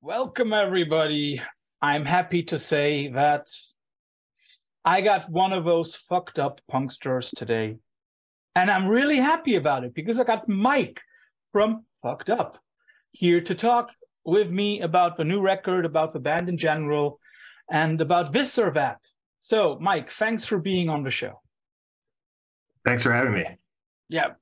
Welcome, 0.00 0.52
everybody. 0.52 1.42
I'm 1.82 2.04
happy 2.04 2.44
to 2.44 2.58
say 2.58 3.08
that 3.08 3.48
I 4.84 5.00
got 5.00 5.28
one 5.28 5.52
of 5.52 5.64
those 5.64 5.96
fucked 5.96 6.38
up 6.38 6.60
punksters 6.70 7.36
today. 7.36 7.78
And 8.54 8.70
I'm 8.70 8.86
really 8.86 9.16
happy 9.16 9.56
about 9.56 9.82
it 9.82 9.94
because 9.94 10.20
I 10.20 10.24
got 10.24 10.48
Mike 10.48 11.00
from 11.50 11.84
Fucked 12.00 12.30
Up 12.30 12.62
here 13.10 13.40
to 13.40 13.56
talk 13.56 13.90
with 14.24 14.52
me 14.52 14.82
about 14.82 15.16
the 15.16 15.24
new 15.24 15.40
record, 15.40 15.84
about 15.84 16.12
the 16.12 16.20
band 16.20 16.48
in 16.48 16.58
general, 16.58 17.18
and 17.68 18.00
about 18.00 18.32
this 18.32 18.56
or 18.56 18.70
that. 18.70 19.00
So, 19.40 19.78
Mike, 19.80 20.12
thanks 20.12 20.44
for 20.44 20.58
being 20.58 20.88
on 20.88 21.02
the 21.02 21.10
show. 21.10 21.40
Thanks 22.84 23.02
for 23.02 23.12
having 23.12 23.34
me. 23.34 23.44
Yeah, 24.08 24.34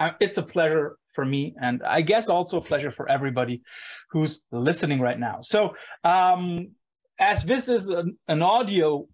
uh, 0.00 0.12
it's 0.18 0.38
a 0.38 0.42
pleasure 0.42 0.96
for 1.12 1.24
me, 1.24 1.54
and 1.60 1.82
I 1.82 2.00
guess 2.00 2.28
also 2.28 2.58
a 2.58 2.62
pleasure 2.62 2.92
for 2.92 3.08
everybody 3.08 3.62
who's 4.10 4.42
listening 4.50 5.00
right 5.00 5.18
now. 5.18 5.38
So, 5.40 5.74
um, 6.04 6.72
as 7.18 7.44
this 7.44 7.68
is 7.68 7.88
an, 7.88 8.18
an 8.28 8.42
audio 8.42 9.06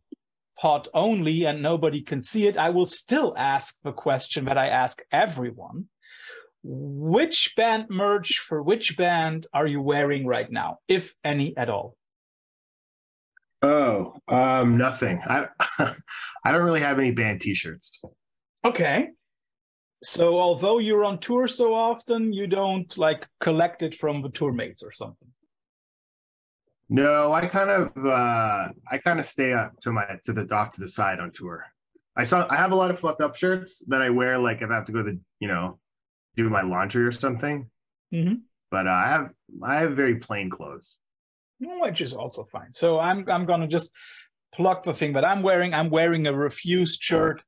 pod 0.58 0.88
only 0.94 1.44
and 1.44 1.62
nobody 1.62 2.02
can 2.02 2.22
see 2.22 2.46
it, 2.46 2.56
I 2.56 2.70
will 2.70 2.86
still 2.86 3.34
ask 3.36 3.76
the 3.82 3.92
question 3.92 4.46
that 4.46 4.58
I 4.58 4.68
ask 4.68 5.00
everyone. 5.12 5.86
Which 6.64 7.54
band 7.56 7.86
merch 7.88 8.38
for 8.38 8.62
which 8.62 8.96
band 8.96 9.46
are 9.52 9.66
you 9.66 9.80
wearing 9.80 10.26
right 10.26 10.50
now, 10.50 10.78
if 10.88 11.14
any 11.24 11.56
at 11.56 11.70
all? 11.70 11.96
Oh, 13.62 14.14
um, 14.28 14.76
nothing. 14.76 15.20
I 15.24 15.46
I 16.44 16.52
don't 16.52 16.62
really 16.62 16.80
have 16.80 16.98
any 16.98 17.12
band 17.12 17.40
t-shirts. 17.40 18.04
Okay. 18.64 19.08
So 20.02 20.38
although 20.38 20.78
you're 20.78 21.04
on 21.04 21.18
tour 21.18 21.48
so 21.48 21.74
often, 21.74 22.32
you 22.32 22.46
don't 22.46 22.96
like 22.96 23.26
collect 23.40 23.82
it 23.82 23.94
from 23.94 24.22
the 24.22 24.28
tour 24.28 24.52
mates 24.52 24.82
or 24.82 24.92
something. 24.92 25.28
No, 26.88 27.32
I 27.32 27.46
kind 27.46 27.70
of 27.70 28.06
uh 28.06 28.68
I 28.90 28.98
kind 28.98 29.20
of 29.20 29.26
stay 29.26 29.52
up 29.52 29.78
to 29.80 29.92
my 29.92 30.06
to 30.24 30.32
the 30.32 30.54
off 30.54 30.74
to 30.76 30.80
the 30.80 30.88
side 30.88 31.20
on 31.20 31.32
tour. 31.32 31.66
I 32.16 32.24
saw 32.24 32.46
I 32.48 32.56
have 32.56 32.72
a 32.72 32.76
lot 32.76 32.90
of 32.90 32.98
fucked 32.98 33.20
up 33.20 33.36
shirts 33.36 33.84
that 33.88 34.00
I 34.00 34.10
wear 34.10 34.38
like 34.38 34.62
if 34.62 34.70
I 34.70 34.74
have 34.74 34.86
to 34.86 34.92
go 34.92 35.02
to 35.02 35.18
you 35.40 35.48
know 35.48 35.78
do 36.36 36.48
my 36.48 36.62
laundry 36.62 37.04
or 37.04 37.12
something. 37.12 37.68
Mm-hmm. 38.14 38.34
But 38.70 38.86
uh, 38.86 38.90
I 38.90 39.08
have 39.08 39.30
I 39.62 39.76
have 39.80 39.96
very 39.96 40.16
plain 40.16 40.48
clothes. 40.48 40.98
Which 41.60 42.00
is 42.00 42.14
also 42.14 42.44
fine. 42.44 42.72
So 42.72 43.00
I'm 43.00 43.28
I'm 43.28 43.44
gonna 43.44 43.66
just 43.66 43.90
pluck 44.54 44.84
the 44.84 44.94
thing 44.94 45.12
that 45.14 45.24
I'm 45.24 45.42
wearing. 45.42 45.74
I'm 45.74 45.90
wearing 45.90 46.26
a 46.26 46.32
refused 46.32 47.02
shirt 47.02 47.42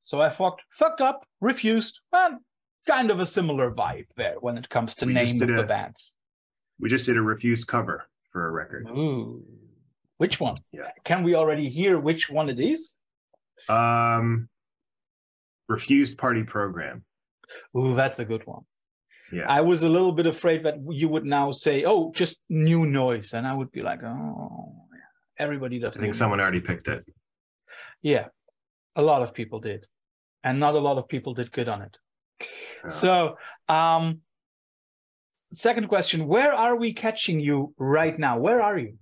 so 0.00 0.20
I 0.20 0.28
fucked 0.28 0.62
fucked 0.72 1.00
up, 1.00 1.26
refused, 1.40 2.00
and 2.12 2.38
kind 2.86 3.10
of 3.10 3.20
a 3.20 3.26
similar 3.26 3.70
vibe 3.70 4.06
there 4.16 4.36
when 4.40 4.56
it 4.56 4.68
comes 4.68 4.94
to 4.96 5.06
we 5.06 5.12
name 5.12 5.42
of 5.42 5.48
a, 5.48 5.52
the 5.52 5.62
bands. 5.64 6.16
We 6.80 6.88
just 6.88 7.06
did 7.06 7.16
a 7.16 7.22
refused 7.22 7.66
cover 7.66 8.04
for 8.32 8.48
a 8.48 8.50
record. 8.50 8.86
Ooh. 8.88 9.44
Which 10.16 10.40
one? 10.40 10.56
Yeah. 10.72 10.90
Can 11.04 11.22
we 11.22 11.34
already 11.34 11.68
hear 11.68 11.98
which 11.98 12.30
one 12.30 12.48
it 12.48 12.58
is? 12.58 12.94
Um 13.68 14.48
refused 15.68 16.16
party 16.18 16.42
program. 16.42 17.04
Ooh, 17.76 17.94
that's 17.94 18.18
a 18.18 18.24
good 18.24 18.46
one. 18.46 18.62
Yeah. 19.30 19.44
I 19.48 19.60
was 19.60 19.82
a 19.82 19.88
little 19.88 20.12
bit 20.12 20.26
afraid 20.26 20.64
that 20.64 20.76
you 20.88 21.08
would 21.08 21.26
now 21.26 21.50
say, 21.50 21.84
"Oh, 21.84 22.12
just 22.14 22.38
new 22.48 22.86
noise," 22.86 23.34
and 23.34 23.46
I 23.46 23.52
would 23.52 23.70
be 23.70 23.82
like, 23.82 24.02
"Oh, 24.02 24.86
everybody 25.38 25.78
does." 25.78 25.96
I 25.96 26.00
think 26.00 26.14
someone 26.14 26.38
noise. 26.38 26.44
already 26.44 26.60
picked 26.60 26.88
it. 26.88 27.04
Yeah, 28.00 28.28
a 28.98 29.02
lot 29.02 29.22
of 29.22 29.32
people 29.32 29.60
did 29.60 29.86
and 30.44 30.60
not 30.60 30.74
a 30.74 30.78
lot 30.78 30.98
of 30.98 31.08
people 31.08 31.32
did 31.32 31.50
good 31.52 31.68
on 31.68 31.82
it. 31.82 31.96
Yeah. 32.40 32.90
so 32.90 33.36
um 33.68 34.20
second 35.52 35.88
question 35.88 36.26
where 36.26 36.52
are 36.52 36.76
we 36.76 36.92
catching 36.92 37.40
you 37.40 37.72
right 37.78 38.18
now? 38.18 38.38
Where 38.38 38.60
are 38.60 38.76
you? 38.76 38.98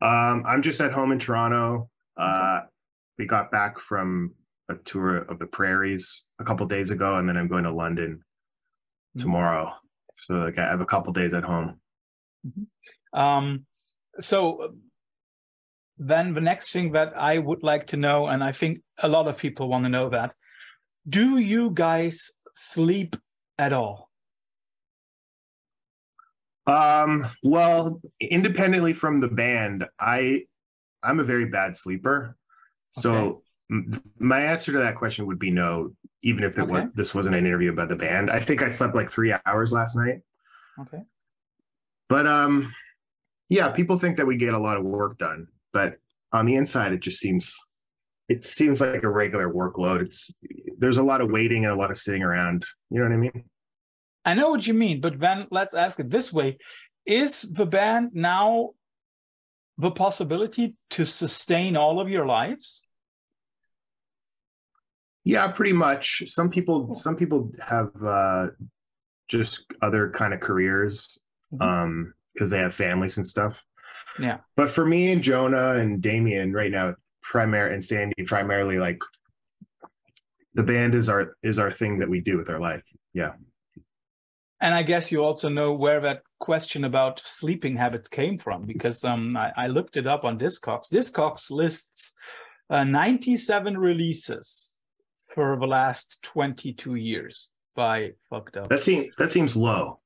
Um 0.00 0.42
i'm 0.46 0.62
just 0.62 0.80
at 0.80 0.92
home 0.92 1.12
in 1.12 1.18
toronto. 1.18 1.88
Uh 2.16 2.60
we 3.18 3.26
got 3.26 3.50
back 3.52 3.78
from 3.78 4.34
a 4.68 4.74
tour 4.74 5.18
of 5.18 5.38
the 5.38 5.46
prairies 5.46 6.26
a 6.40 6.44
couple 6.44 6.66
days 6.66 6.90
ago 6.90 7.16
and 7.16 7.28
then 7.28 7.36
i'm 7.36 7.48
going 7.48 7.64
to 7.64 7.72
london 7.72 8.16
mm-hmm. 8.16 9.20
tomorrow. 9.22 9.72
So 10.16 10.34
like 10.34 10.58
i 10.58 10.62
have 10.62 10.80
a 10.80 10.86
couple 10.86 11.12
days 11.12 11.34
at 11.34 11.44
home. 11.44 11.80
Mm-hmm. 12.46 13.20
um 13.20 13.66
so 14.20 14.74
then 15.98 16.34
the 16.34 16.40
next 16.40 16.72
thing 16.72 16.92
that 16.92 17.12
I 17.16 17.38
would 17.38 17.62
like 17.62 17.86
to 17.88 17.96
know, 17.96 18.26
and 18.26 18.42
I 18.42 18.52
think 18.52 18.80
a 18.98 19.08
lot 19.08 19.28
of 19.28 19.36
people 19.36 19.68
want 19.68 19.84
to 19.84 19.90
know 19.90 20.08
that, 20.10 20.34
do 21.08 21.38
you 21.38 21.70
guys 21.70 22.32
sleep 22.54 23.16
at 23.58 23.72
all? 23.72 24.08
Um, 26.66 27.26
well, 27.42 28.00
independently 28.20 28.92
from 28.92 29.18
the 29.18 29.28
band, 29.28 29.84
I 29.98 30.44
I'm 31.02 31.18
a 31.18 31.24
very 31.24 31.46
bad 31.46 31.76
sleeper. 31.76 32.36
So 32.92 33.12
okay. 33.12 33.38
m- 33.72 33.92
my 34.18 34.40
answer 34.42 34.72
to 34.72 34.78
that 34.78 34.96
question 34.96 35.26
would 35.26 35.40
be 35.40 35.50
no, 35.50 35.90
even 36.22 36.44
if 36.44 36.56
it 36.56 36.62
okay. 36.62 36.70
was 36.70 36.84
this 36.94 37.14
wasn't 37.14 37.34
an 37.34 37.46
interview 37.46 37.72
about 37.72 37.88
the 37.88 37.96
band. 37.96 38.30
I 38.30 38.38
think 38.38 38.62
I 38.62 38.70
slept 38.70 38.94
like 38.94 39.10
three 39.10 39.34
hours 39.44 39.72
last 39.72 39.96
night. 39.96 40.20
Okay. 40.80 41.02
But 42.08 42.28
um 42.28 42.72
yeah, 43.48 43.70
people 43.70 43.98
think 43.98 44.16
that 44.16 44.26
we 44.26 44.36
get 44.36 44.54
a 44.54 44.58
lot 44.58 44.76
of 44.76 44.84
work 44.84 45.18
done 45.18 45.48
but 45.72 45.96
on 46.32 46.46
the 46.46 46.54
inside, 46.54 46.92
it 46.92 47.00
just 47.00 47.18
seems 47.18 47.54
it 48.28 48.44
seems 48.44 48.80
like 48.80 49.02
a 49.02 49.08
regular 49.08 49.52
workload. 49.52 50.00
It's 50.00 50.32
there's 50.78 50.98
a 50.98 51.02
lot 51.02 51.20
of 51.20 51.30
waiting 51.30 51.64
and 51.64 51.72
a 51.72 51.76
lot 51.76 51.90
of 51.90 51.98
sitting 51.98 52.22
around. 52.22 52.64
You 52.90 53.00
know 53.00 53.06
what 53.06 53.14
I 53.14 53.18
mean? 53.18 53.44
I 54.24 54.34
know 54.34 54.50
what 54.50 54.66
you 54.66 54.74
mean, 54.74 55.00
but 55.00 55.18
then 55.18 55.48
let's 55.50 55.74
ask 55.74 55.98
it 56.00 56.10
this 56.10 56.32
way: 56.32 56.58
Is 57.06 57.42
the 57.42 57.66
band 57.66 58.10
now 58.14 58.70
the 59.78 59.90
possibility 59.90 60.76
to 60.90 61.04
sustain 61.04 61.76
all 61.76 62.00
of 62.00 62.08
your 62.08 62.26
lives? 62.26 62.86
Yeah, 65.24 65.46
pretty 65.48 65.72
much. 65.72 66.24
Some 66.26 66.50
people, 66.50 66.94
some 66.94 67.16
people 67.16 67.52
have 67.60 67.90
uh, 68.04 68.48
just 69.28 69.72
other 69.80 70.10
kind 70.10 70.34
of 70.34 70.40
careers 70.40 71.18
because 71.50 71.66
mm-hmm. 71.66 72.44
um, 72.44 72.50
they 72.50 72.58
have 72.58 72.74
families 72.74 73.16
and 73.18 73.26
stuff. 73.26 73.64
Yeah. 74.18 74.38
But 74.56 74.70
for 74.70 74.84
me 74.84 75.10
and 75.10 75.22
Jonah 75.22 75.74
and 75.74 76.00
Damien 76.02 76.52
right 76.52 76.70
now, 76.70 76.94
primary 77.22 77.72
and 77.72 77.82
Sandy 77.82 78.24
primarily 78.24 78.78
like 78.78 78.98
the 80.54 80.62
band 80.62 80.94
is 80.94 81.08
our 81.08 81.36
is 81.42 81.58
our 81.58 81.70
thing 81.70 81.98
that 81.98 82.08
we 82.08 82.20
do 82.20 82.36
with 82.36 82.50
our 82.50 82.60
life. 82.60 82.84
Yeah. 83.14 83.32
And 84.60 84.74
I 84.74 84.82
guess 84.82 85.10
you 85.10 85.24
also 85.24 85.48
know 85.48 85.72
where 85.72 86.00
that 86.00 86.22
question 86.38 86.84
about 86.84 87.20
sleeping 87.20 87.76
habits 87.76 88.08
came 88.08 88.38
from 88.38 88.66
because 88.66 89.02
um 89.04 89.36
I, 89.36 89.52
I 89.56 89.66
looked 89.68 89.96
it 89.96 90.06
up 90.06 90.24
on 90.24 90.38
Discogs. 90.38 90.90
Discogs 90.92 91.50
lists 91.50 92.12
uh, 92.70 92.84
97 92.84 93.76
releases 93.76 94.72
for 95.34 95.56
the 95.58 95.66
last 95.66 96.18
22 96.22 96.96
years 96.96 97.48
by 97.74 98.12
fucked 98.28 98.56
up. 98.56 98.68
That 98.68 98.80
seems 98.80 99.14
that 99.16 99.30
seems 99.30 99.56
low. 99.56 100.00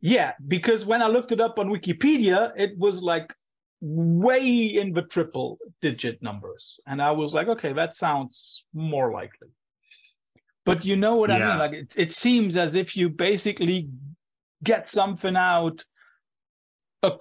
Yeah, 0.00 0.32
because 0.48 0.86
when 0.86 1.02
I 1.02 1.08
looked 1.08 1.32
it 1.32 1.40
up 1.40 1.58
on 1.58 1.68
Wikipedia, 1.68 2.52
it 2.56 2.76
was 2.78 3.02
like 3.02 3.32
way 3.80 4.46
in 4.48 4.92
the 4.92 5.02
triple 5.02 5.58
digit 5.80 6.22
numbers. 6.22 6.80
And 6.86 7.00
I 7.00 7.10
was 7.10 7.34
like, 7.34 7.48
okay, 7.48 7.72
that 7.72 7.94
sounds 7.94 8.64
more 8.72 9.12
likely. 9.12 9.48
But 10.64 10.84
you 10.84 10.96
know 10.96 11.16
what 11.16 11.30
yeah. 11.30 11.36
I 11.36 11.50
mean? 11.50 11.58
Like 11.58 11.72
it, 11.72 11.94
it 11.96 12.12
seems 12.12 12.56
as 12.56 12.74
if 12.74 12.96
you 12.96 13.08
basically 13.08 13.88
get 14.62 14.88
something 14.88 15.36
out 15.36 15.84
a, 17.02 17.12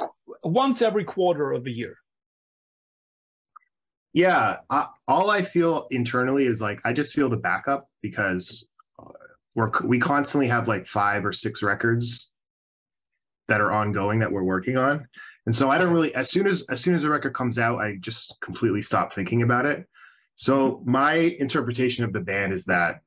once 0.44 0.82
every 0.82 1.06
quarter 1.06 1.52
of 1.52 1.66
a 1.66 1.72
year. 1.72 1.96
Yeah, 4.12 4.58
I, 4.70 4.88
all 5.08 5.30
I 5.30 5.44
feel 5.44 5.88
internally 5.92 6.46
is 6.46 6.62
like 6.62 6.80
I 6.84 6.94
just 6.94 7.14
feel 7.14 7.30
the 7.30 7.38
backup 7.38 7.88
because 8.02 8.66
uh, 8.98 9.12
we're 9.56 9.72
we 9.84 10.00
constantly 10.00 10.48
have 10.48 10.68
like 10.68 10.88
five 10.88 11.26
or 11.26 11.32
six 11.32 11.62
records 11.62 12.32
that 13.50 13.62
are 13.62 13.72
ongoing 13.72 14.20
that 14.20 14.32
we're 14.32 14.44
working 14.44 14.78
on. 14.78 15.08
And 15.46 15.56
so 15.56 15.70
I 15.70 15.78
don't 15.78 15.92
really 15.92 16.14
as 16.16 16.30
soon 16.30 16.48
as 16.48 16.64
as 16.70 16.82
soon 16.82 16.96
as 16.96 17.04
the 17.04 17.10
record 17.10 17.34
comes 17.34 17.58
out, 17.58 17.80
I 17.80 17.98
just 18.00 18.40
completely 18.42 18.82
stop 18.82 19.12
thinking 19.12 19.42
about 19.42 19.66
it. 19.66 19.86
So 20.36 20.82
my 20.86 21.16
interpretation 21.16 22.06
of 22.06 22.14
the 22.14 22.22
band 22.22 22.54
is 22.54 22.66
that 22.66 23.02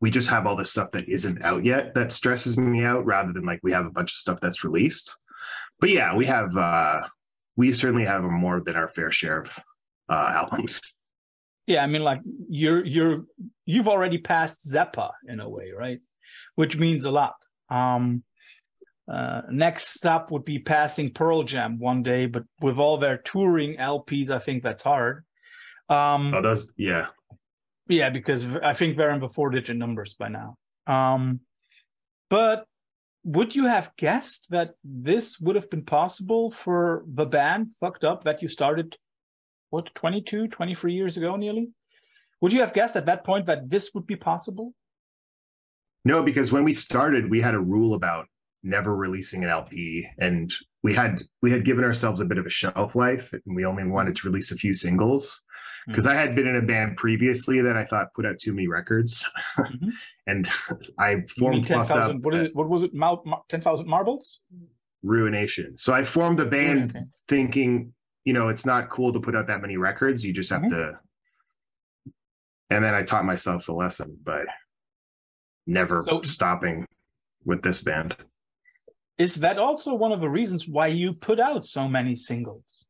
we 0.00 0.10
just 0.10 0.28
have 0.28 0.46
all 0.46 0.56
this 0.56 0.70
stuff 0.70 0.90
that 0.92 1.08
isn't 1.08 1.42
out 1.42 1.64
yet 1.64 1.94
that 1.94 2.12
stresses 2.12 2.56
me 2.56 2.84
out 2.84 3.04
rather 3.04 3.32
than 3.32 3.44
like 3.44 3.60
we 3.62 3.72
have 3.72 3.86
a 3.86 3.90
bunch 3.90 4.12
of 4.12 4.16
stuff 4.16 4.40
that's 4.40 4.64
released. 4.64 5.18
But 5.80 5.90
yeah, 5.90 6.14
we 6.14 6.26
have 6.26 6.56
uh 6.56 7.02
we 7.56 7.72
certainly 7.72 8.04
have 8.04 8.22
more 8.22 8.60
than 8.60 8.76
our 8.76 8.88
fair 8.88 9.10
share 9.10 9.40
of 9.42 9.58
uh 10.08 10.32
albums. 10.42 10.80
Yeah, 11.66 11.82
I 11.82 11.86
mean 11.86 12.02
like 12.02 12.20
you're 12.48 12.84
you're 12.84 13.24
you've 13.64 13.88
already 13.88 14.18
passed 14.18 14.70
Zappa 14.70 15.10
in 15.26 15.40
a 15.40 15.48
way, 15.48 15.72
right? 15.76 16.00
Which 16.54 16.76
means 16.76 17.04
a 17.04 17.10
lot. 17.10 17.34
Um 17.68 18.22
uh, 19.08 19.42
next 19.50 19.94
stop 19.94 20.30
would 20.30 20.44
be 20.44 20.58
passing 20.58 21.12
Pearl 21.12 21.42
Jam 21.44 21.78
one 21.78 22.02
day, 22.02 22.26
but 22.26 22.44
with 22.60 22.78
all 22.78 22.96
their 22.96 23.18
touring 23.18 23.76
LPs, 23.76 24.30
I 24.30 24.38
think 24.38 24.62
that's 24.62 24.82
hard. 24.82 25.24
Um, 25.88 26.34
oh, 26.34 26.42
does 26.42 26.72
yeah, 26.76 27.06
yeah, 27.88 28.10
because 28.10 28.44
I 28.64 28.72
think 28.72 28.96
they're 28.96 29.12
in 29.12 29.20
the 29.20 29.28
four-digit 29.28 29.76
numbers 29.76 30.14
by 30.14 30.28
now. 30.28 30.56
Um, 30.88 31.40
but 32.28 32.66
would 33.26 33.54
you 33.54 33.66
have 33.66 33.90
guessed 33.96 34.46
that 34.50 34.74
this 34.84 35.40
would 35.40 35.56
have 35.56 35.68
been 35.68 35.84
possible 35.84 36.52
for 36.52 37.04
the 37.12 37.26
band 37.26 37.68
fucked 37.80 38.04
up 38.04 38.24
that 38.24 38.40
you 38.40 38.48
started 38.48 38.96
what 39.70 39.92
22 39.96 40.46
23 40.46 40.92
years 40.92 41.16
ago 41.16 41.34
nearly 41.34 41.68
would 42.40 42.52
you 42.52 42.60
have 42.60 42.72
guessed 42.72 42.94
at 42.94 43.06
that 43.06 43.24
point 43.24 43.46
that 43.46 43.68
this 43.68 43.90
would 43.94 44.06
be 44.06 44.14
possible 44.14 44.72
no 46.04 46.22
because 46.22 46.52
when 46.52 46.62
we 46.62 46.72
started 46.72 47.28
we 47.28 47.40
had 47.40 47.54
a 47.54 47.58
rule 47.58 47.94
about 47.94 48.26
never 48.62 48.96
releasing 48.96 49.44
an 49.44 49.50
lp 49.50 50.08
and 50.18 50.52
we 50.82 50.92
had 50.92 51.22
we 51.42 51.50
had 51.50 51.64
given 51.64 51.84
ourselves 51.84 52.20
a 52.20 52.24
bit 52.24 52.38
of 52.38 52.46
a 52.46 52.50
shelf 52.50 52.96
life 52.96 53.32
and 53.32 53.56
we 53.56 53.64
only 53.64 53.84
wanted 53.84 54.16
to 54.16 54.26
release 54.26 54.50
a 54.50 54.56
few 54.56 54.72
singles 54.72 55.44
because 55.86 56.04
mm-hmm. 56.04 56.16
I 56.16 56.20
had 56.20 56.34
been 56.34 56.46
in 56.46 56.56
a 56.56 56.62
band 56.62 56.96
previously 56.96 57.60
that 57.60 57.76
I 57.76 57.84
thought 57.84 58.12
put 58.14 58.26
out 58.26 58.38
too 58.38 58.52
many 58.52 58.66
records, 58.66 59.24
mm-hmm. 59.56 59.88
and 60.26 60.48
I 60.98 61.22
formed 61.38 61.66
10,000. 61.66 62.24
What 62.24 62.34
is 62.34 62.44
it? 62.44 62.56
What 62.56 62.68
was 62.68 62.82
it? 62.82 62.90
Ten 63.48 63.60
thousand 63.60 63.86
marbles. 63.86 64.40
Ruination. 65.02 65.78
So 65.78 65.92
I 65.92 66.02
formed 66.02 66.38
the 66.38 66.46
band 66.46 66.90
okay. 66.96 67.04
thinking, 67.28 67.92
you 68.24 68.32
know, 68.32 68.48
it's 68.48 68.66
not 68.66 68.90
cool 68.90 69.12
to 69.12 69.20
put 69.20 69.36
out 69.36 69.46
that 69.46 69.60
many 69.60 69.76
records. 69.76 70.24
You 70.24 70.32
just 70.32 70.50
have 70.50 70.62
mm-hmm. 70.62 70.74
to. 70.74 70.98
And 72.70 72.84
then 72.84 72.94
I 72.94 73.04
taught 73.04 73.24
myself 73.24 73.66
the 73.66 73.74
lesson, 73.74 74.18
but 74.24 74.46
never 75.68 76.00
so, 76.00 76.20
stopping 76.22 76.84
with 77.44 77.62
this 77.62 77.80
band. 77.80 78.16
Is 79.18 79.36
that 79.36 79.58
also 79.58 79.94
one 79.94 80.12
of 80.12 80.20
the 80.20 80.28
reasons 80.28 80.68
why 80.68 80.88
you 80.88 81.12
put 81.12 81.40
out 81.40 81.66
so 81.66 81.88
many 81.88 82.16
singles? 82.16 82.84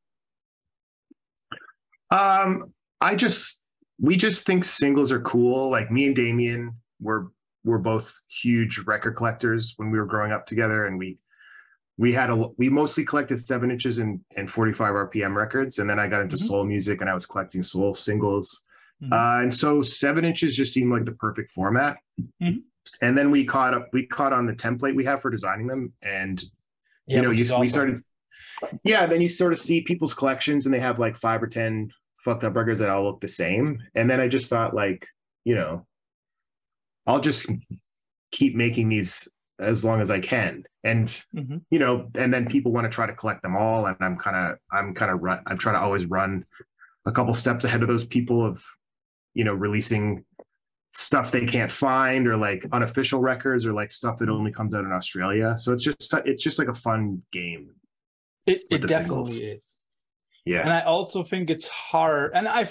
Um, 2.10 2.72
I 3.00 3.14
just 3.16 3.62
we 4.00 4.16
just 4.16 4.44
think 4.44 4.64
singles 4.64 5.12
are 5.12 5.20
cool. 5.20 5.70
Like 5.70 5.90
me 5.90 6.06
and 6.06 6.16
Damien 6.16 6.74
were 7.00 7.30
were 7.64 7.78
both 7.78 8.12
huge 8.28 8.78
record 8.86 9.16
collectors 9.16 9.74
when 9.76 9.90
we 9.90 9.98
were 9.98 10.06
growing 10.06 10.32
up 10.32 10.46
together, 10.46 10.86
and 10.86 10.98
we 10.98 11.18
we 11.96 12.12
had 12.12 12.30
a 12.30 12.48
we 12.58 12.68
mostly 12.68 13.04
collected 13.04 13.40
seven 13.40 13.70
inches 13.70 13.98
and 13.98 14.20
and 14.36 14.50
45 14.50 14.94
RPM 14.94 15.34
records, 15.34 15.78
and 15.78 15.88
then 15.88 15.98
I 15.98 16.08
got 16.08 16.22
into 16.22 16.36
mm-hmm. 16.36 16.46
soul 16.46 16.64
music 16.64 17.00
and 17.00 17.08
I 17.08 17.14
was 17.14 17.26
collecting 17.26 17.62
soul 17.62 17.94
singles. 17.94 18.64
Mm-hmm. 19.02 19.12
Uh, 19.12 19.42
and 19.42 19.54
so 19.54 19.82
seven 19.82 20.24
inches 20.24 20.56
just 20.56 20.72
seemed 20.72 20.90
like 20.90 21.04
the 21.04 21.12
perfect 21.12 21.52
format. 21.52 21.98
Mm-hmm. 22.42 22.58
And 23.00 23.16
then 23.16 23.30
we 23.30 23.44
caught 23.44 23.74
up, 23.74 23.88
we 23.92 24.06
caught 24.06 24.32
on 24.32 24.46
the 24.46 24.52
template 24.52 24.94
we 24.94 25.04
have 25.04 25.22
for 25.22 25.30
designing 25.30 25.66
them. 25.66 25.92
And, 26.02 26.42
yeah, 27.06 27.16
you 27.16 27.22
know, 27.22 27.30
you, 27.30 27.44
awesome. 27.44 27.60
we 27.60 27.68
started, 27.68 28.00
yeah, 28.84 29.06
then 29.06 29.20
you 29.20 29.28
sort 29.28 29.52
of 29.52 29.58
see 29.58 29.80
people's 29.82 30.14
collections 30.14 30.66
and 30.66 30.74
they 30.74 30.80
have 30.80 30.98
like 30.98 31.16
five 31.16 31.42
or 31.42 31.46
10 31.46 31.90
fucked 32.18 32.44
up 32.44 32.56
records 32.56 32.80
that 32.80 32.90
all 32.90 33.04
look 33.04 33.20
the 33.20 33.28
same. 33.28 33.82
And 33.94 34.10
then 34.10 34.20
I 34.20 34.28
just 34.28 34.50
thought, 34.50 34.74
like, 34.74 35.06
you 35.44 35.54
know, 35.54 35.86
I'll 37.06 37.20
just 37.20 37.50
keep 38.32 38.56
making 38.56 38.88
these 38.88 39.28
as 39.58 39.84
long 39.84 40.00
as 40.00 40.10
I 40.10 40.18
can. 40.18 40.64
And 40.84 41.06
mm-hmm. 41.34 41.58
you 41.70 41.78
know, 41.78 42.10
and 42.14 42.32
then 42.32 42.46
people 42.46 42.72
want 42.72 42.84
to 42.84 42.90
try 42.90 43.06
to 43.06 43.14
collect 43.14 43.42
them 43.42 43.56
all. 43.56 43.86
And 43.86 43.96
I'm 44.00 44.16
kind 44.16 44.36
of, 44.36 44.58
I'm 44.70 44.94
kind 44.94 45.10
of 45.10 45.22
run, 45.22 45.40
I'm 45.46 45.58
trying 45.58 45.76
to 45.76 45.80
always 45.80 46.06
run 46.06 46.44
a 47.06 47.12
couple 47.12 47.32
steps 47.34 47.64
ahead 47.64 47.82
of 47.82 47.88
those 47.88 48.04
people 48.04 48.44
of, 48.44 48.64
you 49.34 49.44
know, 49.44 49.54
releasing 49.54 50.24
stuff 50.98 51.30
they 51.30 51.44
can't 51.44 51.70
find 51.70 52.26
or 52.26 52.38
like 52.38 52.64
unofficial 52.72 53.20
records 53.20 53.66
or 53.66 53.74
like 53.74 53.92
stuff 53.92 54.16
that 54.16 54.30
only 54.30 54.50
comes 54.50 54.74
out 54.74 54.82
in 54.82 54.92
Australia. 54.92 55.54
So 55.58 55.74
it's 55.74 55.84
just 55.84 56.14
it's 56.24 56.42
just 56.42 56.58
like 56.58 56.68
a 56.68 56.74
fun 56.74 57.22
game. 57.32 57.70
It 58.46 58.62
it 58.70 58.80
definitely 58.80 59.32
singles. 59.32 59.58
is. 59.58 59.80
Yeah. 60.46 60.60
And 60.60 60.70
I 60.70 60.82
also 60.82 61.22
think 61.22 61.50
it's 61.50 61.68
hard. 61.68 62.32
And 62.34 62.48
I 62.48 62.66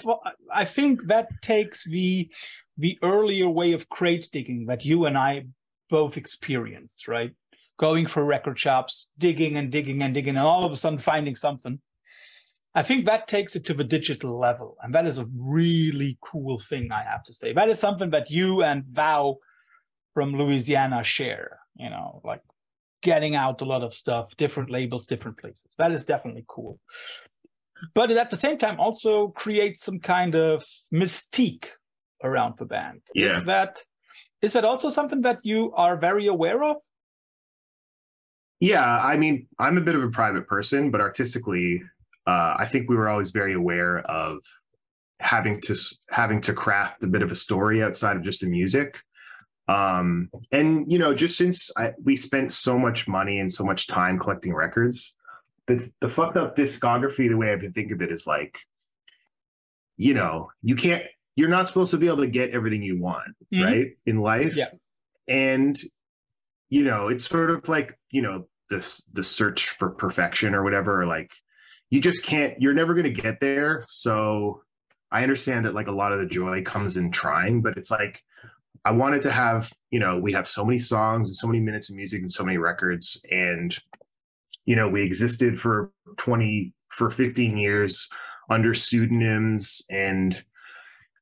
I 0.52 0.64
think 0.64 1.06
that 1.06 1.28
takes 1.40 1.84
the 1.84 2.28
the 2.76 2.98
earlier 3.02 3.48
way 3.48 3.72
of 3.72 3.88
crate 3.88 4.28
digging 4.32 4.66
that 4.66 4.84
you 4.84 5.04
and 5.04 5.16
I 5.16 5.46
both 5.88 6.16
experienced, 6.16 7.06
right? 7.06 7.30
Going 7.78 8.06
for 8.06 8.24
record 8.24 8.58
shops, 8.58 9.08
digging 9.18 9.56
and 9.56 9.70
digging 9.70 10.02
and 10.02 10.12
digging, 10.12 10.36
and 10.36 10.46
all 10.46 10.64
of 10.64 10.72
a 10.72 10.76
sudden 10.76 10.98
finding 10.98 11.36
something. 11.36 11.78
I 12.76 12.82
think 12.84 13.06
that 13.06 13.26
takes 13.26 13.56
it 13.56 13.64
to 13.66 13.74
the 13.74 13.82
digital 13.82 14.38
level. 14.38 14.76
And 14.82 14.94
that 14.94 15.06
is 15.06 15.18
a 15.18 15.26
really 15.34 16.18
cool 16.20 16.60
thing, 16.60 16.92
I 16.92 17.02
have 17.02 17.24
to 17.24 17.32
say. 17.32 17.52
That 17.52 17.68
is 17.68 17.80
something 17.80 18.10
that 18.10 18.30
you 18.30 18.62
and 18.62 18.84
Val 18.84 19.38
from 20.14 20.36
Louisiana 20.36 21.02
share, 21.02 21.58
you 21.74 21.90
know, 21.90 22.20
like 22.22 22.42
getting 23.02 23.34
out 23.34 23.62
a 23.62 23.64
lot 23.64 23.82
of 23.82 23.92
stuff, 23.92 24.36
different 24.36 24.70
labels, 24.70 25.06
different 25.06 25.38
places. 25.38 25.72
That 25.78 25.90
is 25.90 26.04
definitely 26.04 26.44
cool 26.46 26.78
but 27.94 28.10
at 28.10 28.30
the 28.30 28.36
same 28.36 28.58
time 28.58 28.78
also 28.80 29.28
creates 29.28 29.84
some 29.84 29.98
kind 30.00 30.34
of 30.34 30.64
mystique 30.92 31.66
around 32.22 32.54
the 32.58 32.64
band. 32.64 33.02
Yeah. 33.14 33.38
Is 33.38 33.44
that 33.44 33.82
is 34.42 34.52
that 34.54 34.64
also 34.64 34.88
something 34.88 35.22
that 35.22 35.38
you 35.42 35.72
are 35.76 35.96
very 35.96 36.26
aware 36.26 36.62
of? 36.64 36.76
Yeah, 38.60 38.98
I 38.98 39.18
mean, 39.18 39.46
I'm 39.58 39.76
a 39.76 39.82
bit 39.82 39.94
of 39.94 40.02
a 40.02 40.08
private 40.08 40.46
person, 40.46 40.90
but 40.90 41.02
artistically, 41.02 41.82
uh, 42.26 42.56
I 42.58 42.66
think 42.66 42.88
we 42.88 42.96
were 42.96 43.08
always 43.08 43.30
very 43.30 43.54
aware 43.54 43.98
of 44.00 44.38
having 45.20 45.60
to 45.62 45.76
having 46.10 46.40
to 46.42 46.52
craft 46.52 47.02
a 47.04 47.06
bit 47.06 47.22
of 47.22 47.32
a 47.32 47.36
story 47.36 47.82
outside 47.82 48.16
of 48.16 48.22
just 48.22 48.40
the 48.40 48.48
music. 48.48 49.00
Um, 49.68 50.30
and 50.52 50.90
you 50.90 50.98
know, 50.98 51.14
just 51.14 51.36
since 51.36 51.70
I, 51.76 51.92
we 52.02 52.16
spent 52.16 52.52
so 52.52 52.78
much 52.78 53.08
money 53.08 53.40
and 53.40 53.52
so 53.52 53.64
much 53.64 53.86
time 53.86 54.18
collecting 54.18 54.54
records, 54.54 55.14
the 55.66 55.88
the 56.00 56.08
fucked 56.08 56.36
up 56.36 56.56
discography, 56.56 57.28
the 57.28 57.36
way 57.36 57.52
I 57.52 57.56
can 57.56 57.72
think 57.72 57.92
of 57.92 58.02
it 58.02 58.12
is 58.12 58.26
like, 58.26 58.58
you 59.96 60.14
know, 60.14 60.50
you 60.62 60.76
can't 60.76 61.04
you're 61.36 61.48
not 61.48 61.66
supposed 61.68 61.90
to 61.92 61.98
be 61.98 62.06
able 62.06 62.18
to 62.18 62.26
get 62.26 62.50
everything 62.50 62.82
you 62.82 63.00
want, 63.00 63.36
mm-hmm. 63.52 63.64
right? 63.64 63.86
In 64.06 64.20
life. 64.20 64.56
Yeah. 64.56 64.70
And 65.28 65.78
you 66.68 66.82
know, 66.82 67.08
it's 67.08 67.28
sort 67.28 67.50
of 67.50 67.68
like, 67.68 67.96
you 68.10 68.22
know, 68.22 68.48
this 68.70 69.02
the 69.12 69.22
search 69.22 69.70
for 69.70 69.90
perfection 69.90 70.54
or 70.54 70.64
whatever, 70.64 71.02
or 71.02 71.06
like 71.06 71.32
you 71.90 72.00
just 72.00 72.24
can't, 72.24 72.60
you're 72.60 72.74
never 72.74 72.94
gonna 72.94 73.10
get 73.10 73.40
there. 73.40 73.84
So 73.88 74.62
I 75.10 75.22
understand 75.22 75.66
that 75.66 75.74
like 75.74 75.86
a 75.86 75.92
lot 75.92 76.12
of 76.12 76.20
the 76.20 76.26
joy 76.26 76.62
comes 76.62 76.96
in 76.96 77.10
trying, 77.10 77.62
but 77.62 77.76
it's 77.76 77.90
like 77.90 78.22
I 78.84 78.90
wanted 78.90 79.22
to 79.22 79.32
have, 79.32 79.72
you 79.90 79.98
know, 79.98 80.18
we 80.18 80.32
have 80.32 80.46
so 80.46 80.64
many 80.64 80.78
songs 80.78 81.28
and 81.28 81.36
so 81.36 81.46
many 81.46 81.60
minutes 81.60 81.90
of 81.90 81.96
music 81.96 82.20
and 82.20 82.30
so 82.30 82.44
many 82.44 82.58
records. 82.58 83.20
And 83.30 83.76
you 84.66 84.76
know 84.76 84.88
we 84.88 85.02
existed 85.02 85.58
for 85.58 85.92
20 86.18 86.74
for 86.90 87.10
15 87.10 87.56
years 87.56 88.08
under 88.50 88.74
pseudonyms 88.74 89.82
and 89.90 90.44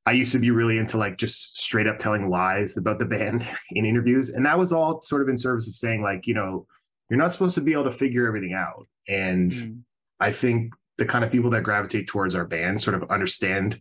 I 0.06 0.12
used 0.12 0.32
to 0.32 0.38
be 0.38 0.50
really 0.50 0.76
into 0.76 0.98
like 0.98 1.16
just 1.16 1.58
straight 1.58 1.86
up 1.86 1.98
telling 1.98 2.28
lies 2.28 2.76
about 2.76 2.98
the 2.98 3.06
band 3.06 3.46
in 3.70 3.86
interviews. 3.86 4.28
And 4.28 4.44
that 4.44 4.58
was 4.58 4.70
all 4.70 5.00
sort 5.00 5.22
of 5.22 5.30
in 5.30 5.38
service 5.38 5.66
of 5.66 5.74
saying, 5.74 6.02
like, 6.02 6.26
you 6.26 6.34
know, 6.34 6.66
you're 7.08 7.18
not 7.18 7.32
supposed 7.32 7.54
to 7.54 7.62
be 7.62 7.72
able 7.72 7.84
to 7.84 7.92
figure 7.92 8.26
everything 8.26 8.52
out. 8.52 8.86
And 9.08 9.50
mm. 9.50 9.78
I 10.20 10.32
think 10.32 10.72
the 10.98 11.04
kind 11.04 11.24
of 11.24 11.32
people 11.32 11.50
that 11.50 11.64
gravitate 11.64 12.06
towards 12.06 12.34
our 12.34 12.44
band 12.44 12.80
sort 12.80 12.94
of 12.94 13.10
understand 13.10 13.80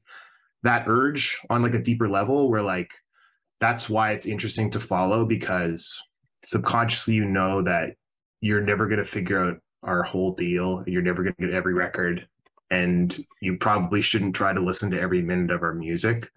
that 0.63 0.85
urge 0.87 1.39
on 1.49 1.61
like 1.61 1.73
a 1.73 1.81
deeper 1.81 2.09
level 2.09 2.49
where 2.49 2.61
like 2.61 2.91
that's 3.59 3.89
why 3.89 4.11
it's 4.11 4.25
interesting 4.25 4.69
to 4.71 4.79
follow 4.79 5.25
because 5.25 6.01
subconsciously 6.43 7.13
you 7.13 7.25
know 7.25 7.61
that 7.61 7.95
you're 8.41 8.61
never 8.61 8.87
going 8.87 8.99
to 8.99 9.05
figure 9.05 9.41
out 9.41 9.57
our 9.83 10.03
whole 10.03 10.33
deal. 10.33 10.83
You're 10.87 11.01
never 11.01 11.23
going 11.23 11.35
to 11.39 11.47
get 11.47 11.55
every 11.55 11.73
record, 11.73 12.27
and 12.69 13.17
you 13.41 13.57
probably 13.57 14.01
shouldn't 14.01 14.35
try 14.35 14.53
to 14.53 14.59
listen 14.59 14.91
to 14.91 14.99
every 14.99 15.21
minute 15.21 15.51
of 15.51 15.63
our 15.63 15.73
music. 15.73 16.29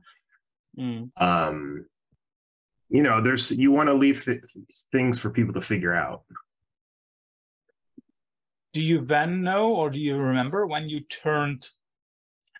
Mm. 0.79 1.11
Um, 1.17 1.87
you 2.89 3.03
know, 3.03 3.21
there's 3.21 3.51
you 3.51 3.73
want 3.73 3.89
to 3.89 3.95
leave 3.95 4.25
th- 4.25 4.45
things 4.93 5.19
for 5.19 5.31
people 5.31 5.55
to 5.55 5.63
figure 5.63 5.95
out. 5.95 6.23
Do 8.77 8.83
you 8.83 9.01
then 9.01 9.43
know, 9.43 9.75
or 9.75 9.89
do 9.89 9.99
you 9.99 10.17
remember 10.19 10.67
when 10.67 10.91
you 10.91 11.01
turned? 11.01 11.71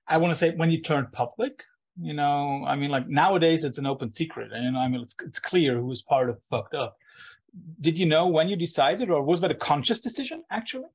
I 0.09 0.17
want 0.17 0.33
to 0.33 0.39
say 0.39 0.55
when 0.55 0.71
you 0.71 0.81
turned 0.81 1.13
public. 1.13 1.63
You 2.01 2.15
know, 2.15 2.65
I 2.67 2.75
mean, 2.75 2.89
like 2.91 3.07
nowadays 3.07 3.65
it's 3.65 3.77
an 3.77 3.85
open 3.85 4.11
secret, 4.13 4.51
and 4.51 4.65
you 4.65 4.71
know, 4.71 4.79
I 4.79 4.89
mean, 4.89 5.03
it's 5.03 5.15
it's 5.21 5.39
clear 5.39 5.75
who 5.77 5.85
was 5.85 6.01
part 6.01 6.31
of 6.31 6.39
fucked 6.49 6.75
up 6.75 6.97
did 7.81 7.99
you 7.99 8.07
know 8.07 8.27
when 8.27 8.49
you 8.49 8.57
decided 8.57 9.11
or 9.11 9.23
was 9.23 9.41
that 9.41 9.51
a 9.51 9.55
conscious 9.55 10.01
decision 10.01 10.43
actually 10.51 10.89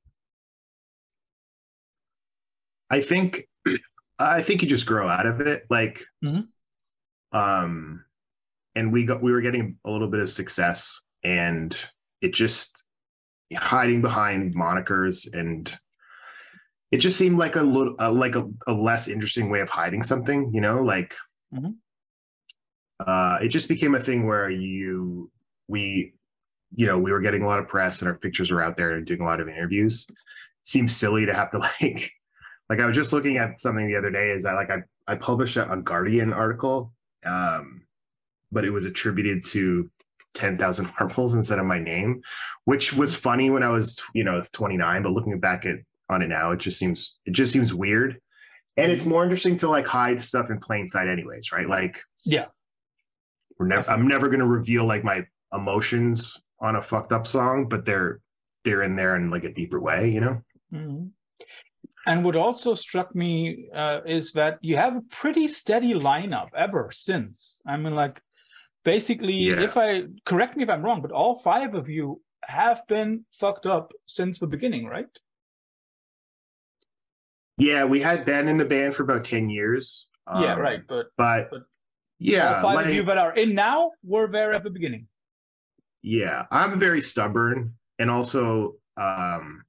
i 2.90 3.00
think 3.00 3.48
i 4.18 4.42
think 4.42 4.62
you 4.62 4.68
just 4.68 4.86
grow 4.86 5.08
out 5.08 5.26
of 5.26 5.40
it 5.40 5.64
like 5.70 6.04
mm-hmm. 6.24 7.38
um 7.38 8.04
and 8.74 8.92
we 8.92 9.04
got 9.04 9.22
we 9.22 9.32
were 9.32 9.40
getting 9.40 9.76
a 9.84 9.90
little 9.90 10.08
bit 10.08 10.20
of 10.20 10.28
success 10.28 11.00
and 11.24 11.76
it 12.20 12.32
just 12.32 12.84
hiding 13.54 14.00
behind 14.00 14.54
monikers 14.54 15.32
and 15.32 15.74
it 16.90 16.98
just 16.98 17.18
seemed 17.18 17.38
like 17.38 17.56
a 17.56 17.62
little 17.62 17.94
uh, 17.98 18.12
like 18.12 18.36
a, 18.36 18.46
a, 18.66 18.72
less 18.72 19.08
interesting 19.08 19.48
way 19.48 19.60
of 19.60 19.70
hiding 19.70 20.02
something 20.02 20.52
you 20.52 20.60
know 20.60 20.82
like 20.82 21.14
mm-hmm. 21.54 21.70
uh 23.06 23.38
it 23.40 23.48
just 23.48 23.68
became 23.68 23.94
a 23.94 24.00
thing 24.00 24.26
where 24.26 24.50
you 24.50 25.30
we 25.68 26.12
you 26.74 26.86
know, 26.86 26.98
we 26.98 27.12
were 27.12 27.20
getting 27.20 27.42
a 27.42 27.46
lot 27.46 27.58
of 27.58 27.68
press 27.68 28.00
and 28.00 28.08
our 28.08 28.14
pictures 28.14 28.50
were 28.50 28.62
out 28.62 28.76
there 28.76 28.92
and 28.92 29.06
doing 29.06 29.20
a 29.20 29.24
lot 29.24 29.40
of 29.40 29.48
interviews. 29.48 30.06
It 30.08 30.16
seems 30.64 30.96
silly 30.96 31.26
to 31.26 31.34
have 31.34 31.50
to 31.50 31.58
like, 31.80 32.12
like 32.68 32.80
I 32.80 32.86
was 32.86 32.96
just 32.96 33.12
looking 33.12 33.36
at 33.36 33.60
something 33.60 33.86
the 33.86 33.96
other 33.96 34.10
day 34.10 34.30
is 34.30 34.44
that 34.44 34.54
like 34.54 34.70
I, 34.70 34.82
I 35.06 35.16
published 35.16 35.56
a 35.56 35.80
Guardian 35.82 36.32
article, 36.32 36.92
um, 37.26 37.82
but 38.50 38.64
it 38.64 38.70
was 38.70 38.84
attributed 38.84 39.44
to 39.46 39.90
10,000 40.34 40.90
marbles 40.98 41.34
instead 41.34 41.58
of 41.58 41.66
my 41.66 41.78
name, 41.78 42.22
which 42.64 42.92
was 42.94 43.14
funny 43.14 43.50
when 43.50 43.62
I 43.62 43.68
was, 43.68 44.00
you 44.14 44.24
know, 44.24 44.40
29, 44.52 45.02
but 45.02 45.12
looking 45.12 45.38
back 45.40 45.66
at 45.66 45.76
on 46.08 46.22
it 46.22 46.28
now, 46.28 46.52
it 46.52 46.58
just 46.58 46.78
seems 46.78 47.18
it 47.26 47.32
just 47.32 47.52
seems 47.52 47.72
weird. 47.72 48.20
And 48.76 48.90
it's 48.90 49.04
more 49.04 49.22
interesting 49.22 49.56
to 49.58 49.68
like 49.68 49.86
hide 49.86 50.20
stuff 50.22 50.50
in 50.50 50.58
plain 50.60 50.88
sight 50.88 51.08
anyways, 51.08 51.52
right? 51.52 51.68
Like 51.68 52.02
Yeah. 52.24 52.46
we're 53.58 53.66
never 53.66 53.88
I'm 53.90 54.06
never 54.08 54.28
going 54.28 54.40
to 54.40 54.46
reveal 54.46 54.84
like 54.84 55.04
my 55.04 55.26
emotions 55.52 56.40
on 56.60 56.76
a 56.76 56.82
fucked 56.82 57.12
up 57.12 57.26
song, 57.26 57.68
but 57.68 57.84
they're 57.84 58.20
they're 58.64 58.82
in 58.82 58.96
there 58.96 59.16
in 59.16 59.30
like 59.30 59.44
a 59.44 59.52
deeper 59.52 59.80
way, 59.80 60.10
you 60.10 60.20
know? 60.20 60.42
Mhm. 60.72 61.10
And 62.06 62.24
what 62.24 62.34
also 62.36 62.74
struck 62.74 63.14
me 63.14 63.68
uh, 63.74 64.00
is 64.04 64.32
that 64.32 64.58
you 64.60 64.76
have 64.76 64.96
a 64.96 65.02
pretty 65.02 65.46
steady 65.48 65.94
lineup 65.94 66.48
ever 66.56 66.90
since. 66.92 67.58
I 67.66 67.76
mean, 67.76 67.94
like, 67.94 68.20
basically, 68.84 69.34
Yeah. 69.34 69.60
if 69.60 69.76
I 69.76 70.04
correct 70.24 70.56
me 70.56 70.64
if 70.64 70.68
I'm 70.70 70.82
wrong, 70.82 71.02
but 71.02 71.12
all 71.12 71.38
five 71.38 71.74
of 71.74 71.88
you 71.88 72.22
have 72.44 72.86
been 72.88 73.24
fucked 73.32 73.66
up 73.66 73.92
since 74.06 74.38
the 74.38 74.46
beginning, 74.46 74.86
right? 74.86 75.06
Yeah, 77.58 77.84
we 77.84 78.00
had 78.00 78.24
Ben 78.24 78.48
in 78.48 78.56
the 78.56 78.64
band 78.64 78.94
for 78.94 79.02
about 79.02 79.24
10 79.24 79.48
years. 79.50 80.08
yeah, 80.40 80.54
um, 80.54 80.60
right. 80.60 80.80
But 80.86 81.06
But, 81.16 81.50
but 81.50 81.62
yeah, 82.18 82.56
all 82.56 82.62
five 82.62 82.74
like- 82.76 82.86
of 82.86 82.94
you 82.94 83.02
that 83.04 83.18
are 83.18 83.34
in 83.34 83.54
now 83.54 83.92
were 84.02 84.26
there 84.28 84.52
at 84.52 84.62
the 84.64 84.70
beginning. 84.70 85.08
Yeah, 86.02 86.46
I'm 86.50 86.78
very 86.80 87.00
stubborn, 87.00 87.74
and 87.98 88.10
also 88.10 88.74
um, 88.96 89.64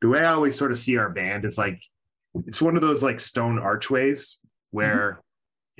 the 0.00 0.08
way 0.08 0.20
I 0.20 0.32
always 0.32 0.56
sort 0.56 0.70
of 0.70 0.78
see 0.78 0.96
our 0.96 1.10
band 1.10 1.44
is 1.44 1.58
like 1.58 1.82
it's 2.46 2.62
one 2.62 2.76
of 2.76 2.82
those 2.82 3.02
like 3.02 3.18
stone 3.20 3.58
archways 3.58 4.38
where 4.70 5.20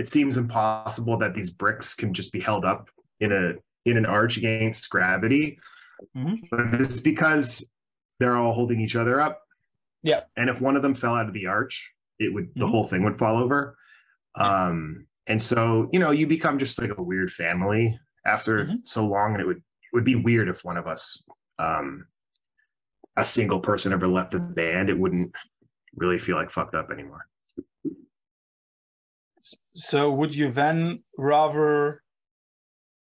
it 0.03 0.09
seems 0.09 0.37
impossible 0.37 1.17
that 1.19 1.33
these 1.33 1.51
bricks 1.53 1.95
can 1.95 2.13
just 2.13 2.33
be 2.33 2.41
held 2.41 2.65
up 2.65 2.89
in 3.21 3.31
a 3.31 3.55
in 3.89 3.97
an 3.97 4.05
arch 4.07 4.37
against 4.37 4.91
gravity, 4.91 5.59
Mhm. 6.17 6.41
but 6.51 6.81
it's 6.81 7.01
because 7.01 7.65
they're 8.19 8.37
all 8.37 8.53
holding 8.53 8.81
each 8.81 8.97
other 8.97 9.21
up. 9.21 9.39
Yeah. 10.05 10.23
and 10.37 10.51
if 10.51 10.61
one 10.61 10.75
of 10.75 10.83
them 10.83 10.97
fell 10.97 11.15
out 11.15 11.29
of 11.29 11.33
the 11.33 11.47
arch, 11.47 11.95
it 12.19 12.35
would 12.35 12.49
the 12.57 12.67
Mhm. 12.67 12.71
whole 12.71 12.87
thing 12.89 13.05
would 13.05 13.17
fall 13.17 13.37
over. 13.41 13.79
Um, 14.35 15.07
and 15.29 15.41
so 15.41 15.89
you 15.93 16.01
know 16.01 16.11
you 16.11 16.27
become 16.27 16.59
just 16.59 16.81
like 16.81 16.99
a 16.99 17.03
weird 17.03 17.31
family 17.33 17.99
after 18.27 18.65
Mhm. 18.65 18.81
so 18.85 19.07
long, 19.07 19.35
and 19.35 19.41
it 19.41 19.47
would 19.47 19.59
it 19.59 19.93
would 19.93 20.05
be 20.05 20.17
weird 20.17 20.49
if 20.49 20.65
one 20.65 20.77
of 20.79 20.87
us, 20.89 21.29
um, 21.61 22.07
a 23.17 23.25
single 23.25 23.61
person 23.61 23.93
ever 23.93 24.09
left 24.09 24.33
the 24.33 24.41
band. 24.41 24.89
It 24.91 24.99
wouldn't 24.99 25.37
really 25.95 26.19
feel 26.19 26.37
like 26.37 26.51
fucked 26.51 26.75
up 26.75 26.91
anymore. 26.91 27.27
So 29.75 30.11
would 30.13 30.35
you 30.35 30.53
then 30.53 31.03
rather 31.19 32.03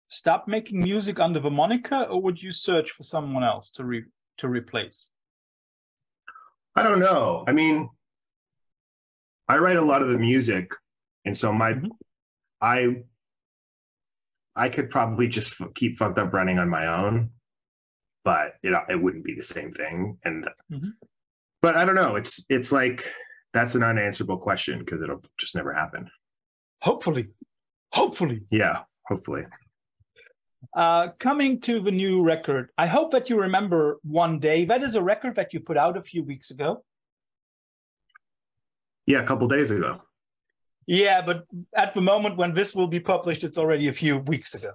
stop 0.09 0.47
making 0.47 0.81
music 0.81 1.19
under 1.19 1.39
the 1.39 1.49
moniker, 1.49 2.03
or 2.03 2.21
would 2.21 2.41
you 2.41 2.51
search 2.51 2.91
for 2.91 3.03
someone 3.03 3.43
else 3.43 3.71
to 3.75 3.83
re- 3.83 4.05
to 4.37 4.47
replace? 4.47 5.09
I 6.75 6.83
don't 6.83 6.99
know. 6.99 7.43
I 7.47 7.51
mean, 7.51 7.89
I 9.47 9.57
write 9.57 9.77
a 9.77 9.81
lot 9.81 10.01
of 10.01 10.09
the 10.09 10.17
music, 10.19 10.71
and 11.25 11.35
so 11.35 11.51
my, 11.51 11.73
Mhm. 11.73 11.89
I, 12.61 13.03
I 14.55 14.69
could 14.69 14.89
probably 14.89 15.27
just 15.27 15.59
f- 15.59 15.73
keep 15.73 15.97
fucked 15.97 16.19
up 16.19 16.33
running 16.33 16.59
on 16.59 16.69
my 16.69 16.85
own, 16.87 17.31
but 18.23 18.53
it 18.61 18.73
it 18.87 19.01
wouldn't 19.01 19.23
be 19.25 19.33
the 19.33 19.43
same 19.43 19.71
thing. 19.71 20.19
And, 20.23 20.47
Mhm. 20.71 20.91
but 21.61 21.75
I 21.75 21.85
don't 21.85 21.95
know. 21.95 22.15
It's 22.15 22.45
it's 22.49 22.71
like 22.71 23.11
that's 23.53 23.73
an 23.75 23.83
unanswerable 23.83 24.37
question 24.37 24.79
because 24.79 25.01
it'll 25.01 25.23
just 25.39 25.55
never 25.55 25.73
happen. 25.73 26.09
Hopefully, 26.81 27.27
hopefully. 27.93 28.41
Yeah, 28.51 28.83
hopefully. 29.07 29.43
Uh, 30.75 31.09
coming 31.19 31.59
to 31.61 31.79
the 31.79 31.91
new 31.91 32.21
record, 32.23 32.69
I 32.77 32.87
hope 32.87 33.11
that 33.11 33.29
you 33.29 33.39
remember 33.39 33.97
one 34.03 34.39
day. 34.39 34.65
That 34.65 34.83
is 34.83 34.95
a 34.95 35.01
record 35.01 35.35
that 35.35 35.53
you 35.53 35.59
put 35.59 35.77
out 35.77 35.97
a 35.97 36.01
few 36.01 36.23
weeks 36.23 36.51
ago. 36.51 36.83
Yeah, 39.05 39.19
a 39.19 39.23
couple 39.23 39.47
days 39.47 39.71
ago. 39.71 40.01
Yeah, 40.85 41.21
but 41.21 41.45
at 41.75 41.93
the 41.93 42.01
moment 42.01 42.37
when 42.37 42.53
this 42.53 42.73
will 42.73 42.87
be 42.87 42.99
published, 42.99 43.43
it's 43.43 43.57
already 43.57 43.87
a 43.87 43.93
few 43.93 44.19
weeks 44.19 44.55
ago. 44.55 44.71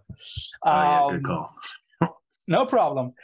Oh, 0.65 0.71
yeah, 0.73 1.07
good 1.11 1.17
Um, 1.17 1.23
call. 1.23 1.55
No 2.49 2.67
problem. 2.67 3.15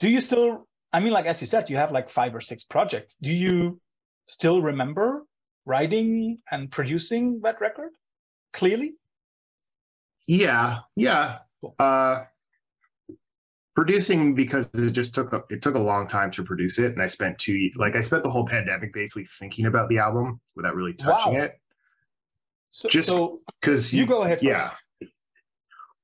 Do 0.00 0.08
you 0.08 0.20
still? 0.20 0.66
I 0.92 0.98
mean, 1.00 1.12
like 1.12 1.26
as 1.26 1.40
you 1.40 1.46
said, 1.46 1.70
you 1.70 1.76
have 1.76 1.92
like 1.92 2.10
five 2.10 2.34
or 2.34 2.40
six 2.40 2.64
projects. 2.64 3.16
Do 3.22 3.30
you 3.32 3.80
still 4.26 4.60
remember 4.62 5.24
writing 5.64 6.38
and 6.50 6.70
producing 6.70 7.40
that 7.44 7.60
record 7.60 7.92
clearly? 8.58 8.94
Yeah, 10.26 10.80
yeah. 10.96 11.38
Uh 11.78 12.24
producing 13.74 14.34
because 14.34 14.68
it 14.74 14.90
just 14.90 15.14
took 15.14 15.32
a, 15.32 15.44
it 15.50 15.62
took 15.62 15.76
a 15.76 15.78
long 15.78 16.08
time 16.08 16.32
to 16.32 16.42
produce 16.42 16.78
it 16.80 16.92
and 16.92 17.00
I 17.00 17.06
spent 17.06 17.38
two 17.38 17.70
like 17.76 17.94
I 17.94 18.00
spent 18.00 18.24
the 18.24 18.30
whole 18.30 18.44
pandemic 18.44 18.92
basically 18.92 19.24
thinking 19.38 19.66
about 19.66 19.88
the 19.88 19.98
album 19.98 20.40
without 20.56 20.74
really 20.74 20.94
touching 20.94 21.34
Wow. 21.34 21.42
it 21.44 21.60
So, 22.70 22.88
Just- 22.88 23.08
so 23.08 23.40
cuz 23.62 23.94
you 23.94 24.04
go 24.04 24.22
ahead. 24.22 24.42
yeah. 24.42 24.70
First. 24.70 25.12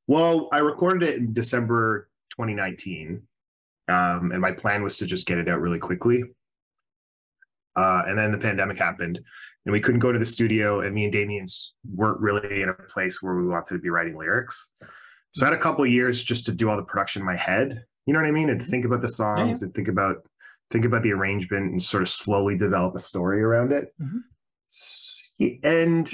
Well, 0.06 0.48
I 0.52 0.58
recorded 0.58 1.08
it 1.08 1.16
in 1.16 1.32
December 1.32 2.08
2019. 2.36 3.26
Um 3.88 4.30
and 4.32 4.40
my 4.40 4.52
plan 4.52 4.82
was 4.84 4.96
to 4.98 5.06
just 5.06 5.26
get 5.26 5.38
it 5.38 5.48
out 5.48 5.60
really 5.60 5.80
quickly. 5.80 6.22
Uh 7.76 8.02
and 8.06 8.18
then 8.18 8.30
the 8.32 8.38
pandemic 8.38 8.78
happened 8.78 9.18
and 9.66 9.72
we 9.72 9.80
couldn't 9.80 10.00
go 10.00 10.12
to 10.12 10.18
the 10.18 10.26
studio 10.26 10.80
and 10.80 10.94
me 10.94 11.04
and 11.04 11.12
Damien's 11.12 11.74
weren't 11.92 12.20
really 12.20 12.62
in 12.62 12.68
a 12.68 12.74
place 12.74 13.22
where 13.22 13.34
we 13.34 13.46
wanted 13.46 13.74
to 13.74 13.78
be 13.80 13.90
writing 13.90 14.16
lyrics. 14.16 14.72
So 15.32 15.44
I 15.44 15.48
had 15.50 15.58
a 15.58 15.62
couple 15.62 15.84
of 15.84 15.90
years 15.90 16.22
just 16.22 16.46
to 16.46 16.52
do 16.52 16.70
all 16.70 16.76
the 16.76 16.82
production 16.84 17.22
in 17.22 17.26
my 17.26 17.36
head. 17.36 17.84
You 18.06 18.12
know 18.12 18.20
what 18.20 18.28
I 18.28 18.32
mean? 18.32 18.50
And 18.50 18.62
think 18.62 18.84
about 18.84 19.00
the 19.02 19.08
songs 19.08 19.62
and 19.62 19.74
think 19.74 19.88
about 19.88 20.16
think 20.70 20.84
about 20.84 21.02
the 21.02 21.12
arrangement 21.12 21.72
and 21.72 21.82
sort 21.82 22.02
of 22.02 22.08
slowly 22.08 22.56
develop 22.56 22.94
a 22.94 23.00
story 23.00 23.42
around 23.42 23.72
it. 23.72 23.92
Mhm. 24.00 24.22
And 25.62 26.10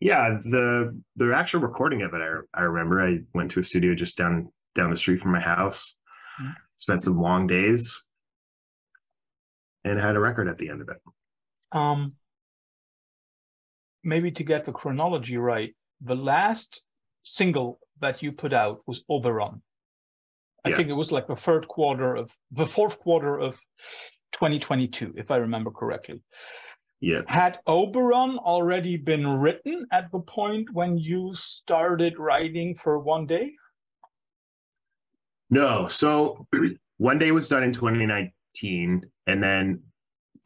yeah, 0.00 0.38
the 0.44 1.00
the 1.16 1.32
actual 1.34 1.60
recording 1.60 2.02
of 2.02 2.12
it, 2.14 2.20
I 2.20 2.60
I 2.60 2.62
remember 2.64 3.00
I 3.00 3.20
went 3.34 3.50
to 3.52 3.60
a 3.60 3.64
studio 3.64 3.94
just 3.94 4.16
down 4.16 4.52
down 4.74 4.90
the 4.90 4.96
street 4.96 5.20
from 5.20 5.32
my 5.32 5.40
house, 5.40 5.96
Mhm. 6.40 6.54
spent 6.76 7.02
some 7.02 7.18
long 7.18 7.46
days, 7.46 8.02
and 9.84 9.98
had 9.98 10.16
a 10.16 10.20
record 10.20 10.48
at 10.48 10.58
the 10.58 10.70
end 10.70 10.80
of 10.80 10.88
it. 10.88 10.96
Um, 11.72 12.14
maybe 14.02 14.30
to 14.32 14.42
get 14.44 14.64
the 14.64 14.72
chronology 14.72 15.36
right, 15.36 15.74
the 16.00 16.16
last 16.16 16.80
single 17.22 17.78
that 18.00 18.22
you 18.22 18.32
put 18.32 18.52
out 18.52 18.80
was 18.86 19.04
Oberon. 19.08 19.62
I 20.64 20.70
Yeah. 20.70 20.76
think 20.76 20.88
it 20.88 20.94
was 20.94 21.12
like 21.12 21.26
the 21.26 21.36
third 21.36 21.68
quarter 21.68 22.14
of 22.16 22.30
the 22.50 22.66
fourth 22.66 22.98
quarter 22.98 23.38
of 23.38 23.60
2022, 24.32 25.14
if 25.16 25.30
I 25.30 25.36
remember 25.36 25.70
correctly. 25.70 26.22
Yeah. 27.00 27.22
Had 27.28 27.60
Oberon 27.66 28.38
already 28.38 28.96
been 28.96 29.26
written 29.26 29.86
at 29.92 30.10
the 30.10 30.20
point 30.20 30.70
when 30.72 30.96
you 30.96 31.34
started 31.34 32.18
writing 32.18 32.76
for 32.76 32.98
One 32.98 33.26
Day? 33.26 33.52
No. 35.50 35.88
So 35.88 36.46
one 36.96 37.18
day 37.18 37.30
was 37.30 37.48
done 37.48 37.62
in 37.62 37.72
2019, 37.72 38.32
and 38.62 39.42
then 39.42 39.82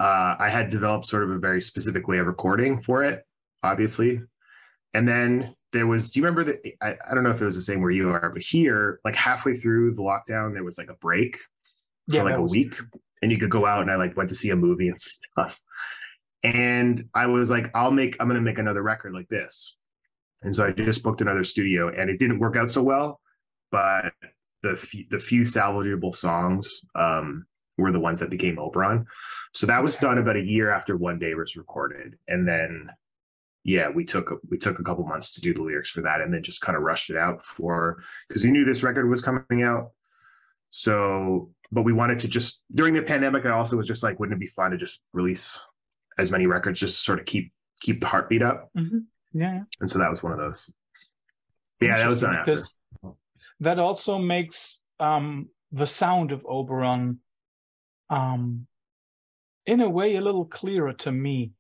uh, 0.01 0.37
I 0.39 0.49
had 0.49 0.71
developed 0.71 1.07
sort 1.07 1.25
of 1.25 1.31
a 1.31 1.39
very 1.39 1.61
specific 1.61 2.07
way 2.09 2.19
of 2.19 2.27
recording 2.27 2.81
for 2.81 3.03
it, 3.05 3.25
obviously. 3.63 4.21
And 4.95 5.07
then 5.07 5.55
there 5.73 5.87
was, 5.87 6.11
do 6.11 6.21
you 6.21 6.27
remember 6.27 6.45
that? 6.45 6.63
I, 6.83 6.97
I 7.11 7.15
don't 7.15 7.25
know 7.25 7.31
if 7.31 7.43
it 7.43 7.45
was 7.45 7.57
the 7.57 7.63
same 7.63 7.83
where 7.83 7.91
you 7.91 8.11
are, 8.11 8.31
but 8.31 8.43
here, 8.43 9.01
like 9.05 9.17
halfway 9.17 9.55
through 9.55 9.95
the 9.95 10.03
lockdown, 10.03 10.55
there 10.55 10.65
was 10.65 10.79
like 10.79 10.91
a 10.91 10.95
break 10.95 11.37
for 12.09 12.23
like 12.23 12.37
a 12.37 12.43
was- 12.43 12.53
week, 12.53 12.77
and 13.23 13.33
you 13.33 13.39
could 13.39 13.51
go 13.51 13.67
out 13.67 13.83
and 13.83 13.91
I 13.91 13.97
like 13.97 14.17
went 14.17 14.29
to 14.31 14.35
see 14.35 14.51
a 14.51 14.57
movie 14.57 14.89
and 14.89 15.01
stuff. 15.01 15.59
And 16.45 17.05
I 17.15 17.27
was 17.27 17.51
like, 17.51 17.71
I'll 17.75 17.91
make, 17.91 18.17
I'm 18.21 18.29
going 18.29 18.37
to 18.37 18.41
make 18.41 18.59
another 18.59 18.83
record 18.83 19.13
like 19.13 19.29
this. 19.29 19.77
And 20.43 20.55
so 20.55 20.65
I 20.65 20.71
just 20.71 21.03
booked 21.03 21.21
another 21.21 21.43
studio, 21.43 21.89
and 21.89 22.09
it 22.09 22.21
didn't 22.21 22.39
work 22.39 22.57
out 22.57 22.71
so 22.71 22.83
well, 22.83 23.21
but 23.73 24.13
the 24.63 24.77
few, 24.77 25.05
the 25.11 25.19
few 25.19 25.43
salvageable 25.43 26.15
songs 26.15 26.71
um, 26.95 27.47
were 27.79 27.93
the 27.93 28.01
ones 28.01 28.21
that 28.21 28.31
became 28.31 28.59
Oberon. 28.59 29.07
So 29.55 29.67
that 29.67 29.83
was 29.83 29.97
done 29.97 30.19
about 30.19 30.37
a 30.37 30.45
year 30.45 30.71
after 30.71 30.97
One 30.97 31.19
Day 31.19 31.35
was 31.35 31.57
recorded, 31.57 32.19
and 32.27 32.47
then 32.47 32.91
yeah, 33.65 33.89
we 33.89 34.05
took 34.05 34.41
we 34.49 34.59
took 34.59 34.79
a 34.79 34.83
couple 34.83 35.07
months 35.07 35.33
to 35.35 35.41
do 35.41 35.55
the 35.55 35.63
lyrics 35.63 35.91
for 35.91 36.03
that, 36.03 36.21
and 36.21 36.33
then 36.33 36.43
just 36.43 36.61
kind 36.61 36.77
of 36.77 36.83
rushed 36.83 37.11
it 37.11 37.17
out 37.17 37.45
for 37.45 38.03
because 38.29 38.45
we 38.45 38.51
knew 38.51 38.65
this 38.65 38.83
record 38.83 39.09
was 39.09 39.23
coming 39.23 39.63
out. 39.63 39.93
So, 40.71 41.51
but 41.73 41.83
we 41.83 41.93
wanted 41.93 42.19
to 42.21 42.29
just 42.29 42.63
during 42.75 42.95
the 42.95 43.03
pandemic, 43.03 43.47
I 43.47 43.51
also 43.51 43.77
was 43.77 43.87
just 43.87 44.03
like, 44.03 44.19
wouldn't 44.21 44.37
it 44.37 44.41
be 44.41 44.49
fun 44.49 44.71
to 44.73 44.77
just 44.77 45.01
release 45.13 45.61
as 46.19 46.31
many 46.31 46.47
records, 46.47 46.81
just 46.81 47.05
sort 47.05 47.19
of 47.19 47.27
keep 47.27 47.53
keep 47.81 48.01
the 48.01 48.07
heartbeat 48.07 48.43
up? 48.43 48.71
Mhm. 48.77 49.05
Yeah. 49.33 49.63
And 49.81 49.91
so 49.91 49.99
that 49.99 50.11
was 50.11 50.23
one 50.23 50.33
of 50.33 50.39
those. 50.39 50.73
Yeah, 51.81 51.99
that 51.99 52.09
was 52.09 52.21
done 52.23 52.37
after. 52.37 52.63
That 53.61 53.79
also 53.79 54.19
makes 54.19 54.81
um, 55.01 55.49
the 55.73 55.87
sound 55.87 56.33
of 56.33 56.45
Oberon, 56.47 57.21
um, 58.11 58.67
in 59.67 59.81
a 59.81 59.89
way, 59.89 60.17
a 60.17 60.21
little 60.21 60.45
clearer 60.45 60.93
to 60.95 61.13
me. 61.13 61.53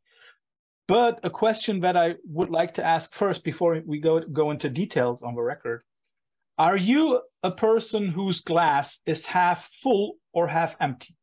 But 0.87 1.21
a 1.23 1.31
question 1.31 1.81
that 1.81 1.97
I 1.97 2.14
would 2.25 2.49
like 2.49 2.75
to 2.75 2.85
ask 2.85 3.14
first 3.14 3.45
before 3.45 3.81
we 3.85 4.00
go 4.00 4.21
go 4.21 4.50
into 4.50 4.71
details 4.71 5.23
on 5.23 5.35
the 5.35 5.43
record: 5.43 5.83
are 6.57 6.76
you 6.76 7.21
a 7.43 7.50
person 7.50 8.09
whose 8.09 8.40
glass 8.40 9.00
is 9.07 9.26
half 9.26 9.69
full 9.83 10.14
or 10.33 10.49
half 10.49 10.75
empty? 10.81 11.14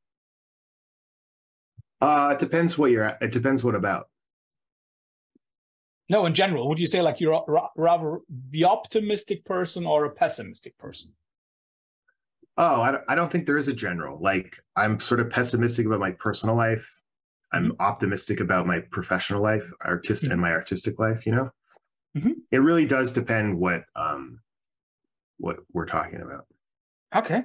Uh, 1.99 2.29
it 2.33 2.39
depends 2.39 2.77
what 2.77 2.91
you're 2.91 3.03
at. 3.03 3.21
It 3.21 3.31
depends 3.31 3.63
what 3.63 3.75
about. 3.75 4.09
No, 6.07 6.25
in 6.25 6.35
general, 6.35 6.69
would 6.69 6.79
you 6.79 6.85
say 6.85 7.01
like 7.01 7.19
you're 7.19 7.43
rather 7.75 8.19
the 8.51 8.65
optimistic 8.65 9.43
person 9.43 9.85
or 9.85 10.05
a 10.05 10.11
pessimistic 10.11 10.77
person? 10.77 11.11
Oh, 12.57 12.81
I 12.81 12.91
don't, 12.91 13.03
I 13.09 13.15
don't 13.15 13.31
think 13.31 13.45
there 13.45 13.57
is 13.57 13.67
a 13.67 13.73
general. 13.73 14.19
Like, 14.21 14.57
I'm 14.75 14.99
sort 14.99 15.19
of 15.19 15.29
pessimistic 15.29 15.85
about 15.85 15.99
my 15.99 16.11
personal 16.11 16.55
life. 16.55 17.01
I'm 17.51 17.71
mm-hmm. 17.71 17.81
optimistic 17.81 18.39
about 18.39 18.65
my 18.65 18.79
professional 18.91 19.41
life, 19.41 19.69
artist, 19.81 20.23
mm-hmm. 20.23 20.33
and 20.33 20.41
my 20.41 20.51
artistic 20.51 20.99
life. 20.99 21.25
You 21.25 21.35
know, 21.35 21.49
mm-hmm. 22.17 22.31
it 22.51 22.57
really 22.59 22.85
does 22.85 23.13
depend 23.13 23.59
what 23.59 23.83
um 23.95 24.39
what 25.37 25.57
we're 25.73 25.85
talking 25.85 26.21
about. 26.21 26.45
Okay, 27.15 27.43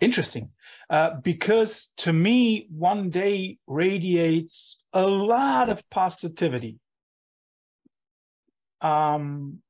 interesting. 0.00 0.50
Uh, 0.90 1.10
because 1.22 1.92
to 1.98 2.12
me, 2.12 2.66
one 2.70 3.10
day 3.10 3.58
radiates 3.66 4.82
a 4.92 5.06
lot 5.06 5.68
of 5.68 5.88
positivity. 5.90 6.78
Um, 8.80 9.60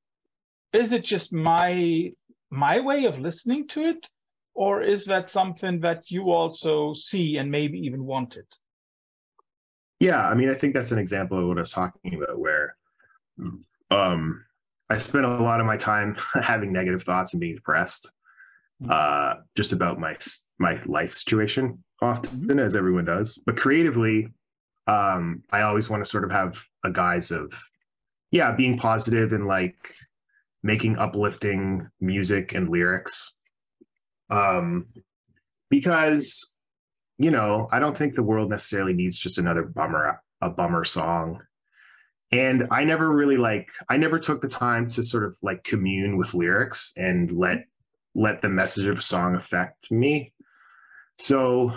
is 0.72 0.92
it 0.92 1.04
just 1.04 1.32
my 1.32 2.12
my 2.50 2.80
way 2.80 3.04
of 3.04 3.18
listening 3.18 3.68
to 3.68 3.82
it, 3.82 4.08
or 4.54 4.82
is 4.82 5.04
that 5.06 5.28
something 5.28 5.80
that 5.80 6.10
you 6.10 6.30
also 6.30 6.94
see 6.94 7.36
and 7.38 7.50
maybe 7.50 7.78
even 7.80 8.04
wanted? 8.04 8.46
Yeah, 10.00 10.26
I 10.26 10.34
mean, 10.34 10.48
I 10.48 10.54
think 10.54 10.74
that's 10.74 10.92
an 10.92 10.98
example 10.98 11.38
of 11.38 11.48
what 11.48 11.58
I 11.58 11.62
was 11.62 11.70
talking 11.70 12.14
about, 12.14 12.38
where 12.38 12.76
um, 13.90 14.44
I 14.90 14.96
spent 14.96 15.24
a 15.24 15.28
lot 15.28 15.60
of 15.60 15.66
my 15.66 15.76
time 15.76 16.16
having 16.42 16.72
negative 16.72 17.02
thoughts 17.02 17.32
and 17.32 17.40
being 17.40 17.56
depressed, 17.56 18.10
mm-hmm. 18.82 18.90
uh, 18.92 19.40
just 19.56 19.72
about 19.72 19.98
my 19.98 20.16
my 20.58 20.80
life 20.86 21.12
situation, 21.12 21.82
often 22.00 22.40
mm-hmm. 22.40 22.58
as 22.58 22.76
everyone 22.76 23.04
does. 23.04 23.40
But 23.46 23.56
creatively, 23.56 24.28
um, 24.86 25.42
I 25.50 25.62
always 25.62 25.90
want 25.90 26.04
to 26.04 26.10
sort 26.10 26.24
of 26.24 26.30
have 26.30 26.64
a 26.84 26.90
guise 26.90 27.30
of, 27.30 27.52
yeah, 28.30 28.52
being 28.52 28.78
positive 28.78 29.32
and 29.32 29.46
like 29.46 29.94
making 30.62 30.98
uplifting 30.98 31.88
music 32.00 32.54
and 32.54 32.68
lyrics 32.68 33.33
um, 34.34 34.86
because 35.70 36.50
you 37.18 37.30
know 37.30 37.68
I 37.72 37.78
don't 37.78 37.96
think 37.96 38.14
the 38.14 38.22
world 38.22 38.50
necessarily 38.50 38.92
needs 38.92 39.18
just 39.18 39.38
another 39.38 39.62
bummer 39.62 40.20
a 40.40 40.50
bummer 40.50 40.84
song. 40.84 41.40
And 42.32 42.66
I 42.70 42.84
never 42.84 43.10
really 43.10 43.36
like 43.36 43.70
I 43.88 43.96
never 43.96 44.18
took 44.18 44.40
the 44.40 44.48
time 44.48 44.88
to 44.90 45.02
sort 45.02 45.24
of 45.24 45.36
like 45.42 45.62
commune 45.64 46.16
with 46.16 46.34
lyrics 46.34 46.92
and 46.96 47.30
let 47.32 47.64
let 48.14 48.42
the 48.42 48.48
message 48.48 48.86
of 48.86 48.98
a 48.98 49.02
song 49.02 49.36
affect 49.36 49.90
me. 49.90 50.32
So 51.18 51.72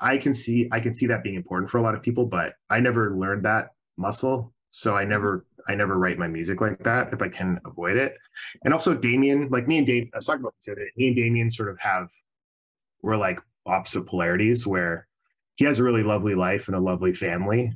I 0.00 0.18
can 0.18 0.34
see 0.34 0.68
I 0.72 0.80
can 0.80 0.94
see 0.94 1.06
that 1.06 1.22
being 1.22 1.36
important 1.36 1.70
for 1.70 1.78
a 1.78 1.82
lot 1.82 1.94
of 1.94 2.02
people, 2.02 2.26
but 2.26 2.54
I 2.68 2.80
never 2.80 3.16
learned 3.16 3.44
that 3.44 3.68
muscle. 3.96 4.52
So 4.70 4.96
I 4.96 5.04
never 5.04 5.46
I 5.68 5.74
never 5.74 5.98
write 5.98 6.18
my 6.18 6.28
music 6.28 6.60
like 6.60 6.82
that 6.84 7.12
if 7.12 7.22
I 7.22 7.28
can 7.28 7.60
avoid 7.64 7.96
it. 7.96 8.16
And 8.64 8.72
also 8.72 8.94
Damien, 8.94 9.48
like 9.50 9.66
me 9.66 9.78
and 9.78 9.86
Dave, 9.86 10.08
I 10.14 10.18
was 10.18 10.26
talking 10.26 10.42
about 10.42 10.54
this 10.56 10.74
today. 10.74 10.90
Me 10.96 11.08
and 11.08 11.16
Damien 11.16 11.50
sort 11.50 11.70
of 11.70 11.78
have 11.80 12.08
we're 13.02 13.16
like 13.16 13.40
opposite 13.66 14.06
polarities 14.06 14.66
where 14.66 15.06
he 15.56 15.64
has 15.64 15.78
a 15.78 15.84
really 15.84 16.02
lovely 16.02 16.34
life 16.34 16.68
and 16.68 16.76
a 16.76 16.80
lovely 16.80 17.12
family, 17.12 17.72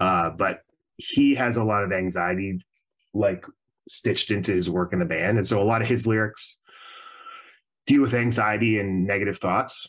uh, 0.00 0.30
but 0.30 0.62
he 0.96 1.34
has 1.34 1.56
a 1.56 1.64
lot 1.64 1.82
of 1.82 1.92
anxiety, 1.92 2.60
like 3.14 3.44
stitched 3.88 4.30
into 4.30 4.54
his 4.54 4.70
work 4.70 4.92
in 4.92 4.98
the 4.98 5.04
band, 5.04 5.38
and 5.38 5.46
so 5.46 5.60
a 5.60 5.64
lot 5.64 5.82
of 5.82 5.88
his 5.88 6.06
lyrics 6.06 6.58
deal 7.86 8.00
with 8.00 8.14
anxiety 8.14 8.78
and 8.78 9.06
negative 9.06 9.38
thoughts. 9.38 9.88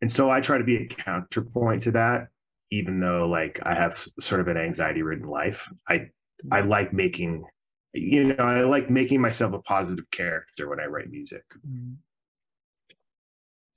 And 0.00 0.10
so 0.10 0.30
I 0.30 0.40
try 0.40 0.58
to 0.58 0.64
be 0.64 0.76
a 0.76 0.86
counterpoint 0.86 1.82
to 1.82 1.92
that, 1.92 2.28
even 2.70 3.00
though 3.00 3.26
like 3.28 3.60
I 3.62 3.74
have 3.74 4.06
sort 4.20 4.40
of 4.40 4.48
an 4.48 4.56
anxiety 4.56 5.02
ridden 5.02 5.28
life. 5.28 5.70
I 5.88 6.10
I 6.50 6.60
like 6.60 6.92
making, 6.92 7.44
you 7.92 8.24
know, 8.24 8.44
I 8.44 8.62
like 8.62 8.90
making 8.90 9.20
myself 9.20 9.54
a 9.54 9.60
positive 9.60 10.10
character 10.10 10.68
when 10.68 10.80
I 10.80 10.86
write 10.86 11.10
music. 11.10 11.44
Mm. 11.66 11.96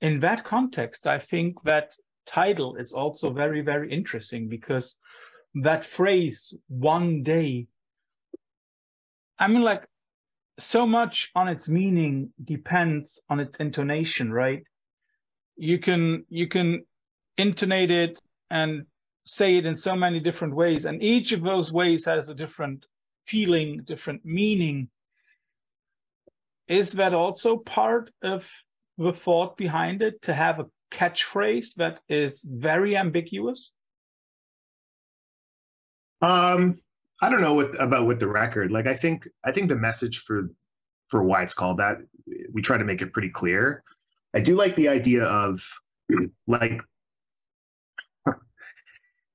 In 0.00 0.20
that 0.20 0.44
context, 0.44 1.06
I 1.06 1.18
think 1.18 1.62
that 1.64 1.92
title 2.26 2.76
is 2.76 2.92
also 2.92 3.32
very, 3.32 3.62
very 3.62 3.92
interesting 3.92 4.48
because 4.48 4.96
that 5.54 5.84
phrase, 5.84 6.54
one 6.68 7.22
day, 7.22 7.66
I 9.38 9.48
mean, 9.48 9.62
like, 9.62 9.86
so 10.58 10.86
much 10.86 11.30
on 11.34 11.48
its 11.48 11.68
meaning 11.68 12.32
depends 12.44 13.20
on 13.30 13.40
its 13.40 13.58
intonation, 13.58 14.32
right? 14.32 14.62
You 15.56 15.78
can 15.78 16.24
you 16.28 16.48
can 16.48 16.84
intonate 17.36 17.90
it 17.90 18.20
and 18.50 18.86
say 19.28 19.56
it 19.56 19.66
in 19.66 19.76
so 19.76 19.94
many 19.94 20.18
different 20.18 20.54
ways 20.54 20.86
and 20.86 21.02
each 21.02 21.32
of 21.32 21.42
those 21.42 21.70
ways 21.70 22.06
has 22.06 22.30
a 22.30 22.34
different 22.34 22.86
feeling 23.26 23.82
different 23.84 24.24
meaning. 24.24 24.88
Is 26.66 26.92
that 26.92 27.12
also 27.12 27.58
part 27.58 28.10
of 28.22 28.48
the 28.96 29.12
thought 29.12 29.58
behind 29.58 30.00
it 30.00 30.22
to 30.22 30.32
have 30.32 30.60
a 30.60 30.66
catchphrase 30.90 31.74
that 31.74 32.00
is 32.08 32.42
very 32.42 32.96
ambiguous? 32.96 33.70
Um 36.22 36.78
i 37.20 37.28
don't 37.28 37.42
know 37.42 37.54
what 37.54 37.78
about 37.80 38.06
with 38.06 38.20
the 38.20 38.28
record. 38.28 38.72
Like 38.72 38.86
i 38.86 38.94
think 38.94 39.28
i 39.44 39.52
think 39.52 39.68
the 39.68 39.76
message 39.76 40.20
for 40.20 40.50
for 41.08 41.22
why 41.22 41.42
it's 41.42 41.54
called 41.54 41.78
that 41.78 41.98
we 42.52 42.62
try 42.62 42.78
to 42.78 42.84
make 42.84 43.02
it 43.02 43.12
pretty 43.12 43.30
clear. 43.30 43.82
I 44.34 44.40
do 44.40 44.56
like 44.56 44.74
the 44.74 44.88
idea 44.88 45.24
of 45.24 45.62
like 46.46 46.80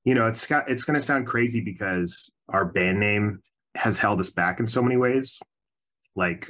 you 0.03 0.13
know, 0.13 0.27
it's 0.27 0.45
got 0.45 0.69
it's 0.69 0.83
going 0.83 0.99
to 0.99 1.05
sound 1.05 1.27
crazy 1.27 1.61
because 1.61 2.31
our 2.49 2.65
band 2.65 2.99
name 2.99 3.41
has 3.75 3.97
held 3.97 4.19
us 4.19 4.29
back 4.29 4.59
in 4.59 4.67
so 4.67 4.81
many 4.81 4.97
ways, 4.97 5.39
like 6.15 6.49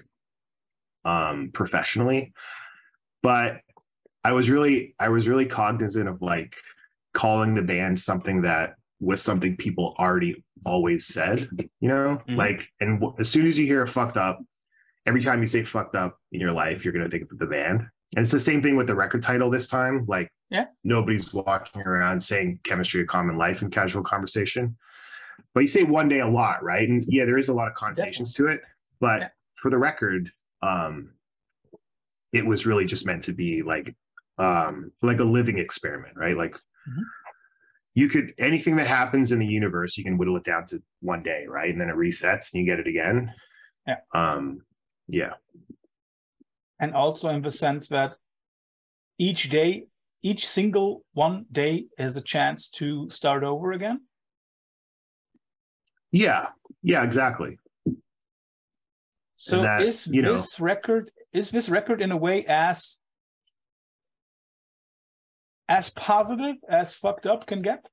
um 1.05 1.51
professionally. 1.53 2.33
But 3.21 3.61
I 4.23 4.31
was 4.31 4.49
really 4.49 4.95
I 4.99 5.09
was 5.09 5.27
really 5.27 5.45
cognizant 5.45 6.07
of 6.07 6.21
like 6.21 6.55
calling 7.13 7.53
the 7.53 7.61
band 7.61 7.99
something 7.99 8.41
that 8.41 8.75
was 8.99 9.21
something 9.21 9.57
people 9.57 9.95
already 9.99 10.43
always 10.65 11.05
said, 11.05 11.47
you 11.79 11.89
know? 11.89 12.21
Mm-hmm. 12.27 12.35
Like 12.35 12.67
and 12.79 12.99
w- 12.99 13.15
as 13.19 13.29
soon 13.29 13.47
as 13.47 13.57
you 13.57 13.65
hear 13.65 13.85
fucked 13.85 14.17
up, 14.17 14.39
every 15.05 15.21
time 15.21 15.41
you 15.41 15.47
say 15.47 15.63
fucked 15.63 15.95
up 15.95 16.17
in 16.31 16.39
your 16.39 16.51
life, 16.51 16.83
you're 16.83 16.93
going 16.93 17.05
to 17.05 17.11
think 17.11 17.31
of 17.31 17.37
the 17.37 17.45
band. 17.45 17.87
And 18.15 18.23
it's 18.23 18.31
the 18.31 18.39
same 18.39 18.61
thing 18.61 18.75
with 18.75 18.87
the 18.87 18.95
record 18.95 19.23
title 19.23 19.49
this 19.49 19.67
time. 19.67 20.05
Like, 20.07 20.31
yeah, 20.49 20.65
nobody's 20.83 21.33
walking 21.33 21.81
around 21.81 22.21
saying 22.21 22.59
chemistry 22.63 23.01
of 23.01 23.07
common 23.07 23.35
life 23.35 23.61
in 23.61 23.71
casual 23.71 24.03
conversation. 24.03 24.77
But 25.53 25.61
you 25.61 25.67
say 25.67 25.83
one 25.83 26.09
day 26.09 26.19
a 26.19 26.27
lot, 26.27 26.63
right? 26.63 26.87
And 26.87 27.03
yeah, 27.07 27.25
there 27.25 27.37
is 27.37 27.49
a 27.49 27.53
lot 27.53 27.67
of 27.67 27.73
connotations 27.73 28.33
Definitely. 28.33 28.57
to 28.57 28.61
it. 28.61 28.69
But 28.99 29.19
yeah. 29.21 29.27
for 29.55 29.71
the 29.71 29.77
record, 29.77 30.31
um, 30.61 31.11
it 32.31 32.45
was 32.45 32.65
really 32.65 32.85
just 32.85 33.05
meant 33.05 33.23
to 33.23 33.33
be 33.33 33.61
like 33.61 33.95
um 34.37 34.91
like 35.01 35.19
a 35.19 35.23
living 35.23 35.57
experiment, 35.57 36.15
right? 36.15 36.37
Like 36.37 36.53
mm-hmm. 36.53 37.01
you 37.95 38.09
could 38.09 38.33
anything 38.37 38.75
that 38.75 38.87
happens 38.87 39.31
in 39.31 39.39
the 39.39 39.45
universe, 39.45 39.97
you 39.97 40.03
can 40.03 40.17
whittle 40.17 40.37
it 40.37 40.43
down 40.43 40.65
to 40.67 40.81
one 41.01 41.23
day, 41.23 41.45
right? 41.47 41.71
And 41.71 41.81
then 41.81 41.89
it 41.89 41.95
resets 41.95 42.53
and 42.53 42.61
you 42.61 42.65
get 42.65 42.79
it 42.79 42.87
again. 42.87 43.33
Yeah. 43.87 43.97
Um, 44.13 44.61
yeah 45.07 45.33
and 46.83 46.93
also 46.93 47.29
in 47.29 47.41
the 47.41 47.49
sense 47.49 47.87
that 47.87 48.15
each 49.17 49.49
day, 49.49 49.85
each 50.21 50.45
single 50.45 51.05
one 51.13 51.45
day 51.49 51.85
is 51.97 52.17
a 52.17 52.21
chance 52.21 52.67
to 52.67 53.09
start 53.09 53.45
over 53.45 53.71
again? 53.71 54.01
Yeah, 56.11 56.49
yeah, 56.81 57.03
exactly. 57.03 57.57
So 59.37 59.61
that, 59.61 59.81
is 59.81 60.07
you 60.07 60.21
know, 60.21 60.35
this 60.35 60.59
record 60.59 61.09
is 61.31 61.51
this 61.51 61.69
record 61.69 62.01
in 62.01 62.11
a 62.11 62.17
way 62.17 62.45
as 62.45 62.97
as 65.69 65.89
positive 65.89 66.57
as 66.69 66.95
fucked 66.95 67.25
up 67.25 67.47
can 67.47 67.61
get? 67.61 67.85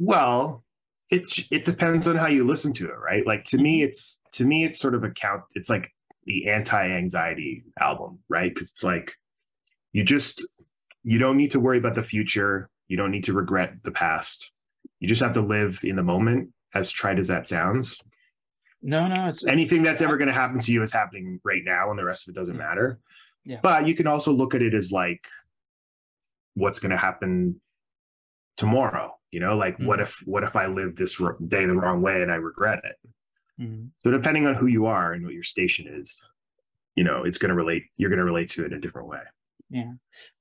Well, 0.00 0.64
it's 1.10 1.44
it 1.52 1.64
depends 1.64 2.08
on 2.08 2.16
how 2.16 2.26
you 2.26 2.44
listen 2.44 2.72
to 2.74 2.86
it, 2.86 2.98
right? 2.98 3.24
Like 3.24 3.44
to 3.44 3.56
me, 3.56 3.78
mm-hmm. 3.78 3.88
it's 3.88 4.20
to 4.32 4.44
me, 4.44 4.64
it's 4.64 4.80
sort 4.80 4.96
of 4.96 5.04
a 5.04 5.10
count. 5.10 5.42
It's 5.54 5.70
like 5.70 5.92
the 6.28 6.50
anti-anxiety 6.50 7.64
album, 7.80 8.18
right? 8.28 8.54
Because 8.54 8.70
it's 8.70 8.84
like 8.84 9.14
you 9.92 10.04
just 10.04 10.46
you 11.02 11.18
don't 11.18 11.38
need 11.38 11.52
to 11.52 11.60
worry 11.60 11.78
about 11.78 11.94
the 11.94 12.02
future. 12.02 12.68
You 12.86 12.98
don't 12.98 13.10
need 13.10 13.24
to 13.24 13.32
regret 13.32 13.82
the 13.82 13.90
past. 13.90 14.52
You 15.00 15.08
just 15.08 15.22
have 15.22 15.34
to 15.34 15.40
live 15.40 15.80
in 15.82 15.96
the 15.96 16.02
moment, 16.02 16.50
as 16.74 16.90
trite 16.90 17.18
as 17.18 17.28
that 17.28 17.46
sounds. 17.46 18.00
No, 18.82 19.08
no, 19.08 19.28
it's 19.28 19.46
anything 19.46 19.82
that's 19.82 20.02
ever 20.02 20.18
going 20.18 20.28
to 20.28 20.34
happen 20.34 20.60
to 20.60 20.72
you 20.72 20.82
is 20.82 20.92
happening 20.92 21.40
right 21.44 21.62
now, 21.64 21.90
and 21.90 21.98
the 21.98 22.04
rest 22.04 22.28
of 22.28 22.36
it 22.36 22.38
doesn't 22.38 22.56
matter. 22.56 23.00
Yeah. 23.44 23.60
But 23.62 23.88
you 23.88 23.94
can 23.94 24.06
also 24.06 24.30
look 24.30 24.54
at 24.54 24.60
it 24.60 24.74
as 24.74 24.92
like 24.92 25.26
what's 26.54 26.78
going 26.78 26.90
to 26.90 26.98
happen 26.98 27.60
tomorrow. 28.58 29.14
You 29.30 29.40
know, 29.40 29.56
like 29.56 29.76
mm-hmm. 29.76 29.86
what 29.86 30.00
if 30.00 30.22
what 30.26 30.44
if 30.44 30.54
I 30.56 30.66
live 30.66 30.94
this 30.94 31.16
day 31.16 31.64
the 31.64 31.74
wrong 31.74 32.02
way 32.02 32.20
and 32.20 32.30
I 32.30 32.36
regret 32.36 32.80
it? 32.84 32.96
Mm-hmm. 33.60 33.86
So 33.98 34.10
depending 34.10 34.46
on 34.46 34.54
who 34.54 34.66
you 34.66 34.86
are 34.86 35.12
and 35.12 35.24
what 35.24 35.34
your 35.34 35.42
station 35.42 35.86
is, 35.88 36.20
you 36.98 37.04
know 37.04 37.22
it's 37.22 37.38
going 37.38 37.50
to 37.50 37.54
relate 37.54 37.84
you're 37.96 38.10
going 38.10 38.18
to 38.18 38.24
relate 38.24 38.48
to 38.48 38.64
it 38.64 38.72
in 38.72 38.78
a 38.78 38.80
different 38.80 39.06
way 39.06 39.20
yeah 39.70 39.92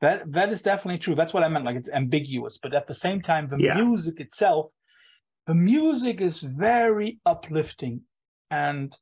that 0.01 0.32
that 0.32 0.49
is 0.51 0.63
definitely 0.63 0.97
true 0.97 1.13
that's 1.13 1.34
what 1.34 1.43
i 1.43 1.47
meant 1.47 1.65
like 1.65 1.75
it's 1.75 1.91
ambiguous 1.91 2.58
but 2.58 2.73
at 2.73 2.88
the 2.88 2.93
same 3.06 3.21
time 3.21 3.47
the 3.47 3.58
Yeah. 3.60 3.75
music 3.75 4.19
itself 4.19 4.71
the 5.45 5.53
music 5.53 6.19
is 6.19 6.41
very 6.41 7.19
uplifting 7.27 8.01
and 8.49 8.97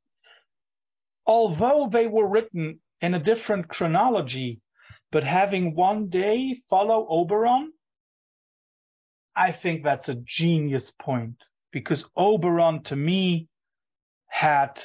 although 1.25 1.87
they 1.89 2.07
were 2.07 2.27
written 2.27 2.81
in 2.99 3.13
a 3.13 3.19
different 3.31 3.69
chronology 3.69 4.59
but 5.13 5.23
having 5.23 5.75
one 5.75 6.09
day 6.09 6.59
follow 6.69 7.07
oberon 7.09 7.71
i 9.47 9.49
think 9.61 9.81
that's 9.81 10.09
a 10.09 10.15
genius 10.39 10.91
point 10.91 11.37
because 11.71 12.09
oberon 12.17 12.83
to 12.83 12.97
me 12.97 13.47
had 14.35 14.83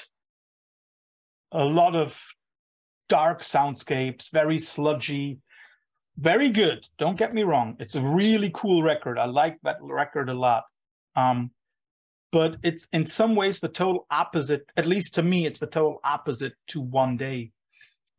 a 1.51 1.65
lot 1.65 1.97
of 1.97 2.25
dark 3.09 3.43
soundscapes, 3.43 4.31
very 4.31 4.61
sludgy, 4.61 5.39
very 6.17 6.51
good. 6.51 6.87
Don't 7.01 7.19
get 7.19 7.35
me 7.35 7.43
wrong. 7.43 7.75
It's 7.81 7.97
a 7.97 8.01
really 8.01 8.53
cool 8.55 8.85
record. 8.85 9.19
I 9.19 9.25
like 9.25 9.57
that 9.65 9.79
record 9.81 10.29
a 10.29 10.35
lot. 10.35 10.63
Um, 11.17 11.51
but 12.31 12.59
it's 12.63 12.87
in 12.93 13.05
some 13.07 13.35
ways 13.35 13.59
the 13.59 13.67
total 13.67 14.07
opposite, 14.09 14.63
at 14.77 14.87
least 14.87 15.17
to 15.17 15.23
me, 15.25 15.47
it's 15.47 15.59
the 15.59 15.67
total 15.67 15.99
opposite 16.05 16.53
to 16.69 16.81
One 16.81 17.17
Day. 17.17 17.51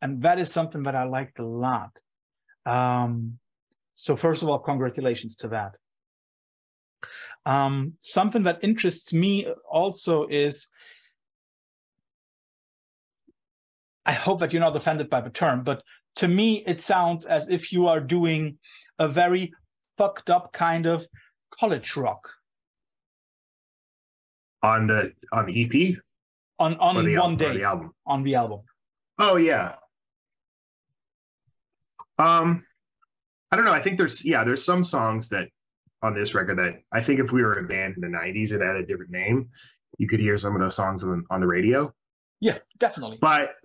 And 0.02 0.22
that 0.24 0.38
is 0.38 0.52
something 0.52 0.84
that 0.84 0.96
I 0.96 1.06
liked 1.06 1.40
a 1.40 1.46
lot. 1.46 1.98
Um, 2.66 3.40
so, 3.96 4.18
first 4.18 4.44
of 4.44 4.50
all, 4.50 4.60
congratulations 4.60 5.38
to 5.38 5.48
that. 5.48 5.76
Um, 7.46 7.94
something 8.00 8.44
that 8.44 8.60
interests 8.62 9.14
me 9.14 9.48
also 9.72 10.28
is 10.28 10.68
I 14.06 14.14
hope 14.14 14.40
that 14.40 14.52
you're 14.52 14.60
not 14.60 14.76
offended 14.76 15.10
by 15.10 15.22
the 15.22 15.30
term, 15.30 15.64
but 15.64 15.84
to 16.18 16.28
me, 16.28 16.64
it 16.68 16.82
sounds 16.82 17.26
as 17.26 17.50
if 17.50 17.72
you 17.72 17.88
are 17.88 18.00
doing 18.00 18.58
a 19.00 19.08
very 19.08 19.54
fucked 19.98 20.30
up 20.30 20.52
kind 20.54 20.86
of 20.86 21.08
college 21.52 21.96
rock. 21.96 22.28
On 24.64 24.86
the 24.88 25.14
on 25.32 25.46
the 25.48 25.64
ep 25.64 25.98
on 26.60 26.76
on 26.78 27.04
the, 27.04 27.18
one 27.18 27.32
al- 27.32 27.34
or 27.34 27.36
day 27.38 27.58
the 27.58 27.64
album? 27.64 27.92
on 28.06 28.24
the 28.24 28.36
album. 28.36 28.62
oh 29.20 29.36
yeah. 29.38 29.76
Um 32.20 32.64
i 33.52 33.56
don't 33.58 33.66
know 33.66 33.74
i 33.74 33.82
think 33.82 33.98
there's 33.98 34.24
yeah 34.24 34.44
there's 34.44 34.64
some 34.64 34.84
songs 34.84 35.28
that 35.30 35.50
on 36.04 36.14
this 36.14 36.34
record 36.34 36.58
that 36.60 36.76
i 36.92 37.02
think 37.02 37.20
if 37.20 37.32
we 37.32 37.42
were 37.42 37.60
a 37.60 37.64
band 37.64 37.96
in 37.96 38.02
the 38.02 38.08
90s 38.18 38.54
and 38.54 38.62
had 38.64 38.76
a 38.78 38.86
different 38.86 39.12
name 39.12 39.50
you 39.98 40.08
could 40.08 40.20
hear 40.20 40.38
some 40.38 40.56
of 40.56 40.62
those 40.62 40.76
songs 40.76 41.04
on, 41.04 41.26
on 41.30 41.42
the 41.42 41.48
radio. 41.48 41.94
Yeah, 42.40 42.58
definitely. 42.80 43.18
but 43.22 43.56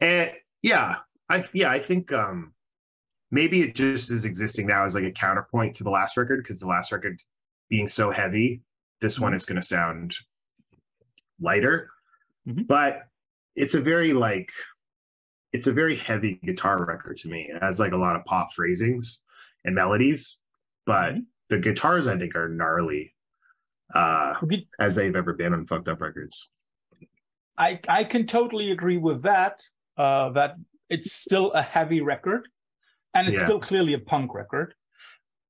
eh, 0.00 0.30
yeah 0.62 0.96
i 1.28 1.44
yeah 1.52 1.70
i 1.70 1.78
think 1.78 2.12
um 2.12 2.52
maybe 3.30 3.62
it 3.62 3.74
just 3.74 4.10
is 4.10 4.24
existing 4.24 4.66
now 4.66 4.84
as 4.84 4.94
like 4.94 5.04
a 5.04 5.12
counterpoint 5.12 5.74
to 5.76 5.84
the 5.84 5.90
last 5.90 6.16
record 6.16 6.42
because 6.42 6.60
the 6.60 6.66
last 6.66 6.92
record 6.92 7.20
being 7.68 7.88
so 7.88 8.10
heavy 8.10 8.62
this 9.00 9.18
one 9.18 9.34
is 9.34 9.44
going 9.44 9.60
to 9.60 9.66
sound 9.66 10.14
lighter 11.40 11.90
Mhm. 12.46 12.66
but 12.66 13.08
it's 13.56 13.74
a 13.74 13.80
very 13.80 14.12
like 14.12 14.52
it's 15.52 15.66
a 15.66 15.72
very 15.72 15.96
heavy 15.96 16.38
guitar 16.44 16.84
record 16.84 17.16
to 17.18 17.28
me 17.28 17.48
it 17.52 17.62
has 17.62 17.80
like 17.80 17.92
a 17.92 17.96
lot 17.96 18.16
of 18.16 18.24
pop 18.24 18.52
phrasings 18.52 19.22
and 19.64 19.74
melodies 19.74 20.38
but 20.86 21.14
Mhm. 21.14 21.24
the 21.48 21.58
guitars 21.58 22.06
i 22.06 22.16
think 22.18 22.34
are 22.36 22.48
gnarly 22.48 23.14
uh 23.94 24.34
as 24.78 24.94
they've 24.96 25.16
ever 25.16 25.32
been 25.32 25.52
on 25.54 25.66
fucked 25.66 25.88
up 25.88 26.00
records 26.00 26.50
I 27.58 27.80
I 27.88 28.04
can 28.04 28.26
totally 28.26 28.70
agree 28.70 28.98
with 28.98 29.22
that. 29.22 29.62
Uh, 29.96 30.30
that 30.30 30.56
it's 30.88 31.12
still 31.12 31.50
a 31.52 31.62
heavy 31.62 32.00
record, 32.00 32.48
and 33.14 33.28
it's 33.28 33.38
Yeah. 33.38 33.44
still 33.46 33.60
clearly 33.60 33.94
a 33.94 33.98
punk 33.98 34.34
record. 34.34 34.74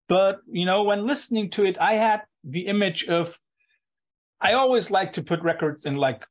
But 0.08 0.40
you 0.46 0.64
know, 0.64 0.84
when 0.84 1.06
listening 1.06 1.50
to 1.50 1.64
it, 1.64 1.76
I 1.80 1.94
had 1.94 2.22
the 2.44 2.66
image 2.66 3.04
of. 3.06 3.38
I 4.40 4.52
always 4.52 4.90
like 4.90 5.12
to 5.14 5.22
put 5.22 5.40
records 5.42 5.86
in 5.86 5.96
like 5.96 6.24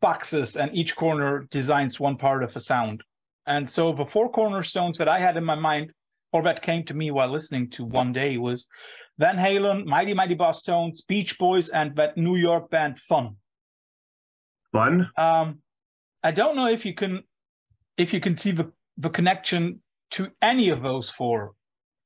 boxes, 0.00 0.56
and 0.56 0.74
each 0.74 0.94
corner 0.94 1.46
designs 1.50 1.98
one 1.98 2.16
part 2.16 2.42
of 2.42 2.54
a 2.54 2.60
sound. 2.60 3.02
And 3.46 3.68
so 3.68 3.92
the 3.92 4.04
four 4.04 4.30
cornerstones 4.30 4.98
that 4.98 5.08
I 5.08 5.18
had 5.18 5.36
in 5.36 5.44
my 5.44 5.54
mind, 5.54 5.92
or 6.32 6.42
that 6.42 6.62
came 6.62 6.84
to 6.84 6.94
me 6.94 7.10
while 7.10 7.28
listening 7.28 7.70
to 7.70 7.84
One 7.84 8.12
Day, 8.12 8.36
was 8.36 8.66
Van 9.18 9.36
Halen, 9.36 9.86
Mighty 9.86 10.14
Mighty 10.14 10.36
Bosstones, 10.36 11.04
Beach 11.06 11.38
Boys, 11.38 11.70
and 11.70 11.96
that 11.96 12.16
New 12.16 12.36
York 12.36 12.70
band 12.70 12.98
Fun. 13.00 13.36
fun 14.72 15.10
Um, 15.16 15.62
I 16.22 16.30
don't 16.30 16.54
know 16.56 16.68
if 16.68 16.84
you 16.84 16.94
can 16.94 17.22
if 18.00 18.14
you 18.14 18.20
can 18.20 18.34
see 18.34 18.50
the 18.50 18.72
the 18.96 19.10
connection 19.10 19.82
to 20.12 20.30
any 20.40 20.70
of 20.70 20.82
those 20.82 21.10
four 21.10 21.52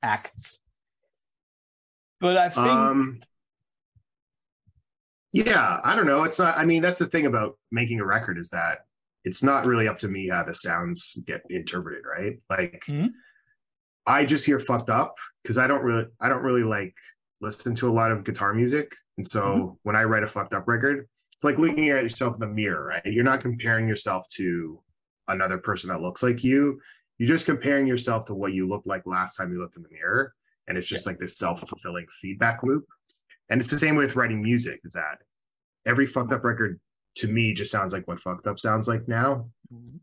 acts, 0.03 0.59
but 2.21 2.37
I 2.37 2.49
think 2.49 2.67
Um, 2.67 3.23
yeah, 5.33 5.81
I 5.83 5.95
don't 5.97 6.07
know. 6.07 6.25
It's 6.25 6.39
not. 6.39 6.59
I 6.59 6.65
mean, 6.65 6.83
that's 6.83 6.99
the 6.99 7.07
thing 7.07 7.27
about 7.27 7.59
making 7.71 8.01
a 8.01 8.05
record 8.05 8.39
is 8.39 8.51
that 8.51 8.81
it's 9.25 9.43
not 9.43 9.67
really 9.67 9.89
up 9.89 9.99
to 10.01 10.09
me 10.09 10.29
how 10.29 10.45
the 10.45 10.55
sounds 10.55 11.17
get 11.27 11.43
interpreted, 11.49 12.05
right? 12.05 12.39
Like, 12.51 12.85
Mhm. 12.87 13.11
I 14.07 14.27
just 14.27 14.45
hear 14.45 14.61
fucked 14.61 14.91
up 14.91 15.17
because 15.43 15.59
I 15.59 15.67
don't 15.67 15.83
really, 15.83 16.07
I 16.21 16.29
don't 16.29 16.43
really 16.43 16.63
like 16.65 16.95
listen 17.41 17.75
to 17.77 17.89
a 17.89 17.93
lot 17.93 18.13
of 18.13 18.25
guitar 18.25 18.53
music, 18.53 18.95
and 19.17 19.27
so 19.27 19.43
Mhm. 19.43 19.79
when 19.83 19.97
I 19.97 20.05
write 20.05 20.23
a 20.23 20.27
fucked 20.27 20.55
up 20.55 20.69
record, 20.69 21.09
it's 21.33 21.45
like 21.45 21.59
looking 21.59 21.89
at 21.91 22.03
yourself 22.03 22.35
in 22.35 22.41
the 22.41 22.47
mirror, 22.47 22.85
right? 22.85 23.05
You're 23.07 23.25
not 23.25 23.41
comparing 23.41 23.89
yourself 23.89 24.29
to 24.37 24.84
another 25.29 25.59
person 25.59 25.89
that 25.91 26.01
looks 26.01 26.23
like 26.23 26.45
you. 26.45 26.81
You're 27.19 27.29
just 27.29 27.47
comparing 27.47 27.87
yourself 27.87 28.27
to 28.27 28.35
what 28.35 28.53
you 28.53 28.69
looked 28.69 28.87
like 28.87 29.03
last 29.07 29.37
time 29.37 29.53
you 29.53 29.61
looked 29.61 29.77
in 29.77 29.83
the 29.83 29.89
mirror, 29.91 30.35
and 30.67 30.77
it's 30.77 30.89
just 30.89 31.07
like 31.07 31.19
this 31.19 31.39
self-fulfilling 31.39 32.07
feedback 32.21 32.63
loop. 32.63 32.85
And 33.51 33.61
it's 33.61 33.71
the 33.71 33.79
same 33.79 33.97
with 33.97 34.17
writing 34.17 34.43
music, 34.43 34.81
is 34.85 34.93
that 34.95 35.19
every 35.87 36.07
fucked 36.07 36.33
up 36.33 36.45
record 36.45 36.81
to 37.17 37.29
me 37.29 37.53
just 37.53 37.71
sounds 37.71 37.93
like 37.93 38.09
what 38.09 38.21
fucked 38.21 38.47
up 38.47 38.59
sounds 38.59 38.89
like 38.89 39.07
now. 39.07 39.49
Mm-hmm. 39.73 39.97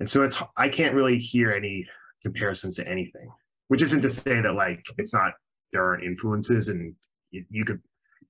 And 0.00 0.08
so 0.08 0.22
it's 0.22 0.42
I 0.56 0.68
can't 0.68 0.94
really 0.94 1.18
hear 1.18 1.52
any 1.52 1.86
comparisons 2.22 2.76
to 2.76 2.88
anything, 2.88 3.30
which 3.68 3.82
isn't 3.82 4.00
to 4.02 4.10
say 4.10 4.40
that 4.40 4.54
like 4.54 4.84
it's 4.98 5.14
not 5.14 5.34
there 5.72 5.84
aren't 5.84 6.04
influences 6.04 6.68
and 6.68 6.94
you, 7.30 7.44
you 7.48 7.64
could 7.64 7.80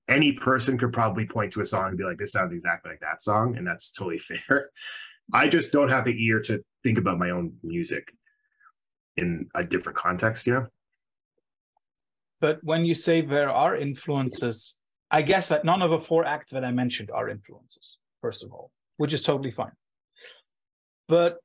any 0.07 0.33
person 0.33 0.77
could 0.77 0.93
probably 0.93 1.25
point 1.25 1.53
to 1.53 1.61
a 1.61 1.65
song 1.65 1.89
and 1.89 1.97
be 1.97 2.03
like, 2.03 2.17
this 2.17 2.31
sounds 2.31 2.53
exactly 2.53 2.91
like 2.91 2.99
that 2.99 3.21
song, 3.21 3.55
and 3.57 3.65
that's 3.65 3.91
totally 3.91 4.17
fair. 4.47 4.69
I 5.33 5.47
just 5.47 5.71
don't 5.71 5.89
have 5.89 6.05
the 6.05 6.25
ear 6.25 6.39
to 6.41 6.61
think 6.83 6.97
about 6.97 7.19
my 7.19 7.29
own 7.29 7.53
music 7.63 8.13
in 9.17 9.47
a 9.55 9.63
different 9.63 9.97
context, 9.97 10.47
you 10.47 10.53
know? 10.53 10.67
but 12.41 12.59
when 12.63 12.83
you 12.83 12.95
say 12.95 13.21
there 13.21 13.51
are 13.51 13.77
influences, 13.77 14.75
I 15.11 15.21
guess 15.21 15.47
that 15.49 15.63
none 15.63 15.81
of 15.81 15.91
the 15.91 15.99
four 15.99 16.25
acts 16.25 16.51
that 16.51 16.65
I 16.65 16.71
mentioned 16.71 17.11
are 17.11 17.29
influences. 17.29 17.97
First 18.21 18.43
of 18.43 18.51
all, 18.51 18.71
which 18.97 19.13
is 19.13 19.21
totally 19.21 19.51
fine. 19.51 19.71
But 21.07 21.37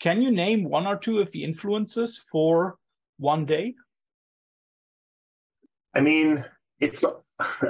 can 0.00 0.20
you 0.20 0.30
name 0.30 0.64
one 0.64 0.86
or 0.86 0.96
two 0.96 1.20
of 1.20 1.30
the 1.30 1.44
influences 1.44 2.22
for 2.30 2.76
one 3.18 3.46
day? 3.46 3.74
I 5.94 6.00
mean, 6.00 6.44
it's 6.80 7.04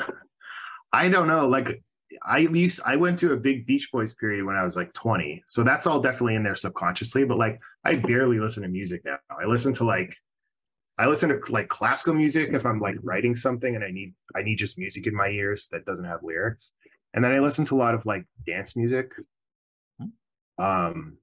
I 0.92 1.09
don't 1.09 1.28
know. 1.28 1.48
Like 1.48 1.83
I 2.24 2.38
used 2.38 2.80
I 2.85 2.96
went 2.96 3.18
through 3.18 3.33
a 3.33 3.38
big 3.38 3.66
Beach 3.66 3.90
Boys 3.92 4.14
period 4.14 4.44
when 4.44 4.56
I 4.56 4.64
was 4.64 4.76
like 4.76 4.92
20. 4.92 5.42
So 5.46 5.62
that's 5.62 5.87
all 5.87 6.00
definitely 6.00 6.35
in 6.35 6.42
there 6.42 6.56
subconsciously, 6.56 7.24
but 7.24 7.38
like 7.38 7.61
I 7.85 7.96
barely 7.96 8.38
listen 8.38 8.62
to 8.62 8.68
music 8.68 9.02
now. 9.04 9.18
I 9.30 9.46
listen 9.46 9.72
to 9.74 9.85
like 9.85 10.16
I 10.98 11.06
listen 11.06 11.30
to 11.30 11.40
like 11.52 11.68
classical 11.68 12.14
music 12.14 12.50
if 12.52 12.66
I'm 12.66 12.80
like 12.80 12.96
writing 13.02 13.35
something 13.35 13.74
and 13.74 13.85
I 13.85 13.90
need 13.90 14.14
I 14.37 14.42
need 14.42 14.56
just 14.56 14.78
music 14.78 15.06
in 15.06 15.14
my 15.14 15.28
ears 15.28 15.68
that 15.72 15.87
doesn't 15.87 16.04
have 16.04 16.22
lyrics. 16.22 16.72
And 17.14 17.24
then 17.24 17.33
I 17.33 17.40
listen 17.40 17.64
to 17.66 17.74
a 17.74 17.78
lot 17.78 17.94
of 17.94 18.06
like 18.06 18.24
dance 18.46 18.76
music. 18.76 19.12
Um 20.59 21.16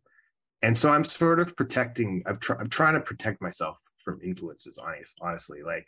and 0.63 0.75
so 0.75 0.91
I'm 0.91 1.03
sort 1.03 1.39
of 1.39 1.55
protecting 1.55 2.23
I'm, 2.25 2.39
tr- 2.39 2.59
I'm 2.59 2.69
trying 2.69 2.95
to 2.95 3.01
protect 3.01 3.41
myself 3.41 3.77
from 4.03 4.19
influences 4.23 4.79
honest 4.81 5.19
honestly 5.21 5.61
like 5.63 5.87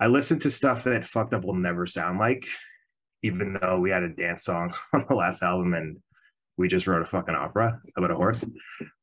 I 0.00 0.08
listen 0.08 0.38
to 0.40 0.50
stuff 0.50 0.84
that 0.84 1.06
fucked 1.06 1.34
up 1.34 1.44
will 1.44 1.54
never 1.54 1.86
sound 1.86 2.18
like, 2.18 2.46
even 3.24 3.56
though 3.60 3.80
we 3.80 3.90
had 3.90 4.02
a 4.02 4.08
dance 4.10 4.44
song 4.44 4.72
on 4.92 5.06
the 5.08 5.14
last 5.14 5.42
album 5.42 5.72
and 5.72 5.96
we 6.58 6.68
just 6.68 6.86
wrote 6.86 7.00
a 7.02 7.06
fucking 7.06 7.34
opera 7.34 7.80
about 7.96 8.10
a 8.10 8.14
horse. 8.14 8.44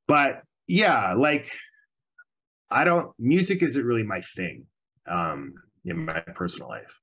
But 0.07 0.43
yeah, 0.67 1.13
like 1.15 1.51
I 2.69 2.83
don't 2.83 3.11
music 3.17 3.63
isn't 3.63 3.83
really 3.83 4.03
my 4.03 4.21
thing 4.21 4.65
um 5.07 5.53
in 5.83 6.05
my 6.05 6.19
personal 6.35 6.69
life. 6.69 6.93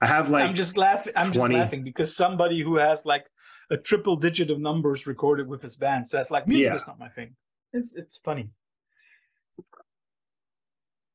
I 0.00 0.06
have 0.06 0.28
like 0.30 0.48
I'm 0.48 0.54
just 0.54 0.76
laughing. 0.76 1.12
I'm 1.16 1.32
20 1.32 1.54
just 1.54 1.62
laughing 1.64 1.84
because 1.84 2.14
somebody 2.16 2.60
who 2.60 2.76
has 2.76 3.04
like 3.06 3.24
a 3.70 3.76
triple 3.76 4.16
digit 4.16 4.50
of 4.50 4.58
numbers 4.60 5.06
recorded 5.06 5.46
with 5.48 5.62
his 5.62 5.76
band 5.76 6.08
says 6.08 6.30
like 6.30 6.46
music 6.48 6.64
Yeah. 6.66 6.74
is 6.74 6.82
not 6.88 6.98
my 6.98 7.08
thing. 7.08 7.36
It's 7.72 7.94
it's 7.94 8.18
funny. 8.18 8.50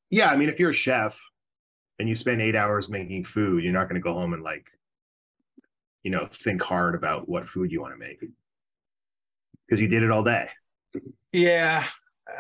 yeah, 0.10 0.30
I 0.30 0.38
mean 0.38 0.48
if 0.50 0.58
you're 0.58 0.70
a 0.72 0.74
chef 0.88 1.22
and 2.00 2.08
you 2.10 2.16
spend 2.16 2.42
8 2.42 2.56
hours 2.56 2.90
making 2.90 3.26
food, 3.26 3.64
you're 3.64 3.74
not 3.74 3.90
going 3.90 4.02
to 4.02 4.02
go 4.02 4.14
home 4.14 4.34
and 4.34 4.44
like 4.44 4.68
you 6.04 6.12
know 6.12 6.28
think 6.32 6.62
hard 6.62 6.96
about 6.96 7.28
what 7.28 7.48
food 7.48 7.72
you 7.72 7.82
want 7.82 7.94
to 7.94 8.00
make. 8.00 8.20
because 9.68 9.82
you 9.82 9.88
did 9.88 10.04
it 10.04 10.12
all 10.12 10.24
day. 10.24 10.50
Yeah, 11.32 11.86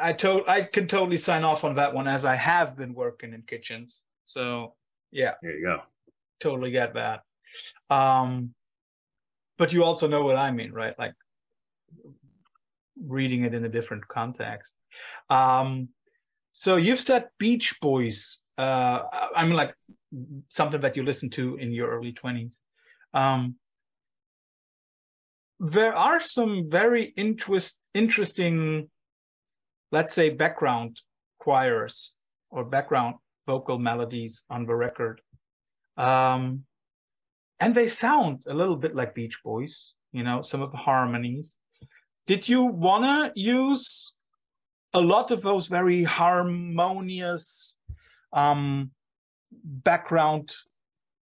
I 0.01 0.13
told 0.13 0.43
I 0.47 0.61
can 0.63 0.87
totally 0.87 1.17
sign 1.17 1.43
off 1.43 1.63
on 1.63 1.75
that 1.75 1.93
one 1.93 2.07
as 2.07 2.25
I 2.25 2.35
have 2.35 2.75
been 2.75 2.93
working 2.93 3.33
in 3.33 3.43
kitchens. 3.43 4.01
So 4.25 4.75
yeah, 5.11 5.33
there 5.41 5.57
you 5.57 5.65
go. 5.65 5.81
Totally 6.39 6.71
get 6.71 6.93
that. 6.95 7.21
Um, 7.89 8.53
but 9.57 9.73
you 9.73 9.83
also 9.83 10.07
know 10.07 10.23
what 10.23 10.37
I 10.37 10.51
mean, 10.51 10.71
right? 10.71 10.97
Like 10.97 11.13
reading 13.05 13.43
it 13.43 13.53
in 13.53 13.63
a 13.65 13.69
different 13.69 14.07
context. 14.07 14.75
Um, 15.29 15.89
so 16.51 16.75
you've 16.75 16.99
said 16.99 17.29
Beach 17.37 17.79
Boys. 17.81 18.43
Uh, 18.57 19.03
I 19.35 19.45
mean, 19.45 19.55
like 19.55 19.73
something 20.49 20.81
that 20.81 20.95
you 20.95 21.03
listened 21.03 21.33
to 21.33 21.55
in 21.55 21.71
your 21.71 21.89
early 21.89 22.13
twenties. 22.13 22.59
Um, 23.13 23.55
there 25.59 25.95
are 25.95 26.19
some 26.19 26.69
very 26.69 27.13
interest 27.17 27.77
interesting, 27.93 28.89
let's 29.91 30.13
say, 30.13 30.29
background 30.29 31.01
choirs 31.39 32.15
or 32.49 32.63
background 32.63 33.15
vocal 33.45 33.79
melodies 33.79 34.43
on 34.49 34.65
the 34.65 34.75
record. 34.75 35.21
Um, 35.97 36.65
and 37.59 37.75
they 37.75 37.87
sound 37.87 38.43
a 38.47 38.53
little 38.53 38.77
bit 38.77 38.95
like 38.95 39.15
Beach 39.15 39.39
Boys, 39.43 39.93
you 40.11 40.23
know, 40.23 40.41
some 40.41 40.61
of 40.61 40.71
the 40.71 40.77
harmonies. 40.77 41.57
Did 42.25 42.47
you 42.47 42.63
want 42.63 43.03
to 43.03 43.39
use 43.39 44.13
a 44.93 45.01
lot 45.01 45.31
of 45.31 45.41
those 45.41 45.67
very 45.67 46.03
harmonious 46.03 47.77
um, 48.33 48.91
background 49.51 50.53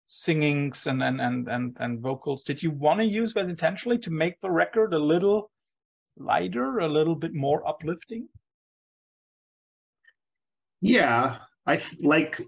singings 0.08 0.88
and, 0.88 1.02
and, 1.02 1.20
and, 1.20 1.48
and, 1.48 1.78
and 1.80 2.00
vocals? 2.00 2.44
Did 2.44 2.62
you 2.62 2.72
want 2.72 3.00
to 3.00 3.06
use 3.06 3.34
that 3.34 3.50
intentionally 3.50 3.98
to 4.00 4.12
make 4.12 4.40
the 4.42 4.52
record 4.52 4.94
a 4.94 5.00
little 5.00 5.52
lighter, 6.18 6.80
a 6.80 6.88
little 6.88 7.16
bit 7.16 7.34
more 7.34 7.68
uplifting? 7.68 8.28
Yeah, 10.82 11.38
I 11.66 11.82
like 12.02 12.42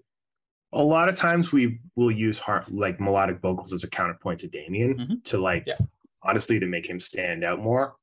a 0.73 0.83
lot 0.83 1.09
of 1.09 1.15
times 1.15 1.51
we 1.51 1.79
will 1.95 2.11
use 2.11 2.37
heart 2.37 2.71
like 2.71 2.99
melodic 2.99 3.39
vocals 3.41 3.73
as 3.73 3.83
a 3.83 3.89
counterpoint 3.89 4.41
to 4.41 4.47
Damien 4.47 4.95
mm-hmm. 4.95 5.13
to 5.23 5.37
like 5.37 5.63
yeah. 5.65 5.77
honestly 6.21 6.59
to 6.59 6.67
make 6.67 6.87
him 6.87 6.99
stand 6.99 7.43
out 7.43 7.59
more. 7.59 7.95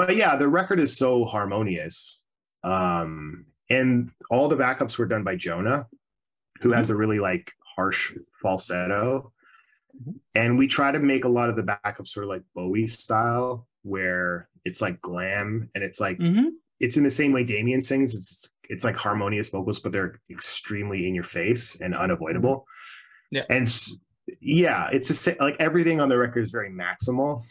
Mm-hmm. 0.00 0.08
But 0.08 0.16
yeah, 0.16 0.36
the 0.36 0.48
record 0.48 0.80
is 0.80 0.96
so 0.96 1.24
harmonious. 1.24 2.22
Um 2.62 3.46
and 3.68 4.10
all 4.30 4.48
the 4.48 4.56
backups 4.56 4.98
were 4.98 5.06
done 5.06 5.24
by 5.24 5.36
Jonah, 5.36 5.86
who 6.60 6.70
mm-hmm. 6.70 6.78
has 6.78 6.90
a 6.90 6.96
really 6.96 7.20
like 7.20 7.52
harsh 7.76 8.14
falsetto. 8.42 9.32
Mm-hmm. 9.96 10.10
And 10.34 10.58
we 10.58 10.66
try 10.66 10.92
to 10.92 10.98
make 10.98 11.24
a 11.24 11.28
lot 11.28 11.48
of 11.50 11.56
the 11.56 11.62
backups 11.62 12.08
sort 12.08 12.24
of 12.24 12.30
like 12.30 12.42
Bowie 12.54 12.86
style, 12.86 13.66
where 13.82 14.48
it's 14.64 14.80
like 14.80 15.00
glam 15.00 15.70
and 15.74 15.82
it's 15.84 16.00
like 16.00 16.18
mm-hmm. 16.18 16.48
it's 16.80 16.96
in 16.96 17.04
the 17.04 17.10
same 17.10 17.32
way 17.32 17.44
Damien 17.44 17.80
sings. 17.80 18.14
It's 18.14 18.48
it's 18.68 18.84
like 18.84 18.96
harmonious 18.96 19.48
vocals, 19.48 19.80
but 19.80 19.92
they're 19.92 20.20
extremely 20.30 21.08
in 21.08 21.14
your 21.14 21.24
face 21.24 21.76
and 21.80 21.94
unavoidable. 21.94 22.66
Yeah. 23.32 23.42
And 23.50 23.68
yeah, 24.40 24.88
it's 24.92 25.26
a, 25.26 25.36
like 25.40 25.56
everything 25.58 26.00
on 26.00 26.08
the 26.08 26.16
record 26.16 26.42
is 26.42 26.52
very 26.52 26.70
maximal. 26.70 27.42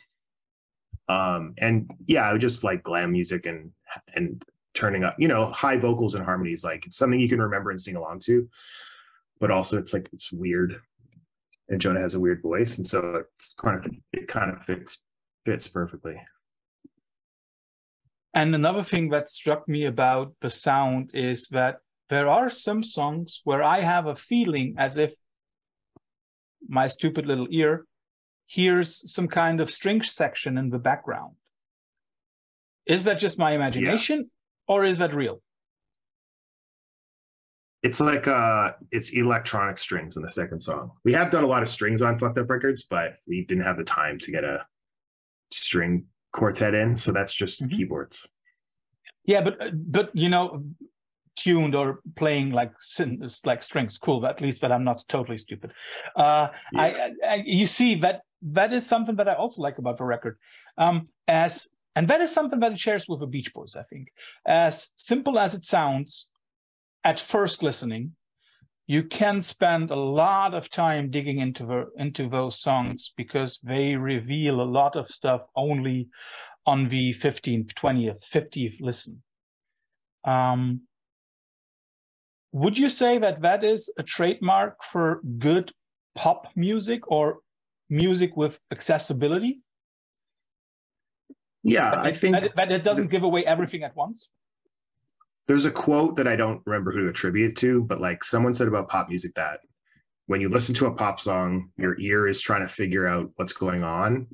Um, 1.09 1.55
and 1.57 1.91
yeah, 2.05 2.21
I 2.21 2.31
would 2.31 2.41
just 2.41 2.63
like 2.63 2.83
glam 2.83 3.11
music 3.11 3.47
and 3.47 3.71
and 4.15 4.43
turning 4.75 5.03
up, 5.03 5.15
you 5.17 5.27
know, 5.27 5.45
high 5.45 5.75
vocals 5.75 6.15
and 6.15 6.23
harmonies. 6.23 6.63
Like 6.63 6.85
it's 6.85 6.95
something 6.95 7.19
you 7.19 7.27
can 7.27 7.41
remember 7.41 7.71
and 7.71 7.81
sing 7.81 7.95
along 7.95 8.19
to, 8.21 8.47
but 9.39 9.51
also 9.51 9.77
it's 9.79 9.91
like 9.91 10.07
it's 10.13 10.31
weird. 10.31 10.79
And 11.67 11.81
Jonah 11.81 11.99
has 11.99 12.13
a 12.13 12.19
weird 12.19 12.41
voice, 12.41 12.77
and 12.77 12.87
so 12.87 13.23
it's 13.39 13.53
kind 13.55 13.83
of 13.83 13.91
it 14.13 14.27
kind 14.27 14.51
of 14.51 14.63
fits 14.63 15.01
fits 15.45 15.67
perfectly. 15.67 16.15
And 18.33 18.53
another 18.53 18.83
thing 18.83 19.09
that 19.09 19.27
struck 19.27 19.67
me 19.67 19.85
about 19.85 20.33
the 20.41 20.49
sound 20.49 21.11
is 21.13 21.47
that 21.49 21.77
there 22.09 22.27
are 22.27 22.49
some 22.49 22.83
songs 22.83 23.41
where 23.43 23.63
I 23.63 23.81
have 23.81 24.05
a 24.05 24.15
feeling 24.15 24.75
as 24.77 24.97
if 24.97 25.13
my 26.67 26.87
stupid 26.87 27.25
little 27.25 27.47
ear 27.49 27.85
hears 28.49 29.13
some 29.13 29.27
kind 29.27 29.61
of 29.61 29.69
string 29.69 30.01
section 30.01 30.57
in 30.57 30.71
the 30.71 30.79
background. 30.79 31.35
Is 32.87 33.03
that 33.03 33.19
just 33.19 33.37
my 33.37 33.51
imagination 33.51 34.17
yeah. 34.17 34.73
or 34.73 34.83
is 34.83 34.97
that 34.97 35.13
real? 35.13 35.39
It's 37.83 37.99
like 37.99 38.27
uh 38.27 38.71
it's 38.91 39.09
electronic 39.11 39.77
strings 39.77 40.17
in 40.17 40.23
the 40.23 40.31
second 40.31 40.61
song. 40.61 40.91
We 41.05 41.13
have 41.13 41.29
done 41.31 41.43
a 41.43 41.47
lot 41.47 41.61
of 41.61 41.69
strings 41.69 42.01
on 42.01 42.17
Fucked 42.17 42.39
Up 42.39 42.49
Records, 42.49 42.87
but 42.89 43.17
we 43.27 43.45
didn't 43.45 43.65
have 43.65 43.77
the 43.77 43.83
time 43.83 44.17
to 44.19 44.31
get 44.31 44.43
a 44.43 44.65
string 45.51 46.05
quartet 46.33 46.73
in, 46.73 46.97
so 46.97 47.11
that's 47.11 47.33
just 47.33 47.61
mm-hmm. 47.61 47.77
keyboards. 47.77 48.27
Yeah, 49.25 49.41
but 49.41 49.59
but 49.91 50.09
you 50.15 50.29
know, 50.29 50.63
tuned 51.35 51.75
or 51.75 51.99
playing 52.15 52.51
like 52.51 52.73
like 53.45 53.63
strings, 53.63 53.99
cool. 53.99 54.25
At 54.25 54.41
least 54.41 54.61
that 54.61 54.71
I'm 54.71 54.83
not 54.83 55.05
totally 55.07 55.37
stupid. 55.37 55.71
Uh, 56.15 56.47
yeah. 56.73 56.81
I, 56.81 57.11
I, 57.27 57.43
you 57.45 57.67
see 57.67 57.95
that 58.01 58.21
that 58.41 58.73
is 58.73 58.87
something 58.87 59.15
that 59.17 59.27
I 59.27 59.33
also 59.33 59.61
like 59.61 59.77
about 59.77 59.97
the 59.97 60.05
record. 60.05 60.37
Um, 60.77 61.07
as 61.27 61.67
and 61.95 62.07
that 62.07 62.21
is 62.21 62.31
something 62.31 62.59
that 62.59 62.71
it 62.71 62.79
shares 62.79 63.07
with 63.07 63.19
the 63.19 63.27
Beach 63.27 63.53
Boys, 63.53 63.75
I 63.75 63.83
think. 63.83 64.09
As 64.45 64.91
simple 64.95 65.37
as 65.37 65.53
it 65.53 65.65
sounds, 65.65 66.29
at 67.03 67.19
first 67.19 67.63
listening, 67.63 68.15
you 68.89 69.03
can 69.03 69.39
spend 69.39 69.91
a 69.91 69.95
lot 69.95 70.55
of 70.55 70.67
time 70.69 71.11
digging 71.11 71.37
into 71.37 71.63
the 71.65 71.85
into 71.97 72.27
those 72.27 72.59
songs 72.59 73.13
because 73.15 73.59
they 73.63 73.95
reveal 73.95 74.61
a 74.61 74.71
lot 74.79 74.95
of 74.95 75.07
stuff 75.09 75.41
only 75.55 76.09
on 76.65 76.89
the 76.89 77.13
15th 77.13 77.73
20th 77.73 78.21
50th 78.33 78.81
listen 78.81 79.21
um, 80.25 80.81
would 82.51 82.77
you 82.77 82.89
say 82.89 83.19
that 83.19 83.41
that 83.41 83.63
is 83.63 83.93
a 83.97 84.03
trademark 84.03 84.77
for 84.91 85.21
good 85.37 85.71
pop 86.15 86.47
music 86.55 87.01
or 87.11 87.39
music 87.89 88.35
with 88.37 88.59
accessibility 88.71 89.61
yeah 91.63 92.01
i 92.01 92.11
think 92.11 92.41
that, 92.41 92.55
that 92.55 92.71
it 92.71 92.83
doesn't 92.83 93.09
give 93.09 93.23
away 93.23 93.45
everything 93.45 93.83
at 93.83 93.95
once 93.95 94.29
there's 95.49 95.65
a 95.65 95.71
quote 95.71 96.15
that 96.17 96.27
I 96.27 96.35
don't 96.35 96.61
remember 96.67 96.91
who 96.91 97.01
to 97.05 97.09
attribute 97.09 97.49
it 97.49 97.57
to, 97.57 97.81
but 97.81 97.99
like 97.99 98.23
someone 98.23 98.53
said 98.53 98.67
about 98.67 98.87
pop 98.87 99.09
music 99.09 99.33
that 99.33 99.61
when 100.27 100.41
you 100.41 100.47
listen 100.47 100.75
to 100.75 100.85
a 100.85 100.93
pop 100.93 101.19
song, 101.19 101.71
your 101.75 101.99
ear 101.99 102.27
is 102.27 102.39
trying 102.39 102.61
to 102.61 102.67
figure 102.67 103.07
out 103.07 103.31
what's 103.35 103.51
going 103.51 103.83
on. 103.83 104.27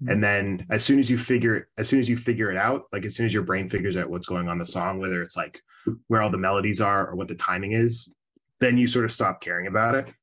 Mm-hmm. 0.00 0.08
And 0.08 0.22
then 0.22 0.66
as 0.70 0.84
soon 0.84 1.00
as 1.00 1.10
you 1.10 1.18
figure 1.18 1.68
as 1.78 1.88
soon 1.88 1.98
as 1.98 2.08
you 2.08 2.16
figure 2.16 2.48
it 2.48 2.56
out, 2.56 2.84
like 2.92 3.04
as 3.04 3.16
soon 3.16 3.26
as 3.26 3.34
your 3.34 3.42
brain 3.42 3.68
figures 3.68 3.96
out 3.96 4.08
what's 4.08 4.28
going 4.28 4.48
on 4.48 4.56
the 4.56 4.64
song, 4.64 5.00
whether 5.00 5.20
it's 5.20 5.36
like 5.36 5.60
where 6.06 6.22
all 6.22 6.30
the 6.30 6.38
melodies 6.38 6.80
are 6.80 7.08
or 7.08 7.16
what 7.16 7.26
the 7.26 7.34
timing 7.34 7.72
is, 7.72 8.14
then 8.60 8.78
you 8.78 8.86
sort 8.86 9.04
of 9.04 9.10
stop 9.10 9.40
caring 9.40 9.66
about 9.66 9.96
it 9.96 10.14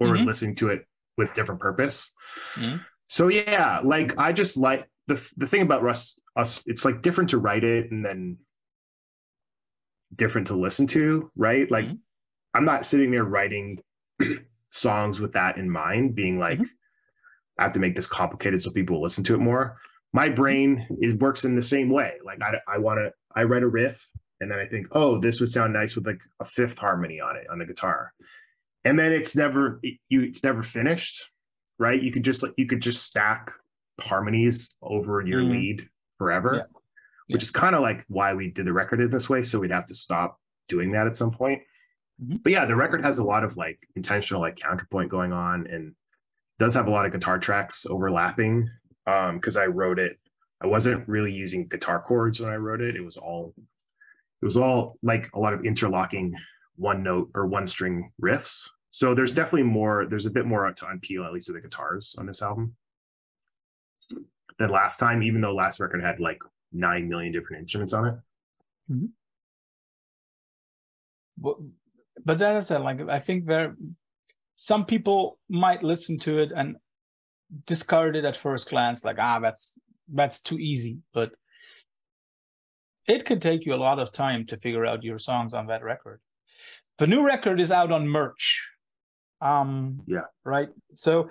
or 0.00 0.08
mm-hmm. 0.08 0.26
listening 0.26 0.56
to 0.56 0.70
it 0.70 0.88
with 1.16 1.34
different 1.34 1.60
purpose. 1.60 2.10
Mm-hmm. 2.54 2.78
So 3.08 3.28
yeah, 3.28 3.80
like 3.82 4.18
I 4.18 4.32
just 4.32 4.56
like 4.56 4.88
the 5.06 5.14
the 5.36 5.46
thing 5.46 5.62
about 5.62 5.82
Russ 5.82 6.18
us, 6.36 6.62
it's 6.66 6.84
like 6.84 7.02
different 7.02 7.30
to 7.30 7.38
write 7.38 7.64
it 7.64 7.90
and 7.90 8.04
then 8.04 8.38
different 10.14 10.48
to 10.48 10.54
listen 10.54 10.86
to, 10.88 11.30
right? 11.36 11.70
Like 11.70 11.86
mm-hmm. 11.86 11.94
I'm 12.54 12.64
not 12.64 12.86
sitting 12.86 13.10
there 13.10 13.24
writing 13.24 13.80
songs 14.70 15.20
with 15.20 15.32
that 15.32 15.58
in 15.58 15.70
mind, 15.70 16.14
being 16.14 16.38
like, 16.38 16.58
mm-hmm. 16.58 17.58
I 17.58 17.64
have 17.64 17.72
to 17.72 17.80
make 17.80 17.94
this 17.94 18.06
complicated 18.06 18.62
so 18.62 18.70
people 18.70 18.96
will 18.96 19.02
listen 19.02 19.24
to 19.24 19.34
it 19.34 19.38
more. 19.38 19.76
My 20.12 20.28
brain 20.28 20.86
is 21.00 21.14
works 21.14 21.44
in 21.44 21.56
the 21.56 21.62
same 21.62 21.90
way. 21.90 22.14
Like 22.24 22.40
I, 22.42 22.54
I 22.72 22.78
want 22.78 22.98
to, 22.98 23.12
I 23.34 23.44
write 23.44 23.62
a 23.62 23.68
riff 23.68 24.08
and 24.40 24.50
then 24.50 24.58
I 24.58 24.66
think, 24.66 24.88
oh, 24.92 25.18
this 25.18 25.40
would 25.40 25.50
sound 25.50 25.72
nice 25.72 25.94
with 25.94 26.06
like 26.06 26.20
a 26.40 26.44
fifth 26.44 26.78
harmony 26.78 27.20
on 27.20 27.36
it 27.36 27.46
on 27.50 27.58
the 27.58 27.64
guitar, 27.64 28.12
and 28.84 28.98
then 28.98 29.12
it's 29.12 29.34
never 29.36 29.80
it, 29.82 29.98
you, 30.08 30.22
it's 30.22 30.44
never 30.44 30.62
finished, 30.62 31.30
right? 31.78 32.00
You 32.00 32.12
could 32.12 32.24
just 32.24 32.42
like 32.42 32.52
you 32.56 32.66
could 32.66 32.80
just 32.80 33.04
stack 33.04 33.52
harmonies 34.00 34.74
over 34.82 35.20
your 35.20 35.40
mm-hmm. 35.40 35.52
lead 35.52 35.88
forever. 36.18 36.54
Yeah 36.56 36.80
which 37.28 37.42
is 37.42 37.50
kind 37.50 37.74
of 37.74 37.80
like 37.80 38.04
why 38.08 38.34
we 38.34 38.50
did 38.50 38.66
the 38.66 38.72
record 38.72 39.00
in 39.00 39.10
this 39.10 39.28
way. 39.28 39.42
So 39.42 39.58
we'd 39.58 39.70
have 39.70 39.86
to 39.86 39.94
stop 39.94 40.38
doing 40.68 40.92
that 40.92 41.06
at 41.06 41.16
some 41.16 41.30
point. 41.30 41.62
Mm-hmm. 42.22 42.36
But 42.42 42.52
yeah, 42.52 42.66
the 42.66 42.76
record 42.76 43.04
has 43.04 43.18
a 43.18 43.24
lot 43.24 43.44
of 43.44 43.56
like 43.56 43.86
intentional 43.96 44.42
like 44.42 44.56
counterpoint 44.56 45.10
going 45.10 45.32
on 45.32 45.66
and 45.66 45.94
does 46.58 46.74
have 46.74 46.86
a 46.86 46.90
lot 46.90 47.06
of 47.06 47.12
guitar 47.12 47.38
tracks 47.38 47.86
overlapping. 47.86 48.68
Um, 49.06 49.36
because 49.36 49.56
I 49.56 49.66
wrote 49.66 49.98
it, 49.98 50.18
I 50.62 50.66
wasn't 50.66 51.06
really 51.08 51.32
using 51.32 51.66
guitar 51.66 52.00
chords 52.00 52.40
when 52.40 52.50
I 52.50 52.56
wrote 52.56 52.80
it. 52.80 52.96
It 52.96 53.04
was 53.04 53.16
all 53.16 53.54
it 53.56 54.44
was 54.44 54.56
all 54.56 54.98
like 55.02 55.30
a 55.34 55.38
lot 55.38 55.54
of 55.54 55.64
interlocking 55.64 56.34
one 56.76 57.02
note 57.02 57.30
or 57.34 57.46
one 57.46 57.66
string 57.66 58.10
riffs. 58.22 58.68
So 58.94 59.12
there's 59.12 59.34
definitely 59.34 59.64
more, 59.64 60.06
there's 60.08 60.24
a 60.24 60.30
bit 60.30 60.46
more 60.46 60.72
to 60.72 60.84
unpeel, 60.84 61.26
at 61.26 61.32
least 61.32 61.48
of 61.48 61.56
the 61.56 61.60
guitars 61.60 62.14
on 62.16 62.26
this 62.26 62.40
album 62.40 62.76
than 64.60 64.70
last 64.70 64.98
time, 64.98 65.20
even 65.20 65.40
though 65.40 65.52
last 65.52 65.80
record 65.80 66.00
had 66.00 66.20
like 66.20 66.38
nine 66.70 67.08
million 67.08 67.32
different 67.32 67.62
instruments 67.62 67.92
on 67.92 68.06
it. 68.06 68.14
Mm-hmm. 68.88 69.06
But, 71.38 71.56
but 72.24 72.38
that 72.38 72.56
is 72.56 72.70
like 72.70 73.00
I 73.08 73.18
think 73.18 73.46
there, 73.46 73.74
some 74.54 74.84
people 74.84 75.40
might 75.48 75.82
listen 75.82 76.16
to 76.20 76.38
it 76.38 76.52
and 76.54 76.76
discard 77.66 78.14
it 78.14 78.24
at 78.24 78.36
first 78.36 78.70
glance, 78.70 79.04
like 79.04 79.18
ah, 79.18 79.40
that's 79.40 79.74
that's 80.12 80.40
too 80.40 80.60
easy, 80.60 80.98
but 81.12 81.32
it 83.08 83.26
could 83.26 83.42
take 83.42 83.66
you 83.66 83.74
a 83.74 83.84
lot 83.88 83.98
of 83.98 84.12
time 84.12 84.46
to 84.46 84.56
figure 84.58 84.86
out 84.86 85.02
your 85.02 85.18
songs 85.18 85.52
on 85.52 85.66
that 85.66 85.82
record. 85.82 86.20
The 87.00 87.08
new 87.08 87.26
record 87.26 87.58
is 87.58 87.72
out 87.72 87.90
on 87.90 88.06
Merge. 88.06 88.70
Um, 89.44 90.00
Yeah. 90.06 90.26
Right. 90.44 90.70
So 90.94 91.28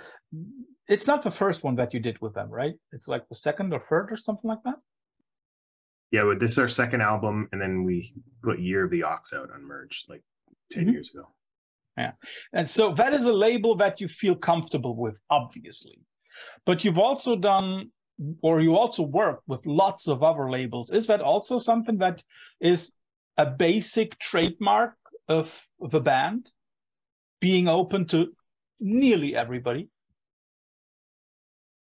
it's 0.88 1.08
not 1.08 1.23
the 1.23 1.32
first 1.32 1.63
one 1.63 1.76
that 1.76 1.93
you 1.93 1.99
did 1.99 2.21
with 2.21 2.34
them, 2.36 2.49
right? 2.49 2.76
It's 2.91 3.08
like 3.08 3.28
the 3.28 3.36
second 3.36 3.73
or 3.73 3.80
third 3.80 4.12
or 4.12 4.17
something 4.17 4.47
like 4.47 4.63
that. 4.63 4.76
Yeah, 6.12 6.26
but 6.26 6.39
this 6.39 6.52
is 6.52 6.60
our 6.60 6.67
second 6.67 7.02
album, 7.02 7.49
and 7.52 7.60
then 7.60 7.84
we 7.84 8.13
put 8.43 8.60
Year 8.60 8.84
of 8.86 8.91
the 8.91 9.02
Ox 9.04 9.34
out 9.34 9.49
on 9.52 9.65
Merge 9.65 10.06
like 10.08 10.23
10 10.71 10.86
Mhm. 10.86 10.91
years 10.91 11.10
ago. 11.13 11.28
Yeah. 11.97 12.13
And 12.54 12.69
so 12.69 12.93
that 12.93 13.13
is 13.13 13.26
a 13.26 13.34
label 13.34 13.76
that 13.78 13.99
you 13.99 14.08
feel 14.08 14.36
comfortable 14.36 14.95
with, 14.95 15.17
obviously. 15.30 15.99
But 16.65 16.84
you've 16.84 16.99
also 16.99 17.36
done, 17.36 17.91
or 18.41 18.62
you 18.62 18.76
also 18.78 19.04
work 19.04 19.41
with 19.47 19.65
lots 19.65 20.08
of 20.08 20.21
other 20.21 20.49
labels. 20.52 20.91
Is 20.91 21.08
that 21.08 21.21
also 21.21 21.58
something 21.58 21.97
that 21.97 22.23
is 22.60 22.93
a 23.38 23.45
basic 23.47 24.19
trademark 24.19 24.95
of 25.28 25.67
the 25.80 25.99
band? 25.99 26.52
Being 27.44 27.68
open 27.68 28.06
to 28.06 28.34
nearly 28.80 29.36
everybody. 29.36 29.90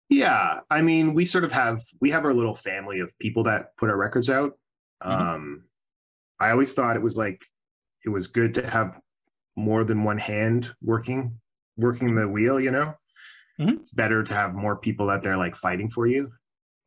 Yeah, 0.08 0.62
I 0.70 0.82
mean, 0.82 1.14
we 1.14 1.26
sort 1.26 1.44
of 1.44 1.52
have 1.52 1.82
we 2.00 2.12
have 2.12 2.24
our 2.24 2.34
little 2.34 2.56
family 2.56 3.02
of 3.02 3.12
people 3.20 3.44
that 3.44 3.76
put 3.76 3.90
our 3.90 3.98
records 3.98 4.30
out. 4.30 4.54
Mhm. 5.04 5.12
Um, 5.12 5.64
I 6.40 6.52
always 6.52 6.74
thought 6.74 6.96
it 6.96 7.02
was 7.02 7.18
like 7.18 7.44
it 8.06 8.10
was 8.10 8.28
good 8.28 8.54
to 8.54 8.70
have 8.70 8.98
more 9.58 9.84
than 9.84 10.06
one 10.06 10.18
hand 10.18 10.74
working 10.82 11.42
working 11.76 12.16
the 12.16 12.26
wheel. 12.26 12.58
You 12.58 12.72
know, 12.72 12.94
Mhm. 13.60 13.82
it's 13.82 13.92
better 13.92 14.24
to 14.24 14.34
have 14.34 14.54
more 14.56 14.78
people 14.78 15.10
out 15.10 15.24
there 15.24 15.36
like 15.36 15.58
fighting 15.58 15.92
for 15.92 16.08
you. 16.08 16.32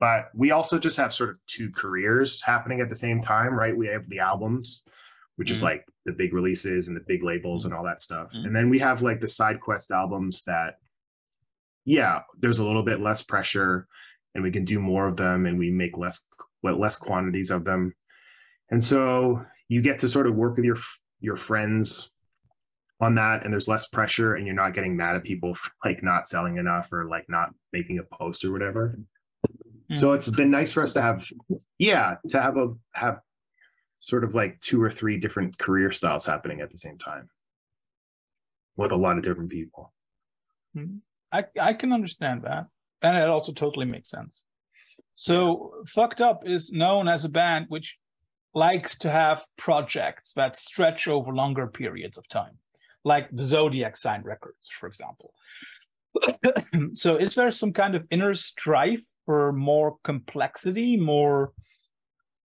But 0.00 0.30
we 0.34 0.50
also 0.50 0.78
just 0.78 0.96
have 0.96 1.12
sort 1.12 1.28
of 1.28 1.36
two 1.46 1.70
careers 1.72 2.40
happening 2.40 2.80
at 2.80 2.88
the 2.88 2.94
same 2.94 3.20
time, 3.20 3.52
right? 3.52 3.76
We 3.76 3.88
have 3.88 4.08
the 4.08 4.20
albums, 4.20 4.82
which 5.36 5.50
is 5.50 5.60
Mhm. 5.60 5.64
like 5.64 5.88
the 6.04 6.12
big 6.12 6.32
releases 6.32 6.88
and 6.88 6.96
the 6.96 7.04
big 7.06 7.22
labels 7.22 7.64
and 7.64 7.72
all 7.74 7.84
that 7.84 8.00
stuff, 8.00 8.32
Mhm. 8.32 8.46
and 8.46 8.56
then 8.56 8.68
we 8.70 8.78
have 8.78 9.02
like 9.02 9.20
the 9.20 9.28
side 9.28 9.60
quest 9.60 9.90
albums 9.90 10.44
that 10.44 10.78
yeah, 11.88 12.22
there's 12.40 12.58
a 12.58 12.64
little 12.64 12.82
bit 12.82 13.00
less 13.00 13.22
pressure 13.22 13.86
and 14.34 14.42
we 14.42 14.50
can 14.50 14.64
do 14.64 14.80
more 14.80 15.06
of 15.06 15.16
them 15.16 15.46
and 15.46 15.56
we 15.56 15.70
make 15.70 15.96
less 15.96 16.20
less 16.64 16.98
quantities 16.98 17.52
of 17.52 17.64
them. 17.64 17.94
And 18.70 18.82
so 18.82 19.46
you 19.68 19.80
get 19.80 20.00
to 20.00 20.08
sort 20.08 20.26
of 20.26 20.34
work 20.34 20.56
with 20.56 20.64
your 20.64 20.78
your 21.20 21.36
friends 21.36 22.10
on 23.00 23.14
that 23.14 23.44
and 23.44 23.52
there's 23.52 23.68
less 23.68 23.86
pressure 23.88 24.34
and 24.34 24.46
you're 24.46 24.54
not 24.56 24.74
getting 24.74 24.96
mad 24.96 25.14
at 25.16 25.22
people 25.22 25.54
for 25.54 25.70
like 25.84 26.02
not 26.02 26.26
selling 26.26 26.56
enough 26.56 26.92
or 26.92 27.04
like 27.08 27.28
not 27.28 27.54
making 27.72 27.98
a 28.00 28.02
post 28.02 28.44
or 28.44 28.50
whatever. 28.50 28.98
So 29.92 30.12
it's 30.12 30.28
been 30.28 30.50
nice 30.50 30.72
for 30.72 30.82
us 30.82 30.92
to 30.94 31.02
have 31.02 31.24
yeah, 31.78 32.16
to 32.28 32.42
have 32.42 32.56
a 32.56 32.74
have 32.94 33.20
sort 33.98 34.24
of 34.24 34.34
like 34.34 34.60
two 34.60 34.82
or 34.82 34.90
three 34.90 35.18
different 35.18 35.58
career 35.58 35.90
styles 35.90 36.26
happening 36.26 36.60
at 36.60 36.70
the 36.70 36.78
same 36.78 36.98
time 36.98 37.28
with 38.76 38.92
a 38.92 38.96
lot 38.96 39.16
of 39.16 39.24
different 39.24 39.50
people. 39.50 39.92
Hmm. 40.74 40.96
I, 41.32 41.44
I 41.60 41.72
can 41.72 41.92
understand 41.92 42.42
that. 42.44 42.66
And 43.02 43.16
it 43.16 43.28
also 43.28 43.52
totally 43.52 43.86
makes 43.86 44.10
sense. 44.10 44.42
So 45.14 45.72
Fucked 45.86 46.20
Up 46.20 46.42
is 46.46 46.72
known 46.72 47.08
as 47.08 47.24
a 47.24 47.28
band 47.28 47.66
which 47.68 47.96
likes 48.54 48.98
to 48.98 49.10
have 49.10 49.44
projects 49.58 50.32
that 50.34 50.56
stretch 50.56 51.08
over 51.08 51.32
longer 51.34 51.66
periods 51.66 52.16
of 52.16 52.28
time, 52.28 52.58
like 53.04 53.28
the 53.30 53.44
Zodiac 53.44 53.96
signed 53.96 54.24
records, 54.24 54.68
for 54.80 54.86
example. 54.86 55.32
so 56.94 57.16
is 57.16 57.34
there 57.34 57.50
some 57.50 57.72
kind 57.72 57.94
of 57.94 58.06
inner 58.10 58.34
strife 58.34 59.02
for 59.26 59.52
more 59.52 59.96
complexity, 60.04 60.96
more 60.96 61.52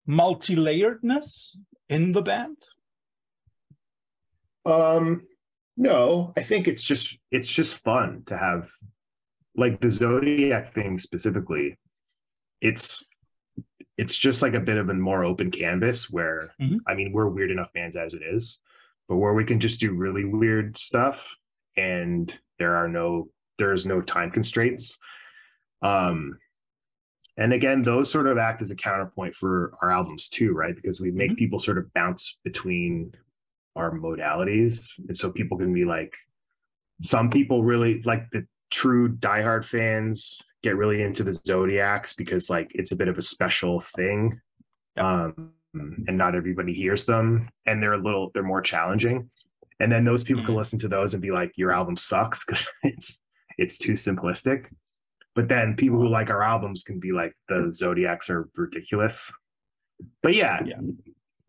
multi-layeredness 0.05 1.57
in 1.89 2.11
the 2.11 2.21
band? 2.21 2.57
Um, 4.65 5.27
no, 5.77 6.33
I 6.37 6.43
think 6.43 6.67
it's 6.67 6.83
just 6.83 7.17
it's 7.31 7.51
just 7.51 7.79
fun 7.83 8.23
to 8.27 8.37
have 8.37 8.69
like 9.55 9.81
the 9.81 9.89
zodiac 9.89 10.73
thing 10.73 10.97
specifically. 10.97 11.77
It's 12.61 13.03
it's 13.97 14.17
just 14.17 14.41
like 14.41 14.53
a 14.53 14.59
bit 14.59 14.77
of 14.77 14.89
a 14.89 14.93
more 14.93 15.23
open 15.23 15.51
canvas 15.51 16.09
where 16.09 16.53
Mhm. 16.61 16.79
I 16.87 16.93
mean 16.93 17.11
we're 17.11 17.27
weird 17.29 17.51
enough 17.51 17.71
fans 17.73 17.95
as 17.95 18.13
it 18.13 18.21
is, 18.23 18.59
but 19.07 19.17
where 19.17 19.33
we 19.33 19.43
can 19.45 19.59
just 19.59 19.79
do 19.79 19.93
really 19.93 20.25
weird 20.25 20.77
stuff 20.77 21.35
and 21.75 22.33
there 22.59 22.75
are 22.75 22.87
no 22.87 23.29
there's 23.57 23.85
no 23.85 24.01
time 24.01 24.29
constraints. 24.31 24.97
Um 25.81 26.37
and 27.37 27.53
again, 27.53 27.81
those 27.83 28.11
sort 28.11 28.27
of 28.27 28.37
act 28.37 28.61
as 28.61 28.71
a 28.71 28.75
counterpoint 28.75 29.35
for 29.35 29.73
our 29.81 29.91
albums 29.91 30.29
too, 30.29 30.53
right? 30.53 30.75
Because 30.75 30.99
we 30.99 31.11
make 31.11 31.31
Mhm. 31.31 31.37
people 31.37 31.59
sort 31.59 31.77
of 31.77 31.91
bounce 31.93 32.37
between 32.43 33.13
our 33.75 33.91
modalities. 33.91 34.99
And 35.07 35.15
so 35.15 35.31
people 35.31 35.57
can 35.57 35.73
be 35.73 35.85
like, 35.85 36.13
some 37.01 37.29
people 37.29 37.63
really 37.63 38.01
like 38.03 38.29
the 38.31 38.45
true 38.69 39.09
diehard 39.15 39.65
fans 39.65 40.39
get 40.61 40.75
really 40.75 41.01
into 41.01 41.23
the 41.23 41.33
zodiacs 41.33 42.13
because 42.13 42.49
like 42.49 42.69
it's 42.75 42.91
a 42.91 42.95
bit 42.95 43.07
of 43.07 43.17
a 43.17 43.21
special 43.21 43.79
thing. 43.79 44.39
Um, 44.97 45.53
and 45.73 46.17
not 46.17 46.35
everybody 46.35 46.73
hears 46.73 47.05
them 47.05 47.49
and 47.65 47.81
they're 47.81 47.93
a 47.93 47.97
little 47.97 48.29
they're 48.33 48.43
more 48.43 48.61
challenging. 48.61 49.29
And 49.79 49.89
then 49.91 50.03
those 50.03 50.23
people 50.23 50.43
can 50.43 50.53
Mhm. 50.53 50.57
listen 50.57 50.79
to 50.79 50.89
those 50.89 51.13
and 51.13 51.21
be 51.21 51.31
like, 51.31 51.57
your 51.57 51.71
album 51.71 51.95
sucks 51.95 52.45
because 52.45 52.67
it's 52.83 53.21
it's 53.57 53.77
too 53.77 53.93
simplistic. 53.93 54.65
But 55.35 55.47
then 55.47 55.75
people 55.75 55.97
who 55.97 56.09
like 56.09 56.29
our 56.29 56.43
albums 56.43 56.83
can 56.83 56.99
be 56.99 57.11
like, 57.11 57.33
the 57.47 57.71
zodiacs 57.73 58.29
are 58.29 58.49
ridiculous. 58.55 59.31
But 60.21 60.35
yeah, 60.35 60.61
Yeah. 60.65 60.81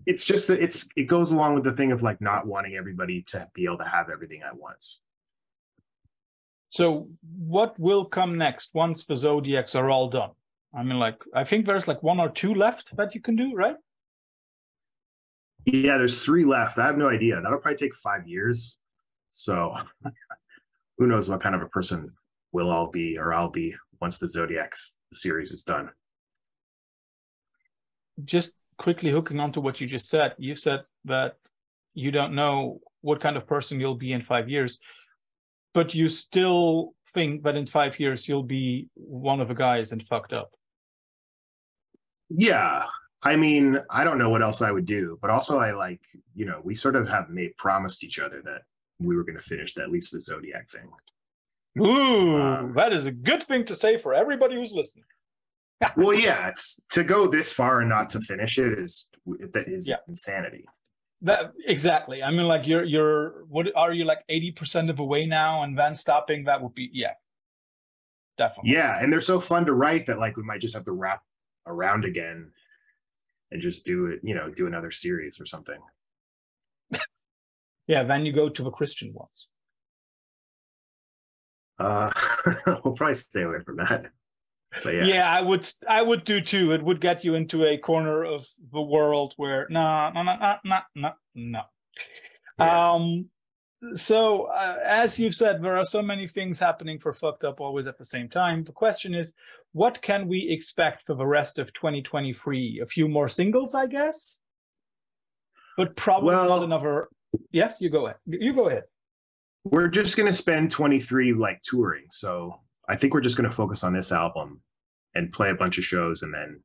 it's 0.07 0.25
just 0.27 0.51
it's 0.51 0.89
it 0.97 1.05
goes 1.05 1.33
along 1.33 1.55
with 1.55 1.65
the 1.65 1.73
thing 1.73 1.91
of 1.93 2.03
like 2.03 2.21
not 2.21 2.47
wanting 2.47 2.75
everybody 2.77 3.23
to 3.29 3.49
be 3.55 3.65
able 3.65 3.79
to 3.79 3.85
have 3.85 4.09
everything 4.11 4.43
at 4.43 4.57
once. 4.57 5.01
So 6.69 7.09
what 7.39 7.79
will 7.79 8.05
come 8.07 8.39
next 8.39 8.71
once 8.73 9.05
the 9.05 9.17
Zodiacs 9.17 9.75
are 9.75 9.91
all 9.91 10.09
done? 10.09 10.31
I 10.75 10.83
mean, 10.83 10.99
like, 10.99 11.19
I 11.35 11.45
think 11.45 11.67
there's 11.67 11.87
like 11.87 12.03
one 12.03 12.19
or 12.19 12.31
two 12.31 12.55
left 12.55 12.97
that 12.97 13.15
you 13.15 13.21
can 13.21 13.37
do, 13.37 13.53
right? 13.55 13.77
Yeah, 15.67 15.99
there's 15.99 16.25
three 16.25 16.45
left. 16.45 16.79
I 16.79 16.87
have 16.87 16.97
no 16.97 17.11
idea. 17.11 17.41
That'll 17.43 17.59
probably 17.59 17.77
take 17.77 17.95
five 17.95 18.27
years. 18.27 18.79
So 19.33 19.75
who 20.99 21.07
knows 21.07 21.29
what 21.29 21.41
kind 21.41 21.55
of 21.55 21.63
a 21.63 21.69
person 21.69 22.13
we'll 22.53 22.71
all 22.71 22.89
be 22.91 23.19
or 23.19 23.33
I'll 23.33 23.51
be 23.51 23.75
once 24.01 24.19
the 24.19 24.29
Zodiac 24.29 24.75
series 25.13 25.51
is 25.51 25.63
done. 25.63 25.91
Just 28.25 28.55
quickly 28.79 29.11
hooking 29.11 29.41
on 29.41 29.53
to 29.53 29.61
what 29.61 29.81
you 29.81 29.87
just 29.87 30.09
said, 30.09 30.35
you 30.39 30.55
said 30.55 30.81
that 31.05 31.37
you 31.95 32.11
don't 32.11 32.35
know 32.35 32.81
what 33.01 33.21
kind 33.21 33.37
of 33.37 33.47
person 33.47 33.81
you'll 33.81 33.95
be 33.95 34.13
in 34.13 34.23
five 34.23 34.49
years, 34.49 34.79
but 35.75 35.95
you 35.95 36.09
still 36.09 36.95
think 37.15 37.43
that 37.43 37.57
in 37.57 37.67
five 37.67 37.99
years 37.99 38.29
you'll 38.29 38.43
be 38.43 38.89
one 38.95 39.41
of 39.41 39.49
the 39.49 39.55
guys 39.55 39.93
and 39.93 40.07
fucked 40.07 40.33
up. 40.33 40.53
Yeah. 42.29 42.85
I 43.23 43.37
mean, 43.37 43.79
I 43.89 44.05
don't 44.05 44.19
know 44.19 44.31
what 44.31 44.43
else 44.43 44.63
I 44.63 44.73
would 44.73 44.87
do, 44.87 45.19
but 45.21 45.31
also 45.31 45.59
I 45.59 45.73
like, 45.73 46.01
you 46.35 46.45
know, 46.45 46.61
we 46.65 46.75
sort 46.75 46.97
of 46.97 47.09
have 47.09 47.31
made 47.31 47.57
promised 47.57 48.03
each 48.03 48.19
other 48.19 48.43
that 48.45 48.63
we 48.99 49.17
were 49.17 49.25
going 49.25 49.37
to 49.37 49.43
finish 49.43 49.77
at 49.79 49.91
least 49.91 50.13
the 50.13 50.21
Zodiac 50.21 50.69
thing. 50.71 50.89
Ooh, 51.81 52.41
Um, 52.41 52.75
that 52.75 52.93
is 52.93 53.07
a 53.07 53.11
good 53.13 53.43
thing 53.43 53.65
to 53.67 53.75
say 53.75 53.97
for 53.97 54.13
everybody 54.15 54.57
who's 54.57 54.73
listening. 54.73 55.07
well, 55.97 56.15
yeah, 56.15 56.49
it's 56.49 56.81
to 56.91 57.03
go 57.03 57.27
this 57.27 57.53
far 57.53 57.81
and 57.81 57.89
not 57.89 58.09
to 58.11 58.21
finish 58.21 58.59
it 58.59 58.79
is 58.79 59.07
that 59.27 59.69
is 59.69 59.89
Yeah. 59.89 59.97
insanity. 60.09 60.65
That 61.23 61.53
exactly. 61.67 62.23
I 62.23 62.31
mean, 62.31 62.47
like 62.49 62.67
you're 62.67 62.85
you're 62.85 63.45
what 63.47 63.69
are 63.77 63.93
you 63.93 64.05
like 64.05 64.25
eighty 64.29 64.51
percent 64.51 64.91
of 64.91 64.97
the 64.97 65.05
way 65.05 65.25
now, 65.25 65.63
and 65.63 65.79
then 65.79 65.95
stopping 65.97 66.45
that 66.45 66.61
would 66.61 66.75
be 66.75 66.91
yeah, 66.93 67.13
definitely. 68.37 68.73
Yeah, 68.73 68.99
and 69.01 69.13
they're 69.13 69.21
so 69.21 69.39
fun 69.41 69.65
to 69.67 69.73
write 69.73 70.07
that 70.07 70.19
like 70.19 70.37
we 70.37 70.43
might 70.43 70.61
just 70.61 70.75
have 70.75 70.85
to 70.87 70.93
wrap 70.93 71.23
around 71.67 72.05
again 72.05 72.51
and 73.53 73.63
just 73.63 73.87
do 73.87 74.07
it, 74.07 74.19
you 74.25 74.35
know, 74.35 74.51
do 74.51 74.67
another 74.67 74.91
series 74.91 75.41
or 75.41 75.47
something. 75.47 75.79
Yeah, 77.89 78.05
then 78.05 78.25
you 78.25 78.33
go 78.33 78.49
to 78.49 78.63
the 78.63 78.71
Christian 78.71 79.13
ones. 79.13 79.49
Uh 81.79 82.11
we'll 82.85 82.95
probably 82.95 83.15
stay 83.15 83.43
away 83.43 83.59
from 83.65 83.77
that. 83.77 84.07
But 84.83 84.95
yeah. 84.95 85.05
Yeah. 85.05 85.31
I 85.31 85.41
would 85.41 85.69
I 85.89 86.03
would 86.03 86.25
do 86.25 86.41
too. 86.41 86.73
It 86.73 86.83
would 86.83 87.01
get 87.01 87.25
you 87.25 87.35
into 87.35 87.65
a 87.65 87.77
corner 87.79 88.25
of 88.25 88.47
the 88.73 88.81
world 88.81 89.35
where 89.37 89.67
no 89.71 90.11
no 90.15 90.23
no 90.23 90.37
no 90.37 90.55
no 90.65 90.79
no 90.95 91.13
no. 91.35 91.63
Yeah. 92.59 92.93
Um 92.93 93.27
so 93.95 94.45
uh, 94.45 94.77
as 94.85 95.19
you've 95.19 95.35
said, 95.35 95.61
there 95.63 95.77
are 95.77 95.85
so 95.85 96.01
many 96.03 96.29
things 96.29 96.61
happening 96.61 97.01
for 97.01 97.13
fucked 97.13 97.43
up 97.43 97.61
always 97.61 97.89
at 97.89 97.99
the 97.99 98.05
same 98.05 98.29
time. 98.29 98.63
The 98.63 98.71
question 98.73 99.13
is, 99.13 99.35
what 99.73 100.01
can 100.01 100.29
we 100.29 100.49
expect 100.51 101.05
for 101.05 101.17
the 101.17 101.27
rest 101.27 101.59
of 101.59 101.73
2023? 101.73 102.81
A 102.81 102.87
few 102.87 103.09
more 103.09 103.29
singles, 103.29 103.75
I 103.75 103.87
guess, 103.87 104.39
but 105.77 105.97
probably 105.97 106.29
Well- 106.37 106.49
not 106.49 106.63
another. 106.63 107.09
Yes, 107.51 107.81
you 107.81 107.89
go 107.91 108.07
ahead. 108.07 108.19
You 108.27 108.53
go 108.55 108.69
ahead. 108.69 108.85
We're 109.65 109.89
just 109.89 110.17
gonna 110.17 110.35
spend 110.35 110.71
23 110.71 111.35
like 111.35 111.63
touring. 111.63 112.05
So 112.11 112.61
I 112.89 112.97
think 112.97 113.15
we're 113.15 113.21
just 113.21 113.37
gonna 113.37 113.51
focus 113.51 113.85
on 113.85 113.93
this 113.93 114.11
album 114.13 114.61
and 115.15 115.33
play 115.33 115.51
a 115.51 115.55
bunch 115.55 115.79
of 115.79 115.85
shows 115.85 116.23
and 116.23 116.33
then 116.35 116.61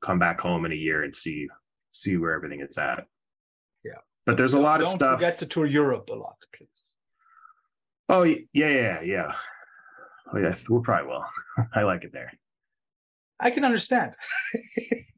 come 0.00 0.18
back 0.18 0.40
home 0.40 0.64
in 0.64 0.72
a 0.72 0.76
year 0.76 1.02
and 1.02 1.14
see 1.14 1.48
see 1.92 2.16
where 2.16 2.32
everything 2.32 2.60
is 2.60 2.78
at. 2.78 3.06
Yeah. 3.84 3.98
But 4.24 4.36
there's 4.36 4.54
a 4.54 4.60
lot 4.60 4.78
Don't 4.80 4.88
of 4.88 4.94
stuff. 4.94 5.18
forget 5.18 5.38
to 5.40 5.46
tour 5.46 5.66
Europe 5.66 6.08
a 6.10 6.14
lot, 6.14 6.36
please. 6.56 6.92
Oh 8.08 8.22
yeah, 8.22 8.38
yeah, 8.52 9.00
yeah. 9.02 9.32
Oh 10.32 10.38
yeah, 10.38 10.54
we'll 10.68 10.80
probably 10.82 11.08
will. 11.12 11.24
I 11.74 11.82
like 11.82 12.04
it 12.04 12.12
there. 12.12 12.32
I 13.40 13.50
can 13.50 13.64
understand. 13.64 14.14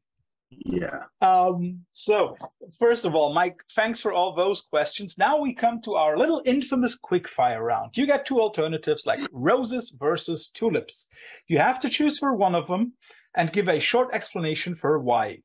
Yeah. 0.51 1.03
Um, 1.21 1.79
so 1.91 2.35
first 2.77 3.05
of 3.05 3.15
all, 3.15 3.33
Mike, 3.33 3.61
thanks 3.71 3.99
for 4.01 4.11
all 4.11 4.35
those 4.35 4.61
questions. 4.61 5.17
Now 5.17 5.39
we 5.39 5.53
come 5.53 5.81
to 5.83 5.95
our 5.95 6.17
little 6.17 6.41
infamous 6.45 6.95
quick 6.95 7.27
fire 7.27 7.63
round. 7.63 7.91
You 7.95 8.05
get 8.05 8.25
two 8.25 8.41
alternatives 8.41 9.05
like 9.05 9.21
roses 9.31 9.95
versus 9.97 10.49
tulips. 10.49 11.07
You 11.47 11.57
have 11.59 11.79
to 11.79 11.89
choose 11.89 12.19
for 12.19 12.35
one 12.35 12.53
of 12.53 12.67
them 12.67 12.93
and 13.35 13.53
give 13.53 13.69
a 13.69 13.79
short 13.79 14.13
explanation 14.13 14.75
for 14.75 14.99
why. 14.99 15.39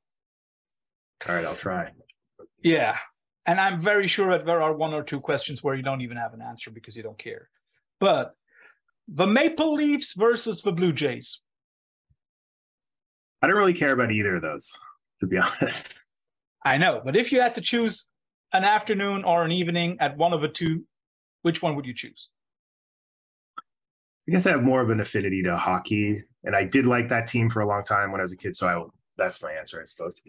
All 1.27 1.35
right, 1.35 1.45
I'll 1.45 1.57
try. 1.57 1.93
Yeah. 2.63 2.97
And 3.47 3.61
I'm 3.61 3.81
very 3.81 4.09
sure 4.09 4.37
that 4.37 4.45
there 4.45 4.61
are 4.61 4.75
one 4.75 4.93
or 4.93 5.05
two 5.05 5.21
questions 5.21 5.63
where 5.63 5.77
you 5.77 5.83
don't 5.83 6.01
even 6.01 6.17
have 6.17 6.35
an 6.35 6.43
answer 6.43 6.71
because 6.71 6.97
you 6.97 7.05
don't 7.05 7.19
care. 7.19 7.49
But 8.01 8.35
the 9.07 9.27
Maple 9.27 9.75
Leafs 9.75 10.15
versus 10.15 10.63
the 10.63 10.73
Blue 10.73 10.93
Jays. 10.93 11.41
I 13.41 13.47
don't 13.47 13.57
really 13.57 13.75
care 13.75 13.93
about 13.93 14.11
either 14.11 14.35
of 14.35 14.43
those, 14.43 14.77
to 15.21 15.27
be 15.27 15.39
honest. 15.39 15.99
I 16.65 16.79
know, 16.79 17.01
but 17.05 17.17
if 17.17 17.33
you 17.33 17.41
had 17.41 17.55
to 17.57 17.61
choose 17.61 18.07
an 18.53 18.65
afternoon 18.65 19.25
or 19.25 19.45
an 19.45 19.53
evening 19.53 19.97
at 20.01 20.17
one 20.17 20.33
of 20.33 20.41
the 20.41 20.49
two, 20.49 20.85
which 21.43 21.63
one 21.63 21.77
would 21.77 21.87
you 21.87 21.95
choose? 21.95 22.29
I 24.29 24.33
guess 24.33 24.47
I 24.47 24.51
have 24.51 24.63
more 24.63 24.81
of 24.81 24.91
an 24.91 25.01
affinity 25.01 25.43
to 25.45 25.57
hockey, 25.57 26.17
and 26.43 26.57
I 26.57 26.65
did 26.65 26.87
like 26.87 27.09
that 27.11 27.29
team 27.29 27.49
for 27.49 27.61
a 27.61 27.67
long 27.67 27.83
time 27.83 28.11
when 28.11 28.21
I 28.21 28.25
was 28.25 28.33
a 28.33 28.37
kid. 28.37 28.57
So 28.57 28.67
I, 28.67 28.83
that's 29.17 29.41
my 29.43 29.53
answer, 29.53 29.81
I 29.81 29.85
suppose. 29.85 30.21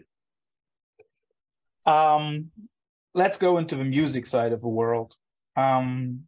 Um, 1.84 2.50
let's 3.14 3.38
go 3.38 3.58
into 3.58 3.74
the 3.74 3.84
music 3.84 4.26
side 4.26 4.52
of 4.52 4.60
the 4.60 4.68
world. 4.68 5.16
Um, 5.56 6.24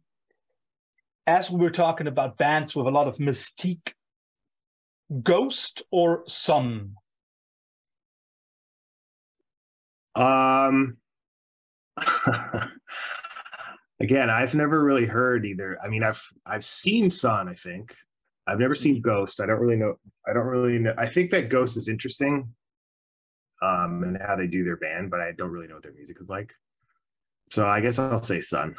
as 1.25 1.49
we 1.49 1.61
were 1.61 1.69
talking 1.69 2.07
about 2.07 2.37
bands 2.37 2.75
with 2.75 2.87
a 2.87 2.89
lot 2.89 3.07
of 3.07 3.17
mystique, 3.17 3.93
Ghost 5.23 5.83
or 5.91 6.23
Sunn? 6.27 6.95
Um, 10.15 10.97
again, 13.99 14.29
I've 14.29 14.55
never 14.55 14.83
really 14.83 15.05
heard 15.05 15.45
either. 15.45 15.77
I 15.83 15.87
mean, 15.87 16.03
I've 16.03 16.21
I've 16.45 16.63
seen 16.63 17.09
Sunn. 17.09 17.47
I 17.47 17.53
think 17.53 17.95
I've 18.47 18.59
never 18.59 18.75
seen 18.75 19.01
Ghost. 19.01 19.39
I 19.41 19.45
don't 19.45 19.59
really 19.59 19.75
know. 19.75 19.95
I 20.27 20.33
don't 20.33 20.47
really 20.47 20.79
know. 20.79 20.93
I 20.97 21.07
think 21.07 21.31
that 21.31 21.49
Ghost 21.49 21.77
is 21.77 21.87
interesting, 21.87 22.53
um, 23.61 24.03
and 24.03 24.17
how 24.17 24.35
they 24.35 24.47
do 24.47 24.63
their 24.63 24.77
band, 24.77 25.11
but 25.11 25.21
I 25.21 25.31
don't 25.31 25.51
really 25.51 25.67
know 25.67 25.75
what 25.75 25.83
their 25.83 25.93
music 25.93 26.17
is 26.19 26.29
like. 26.29 26.53
So 27.51 27.67
I 27.67 27.81
guess 27.81 27.99
I'll 27.99 28.23
say 28.23 28.41
Sunn. 28.41 28.75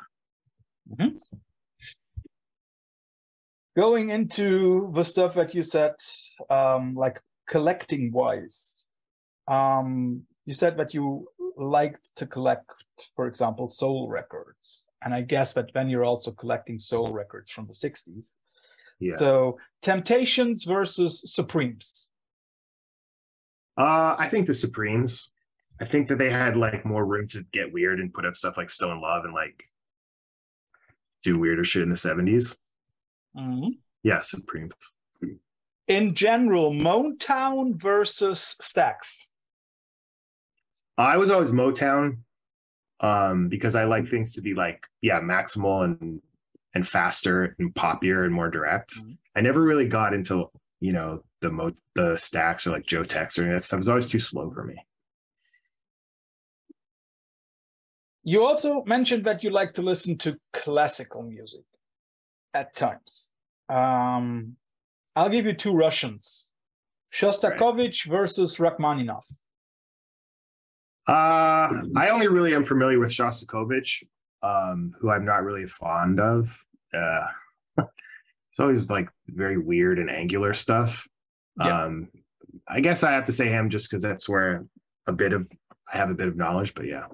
Going 3.76 4.10
into 4.10 4.90
the 4.94 5.04
stuff 5.04 5.34
that 5.34 5.54
you 5.54 5.62
said, 5.62 5.94
um, 6.50 6.94
like 6.94 7.20
collecting 7.48 8.12
wise, 8.12 8.82
um, 9.48 10.24
you 10.46 10.54
said 10.54 10.76
that 10.78 10.92
you 10.94 11.28
liked 11.56 12.10
to 12.16 12.26
collect, 12.26 12.70
for 13.14 13.26
example, 13.26 13.68
soul 13.68 14.08
records. 14.08 14.86
And 15.04 15.14
I 15.14 15.22
guess 15.22 15.52
that 15.54 15.72
then 15.74 15.88
you're 15.88 16.04
also 16.04 16.30
collecting 16.32 16.78
soul 16.78 17.12
records 17.12 17.50
from 17.50 17.66
the 17.66 17.72
60s. 17.74 18.28
Yeah. 18.98 19.16
So 19.16 19.58
Temptations 19.82 20.64
versus 20.64 21.22
Supremes. 21.32 22.06
Uh, 23.76 24.14
I 24.18 24.28
think 24.28 24.46
the 24.46 24.54
Supremes. 24.54 25.30
I 25.80 25.84
think 25.84 26.08
that 26.08 26.18
they 26.18 26.30
had 26.30 26.56
like 26.56 26.84
more 26.84 27.04
room 27.04 27.26
to 27.28 27.44
get 27.52 27.72
weird 27.72 27.98
and 27.98 28.12
put 28.12 28.24
out 28.26 28.36
stuff 28.36 28.56
like 28.56 28.70
Stone 28.70 29.00
Love 29.00 29.24
and 29.24 29.34
like 29.34 29.62
do 31.24 31.38
weirder 31.38 31.64
shit 31.64 31.82
in 31.82 31.88
the 31.88 31.96
70s. 31.96 32.56
Mhm. 33.36 33.78
Yeah, 34.02 34.20
Supremes. 34.20 34.74
In 35.88 36.14
general, 36.14 36.70
Motown 36.72 37.74
versus 37.80 38.56
Stax. 38.60 39.24
I 40.98 41.16
was 41.16 41.30
always 41.30 41.50
Motown 41.50 42.18
um 43.00 43.48
because 43.48 43.74
I 43.74 43.84
like 43.84 44.08
things 44.08 44.34
to 44.34 44.42
be 44.42 44.54
like 44.54 44.86
yeah, 45.00 45.20
maximal 45.20 45.84
and 45.84 46.20
and 46.74 46.86
faster 46.86 47.54
and 47.58 47.74
poppier 47.74 48.24
and 48.24 48.34
more 48.34 48.50
direct. 48.50 48.94
Mhm. 48.94 49.18
I 49.36 49.40
never 49.40 49.62
really 49.62 49.88
got 49.88 50.14
into, 50.14 50.50
you 50.80 50.92
know, 50.92 51.22
the 51.40 51.50
mo 51.50 51.70
the 51.94 52.14
Stax 52.14 52.66
or 52.66 52.70
like 52.70 52.86
Joe 52.86 53.04
Tex 53.04 53.38
or 53.38 53.42
any 53.42 53.52
of 53.52 53.56
that 53.60 53.64
stuff. 53.64 53.78
It 53.78 53.80
was 53.80 53.88
always 53.88 54.08
too 54.08 54.18
slow 54.20 54.50
for 54.50 54.64
me. 54.64 54.76
You 58.24 58.44
also 58.44 58.84
mentioned 58.86 59.24
that 59.26 59.42
you 59.42 59.50
like 59.50 59.74
to 59.74 59.82
listen 59.82 60.16
to 60.18 60.36
classical 60.52 61.22
music 61.22 61.64
at 62.54 62.74
times. 62.76 63.30
Um, 63.68 64.56
I'll 65.16 65.28
give 65.28 65.44
you 65.44 65.54
two 65.54 65.72
Russians 65.72 66.50
Shostakovich 67.12 68.06
versus 68.06 68.58
Rachmaninoff. 68.60 69.26
Uh, 71.06 71.82
I 71.96 72.10
only 72.10 72.28
really 72.28 72.54
am 72.54 72.64
familiar 72.64 72.98
with 72.98 73.10
Shostakovich, 73.10 74.04
um, 74.42 74.94
who 75.00 75.10
I'm 75.10 75.24
not 75.24 75.42
really 75.42 75.66
fond 75.66 76.20
of. 76.20 76.56
Uh, 76.94 77.26
it's 77.78 78.60
always 78.60 78.90
like 78.90 79.08
very 79.28 79.58
weird 79.58 79.98
and 79.98 80.10
angular 80.10 80.54
stuff. 80.54 81.08
Yeah. 81.58 81.84
Um, 81.84 82.08
I 82.68 82.80
guess 82.80 83.02
I 83.02 83.12
have 83.12 83.24
to 83.24 83.32
say 83.32 83.48
him 83.48 83.68
just 83.68 83.90
because 83.90 84.02
that's 84.02 84.28
where 84.28 84.64
a 85.06 85.12
bit 85.12 85.32
of 85.32 85.46
I 85.92 85.96
have 85.96 86.10
a 86.10 86.14
bit 86.14 86.28
of 86.28 86.36
knowledge, 86.36 86.74
but 86.74 86.86
yeah. 86.86 87.06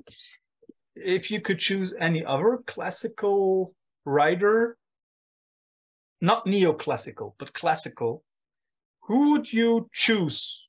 If 0.95 1.31
you 1.31 1.41
could 1.41 1.59
choose 1.59 1.95
any 1.99 2.25
other 2.25 2.59
classical 2.67 3.75
writer, 4.05 4.77
not 6.21 6.45
neoclassical, 6.45 7.35
but 7.39 7.55
classical, 7.55 8.23
who 9.03 9.33
would 9.33 9.53
you 9.53 9.89
choose 9.93 10.69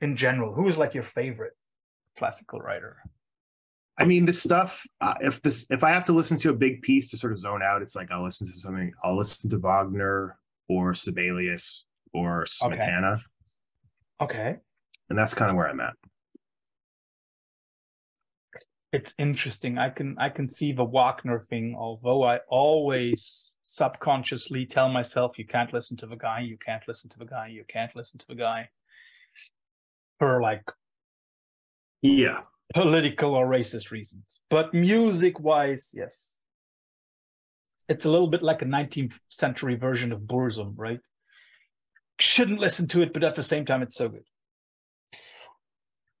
in 0.00 0.16
general? 0.16 0.54
Who 0.54 0.68
is 0.68 0.78
like 0.78 0.94
your 0.94 1.04
favorite 1.04 1.54
classical 2.18 2.60
writer? 2.60 2.98
I 3.98 4.04
mean, 4.04 4.24
this 4.24 4.42
stuff. 4.42 4.84
Uh, 5.00 5.14
if 5.20 5.42
this, 5.42 5.66
if 5.70 5.84
I 5.84 5.90
have 5.92 6.06
to 6.06 6.12
listen 6.12 6.38
to 6.38 6.50
a 6.50 6.54
big 6.54 6.82
piece 6.82 7.10
to 7.10 7.16
sort 7.18 7.32
of 7.32 7.38
zone 7.38 7.62
out, 7.62 7.82
it's 7.82 7.94
like 7.94 8.10
I'll 8.10 8.24
listen 8.24 8.46
to 8.46 8.52
something. 8.54 8.92
I'll 9.04 9.16
listen 9.16 9.50
to 9.50 9.58
Wagner 9.58 10.38
or 10.68 10.94
Sibelius 10.94 11.84
or 12.14 12.46
Okay. 12.62 12.76
Smetana, 12.78 13.20
Okay. 14.20 14.56
and 15.10 15.18
that's 15.18 15.34
kind 15.34 15.50
of 15.50 15.56
where 15.56 15.68
I'm 15.68 15.80
at. 15.80 15.94
it's 18.92 19.14
interesting. 19.18 19.78
I 19.78 19.88
can 19.88 20.16
I 20.18 20.28
can 20.28 20.48
see 20.48 20.72
the 20.72 20.84
Wagner 20.84 21.46
thing, 21.48 21.74
although 21.78 22.22
I 22.24 22.40
always 22.48 23.56
subconsciously 23.62 24.66
tell 24.66 24.88
myself 24.90 25.38
you 25.38 25.46
can't 25.46 25.72
listen 25.72 25.96
to 25.98 26.06
the 26.06 26.16
guy, 26.16 26.40
you 26.40 26.58
can't 26.64 26.82
listen 26.86 27.08
to 27.10 27.18
the 27.18 27.24
guy, 27.24 27.46
you 27.48 27.64
can't 27.68 27.94
listen 27.96 28.18
to 28.18 28.26
the 28.28 28.34
guy 28.34 28.68
for 30.18 30.42
like 30.42 30.62
Yeah, 32.02 32.40
political 32.74 33.34
or 33.34 33.46
racist 33.46 33.90
reasons. 33.90 34.40
But 34.50 34.74
music 34.74 35.40
wise, 35.40 35.90
yes. 35.94 36.28
It's 37.88 38.04
a 38.04 38.10
little 38.10 38.28
bit 38.28 38.42
like 38.42 38.62
a 38.62 38.66
19th 38.66 39.14
century 39.28 39.76
version 39.76 40.12
of 40.12 40.20
Burzum, 40.20 40.74
right? 40.76 41.00
Shouldn't 42.18 42.60
listen 42.60 42.88
to 42.88 43.02
it, 43.02 43.12
but 43.12 43.24
at 43.24 43.34
the 43.34 43.42
same 43.42 43.64
time, 43.64 43.82
it's 43.82 43.96
so 43.96 44.08
good. 44.08 44.24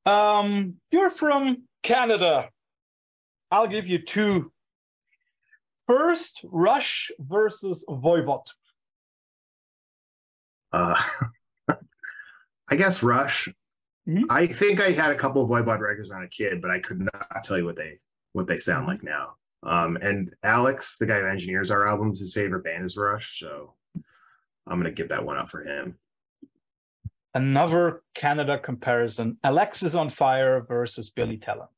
Um, 0.04 0.76
you're 0.90 1.10
from 1.10 1.64
Canada. 1.82 2.48
I'll 3.50 3.68
give 3.68 3.86
you 3.86 3.98
two. 3.98 4.52
First, 5.86 6.40
Rush 6.44 7.10
versus 7.18 7.84
Voivod. 7.88 8.44
Uh, 10.72 11.00
I 11.68 12.76
guess 12.76 13.02
Rush. 13.02 13.48
Mhm. 14.08 14.24
I 14.30 14.46
think 14.46 14.80
I 14.80 14.90
had 14.90 15.10
a 15.10 15.14
couple 15.14 15.42
of 15.42 15.48
Voivod 15.48 15.78
records 15.80 16.08
when 16.08 16.18
I 16.18 16.22
was 16.22 16.26
a 16.26 16.30
kid, 16.30 16.60
but 16.60 16.70
I 16.70 16.80
could 16.80 17.00
not 17.00 17.44
tell 17.44 17.56
you 17.58 17.64
what 17.64 17.76
they 17.76 17.98
what 18.32 18.46
they 18.46 18.58
sound 18.58 18.86
like 18.86 19.02
now. 19.02 19.36
Um, 19.62 19.96
and 19.96 20.34
Alex, 20.42 20.96
the 20.98 21.06
guy 21.06 21.20
who 21.20 21.26
engineers 21.26 21.70
our 21.70 21.86
albums, 21.86 22.18
his 22.18 22.34
favorite 22.34 22.64
band 22.64 22.84
is 22.84 22.96
Rush, 22.96 23.38
so 23.38 23.74
I'm 24.66 24.78
gonna 24.78 24.90
give 24.90 25.08
that 25.10 25.24
one 25.24 25.36
up 25.36 25.48
for 25.50 25.62
him. 25.62 25.98
Another 27.34 28.02
Canada 28.14 28.58
comparison 28.58 29.38
Alexisonfire 29.44 30.66
versus 30.66 31.10
Billy 31.10 31.36
Talent. 31.38 31.70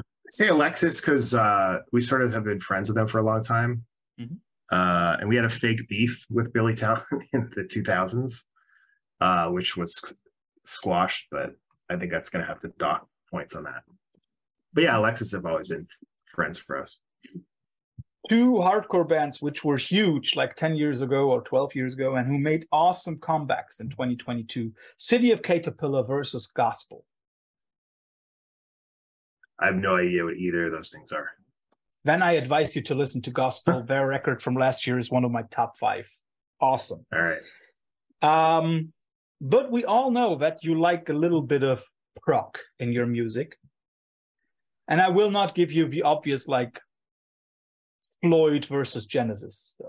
I'd 0.00 0.32
say 0.34 0.48
Alexis 0.48 1.00
because 1.00 1.34
uh, 1.34 1.78
we 1.92 2.00
sort 2.00 2.22
of 2.22 2.32
have 2.32 2.44
been 2.44 2.60
friends 2.60 2.88
with 2.88 2.96
them 2.96 3.06
for 3.08 3.18
a 3.18 3.22
long 3.22 3.42
time, 3.42 3.86
Mhm. 4.20 4.38
uh, 4.70 5.16
and 5.20 5.28
we 5.28 5.36
had 5.36 5.44
a 5.44 5.48
fake 5.48 5.88
beef 5.88 6.26
with 6.30 6.52
Billy 6.52 6.74
Talent 6.74 7.04
in 7.32 7.50
the 7.54 7.62
2000s, 7.64 8.46
uh, 9.20 9.48
which 9.50 9.76
was 9.76 10.02
squashed. 10.68 11.28
But 11.30 11.50
I 11.90 11.96
think 11.96 12.12
that's 12.12 12.30
gonna 12.30 12.46
have 12.46 12.58
to 12.60 12.68
dock 12.78 13.06
points 13.30 13.54
on 13.56 13.64
that. 13.64 13.82
But 14.72 14.84
yeah, 14.84 14.98
Alexis 14.98 15.32
have 15.32 15.46
always 15.46 15.68
been 15.68 15.86
friends 16.34 16.58
for 16.58 16.80
us. 16.80 17.00
two 18.28 18.52
hardcore 18.54 19.08
bands 19.08 19.40
which 19.40 19.64
were 19.64 19.78
huge 19.78 20.36
like 20.36 20.54
10 20.54 20.76
years 20.76 21.00
ago 21.00 21.30
or 21.30 21.40
12 21.42 21.74
years 21.74 21.94
ago 21.94 22.16
and 22.16 22.26
who 22.28 22.38
made 22.38 22.66
awesome 22.72 23.16
comebacks 23.16 23.80
in 23.80 23.88
2022 23.88 24.70
City 24.98 25.30
of 25.32 25.42
Caterpillar 25.42 26.02
versus 26.04 26.46
Gospel. 26.48 27.04
I 29.58 29.66
have 29.66 29.76
no 29.76 29.96
idea 29.96 30.24
what 30.24 30.36
either 30.36 30.66
of 30.66 30.72
those 30.72 30.90
things 30.90 31.10
are. 31.10 31.30
Then 32.04 32.22
I 32.22 32.32
advise 32.32 32.76
you 32.76 32.82
to 32.82 32.94
listen 32.94 33.22
to 33.22 33.30
Gospel. 33.30 33.82
Their 33.86 34.06
record 34.06 34.42
from 34.42 34.54
last 34.54 34.86
year 34.86 34.98
is 34.98 35.10
one 35.10 35.24
of 35.24 35.30
my 35.30 35.42
top 35.50 35.78
five. 35.78 36.08
Awesome. 36.60 37.04
All 37.12 37.22
right. 37.22 37.40
Um, 38.22 38.92
but 39.40 39.70
we 39.70 39.84
all 39.84 40.10
know 40.10 40.36
that 40.36 40.62
you 40.62 40.80
like 40.80 41.08
a 41.08 41.12
little 41.12 41.42
bit 41.42 41.62
of 41.62 41.82
prog 42.22 42.56
in 42.78 42.92
your 42.92 43.06
music. 43.06 43.56
And 44.88 45.00
I 45.00 45.08
will 45.08 45.30
not 45.30 45.54
give 45.54 45.70
you 45.70 45.86
the 45.86 46.02
obvious 46.02 46.48
like 46.48 46.80
Floyd 48.22 48.64
versus 48.64 49.04
Genesis. 49.04 49.74
So. 49.78 49.88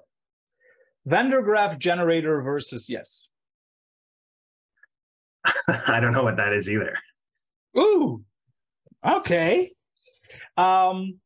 Van 1.06 1.30
der 1.30 1.42
Graaf 1.42 1.80
generator 1.80 2.42
versus 2.42 2.90
yes. 2.90 3.30
I 5.88 6.00
don't 6.00 6.12
know 6.12 6.24
what 6.24 6.38
that 6.38 6.54
is 6.54 6.70
either. 6.70 6.96
Ooh, 7.78 8.24
okay. 9.06 9.72
Um, 10.58 11.20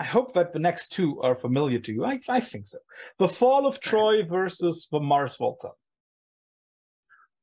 I 0.00 0.04
hope 0.04 0.32
that 0.34 0.52
the 0.52 0.58
next 0.58 0.88
two 0.92 1.20
are 1.20 1.36
familiar 1.36 1.78
to 1.80 1.92
you. 1.92 2.04
I, 2.04 2.20
I 2.28 2.40
think 2.40 2.66
so. 2.66 2.78
The 3.18 3.28
Fall 3.28 3.66
of 3.66 3.80
Troy 3.80 4.24
versus 4.24 4.88
the 4.90 5.00
Mars 5.00 5.36
Volta. 5.36 5.70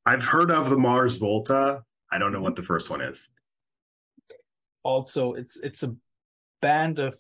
I've 0.06 0.24
heard 0.24 0.52
of 0.52 0.70
the 0.70 0.78
Mars 0.78 1.18
Volta. 1.18 1.84
I 2.12 2.18
don't 2.18 2.32
know 2.32 2.42
what 2.42 2.56
the 2.56 2.64
first 2.64 2.90
one 2.90 3.02
is. 3.02 3.30
Also, 4.84 5.34
it's 5.34 5.58
it's 5.58 5.84
a 5.84 5.96
band 6.62 7.00
of 7.00 7.18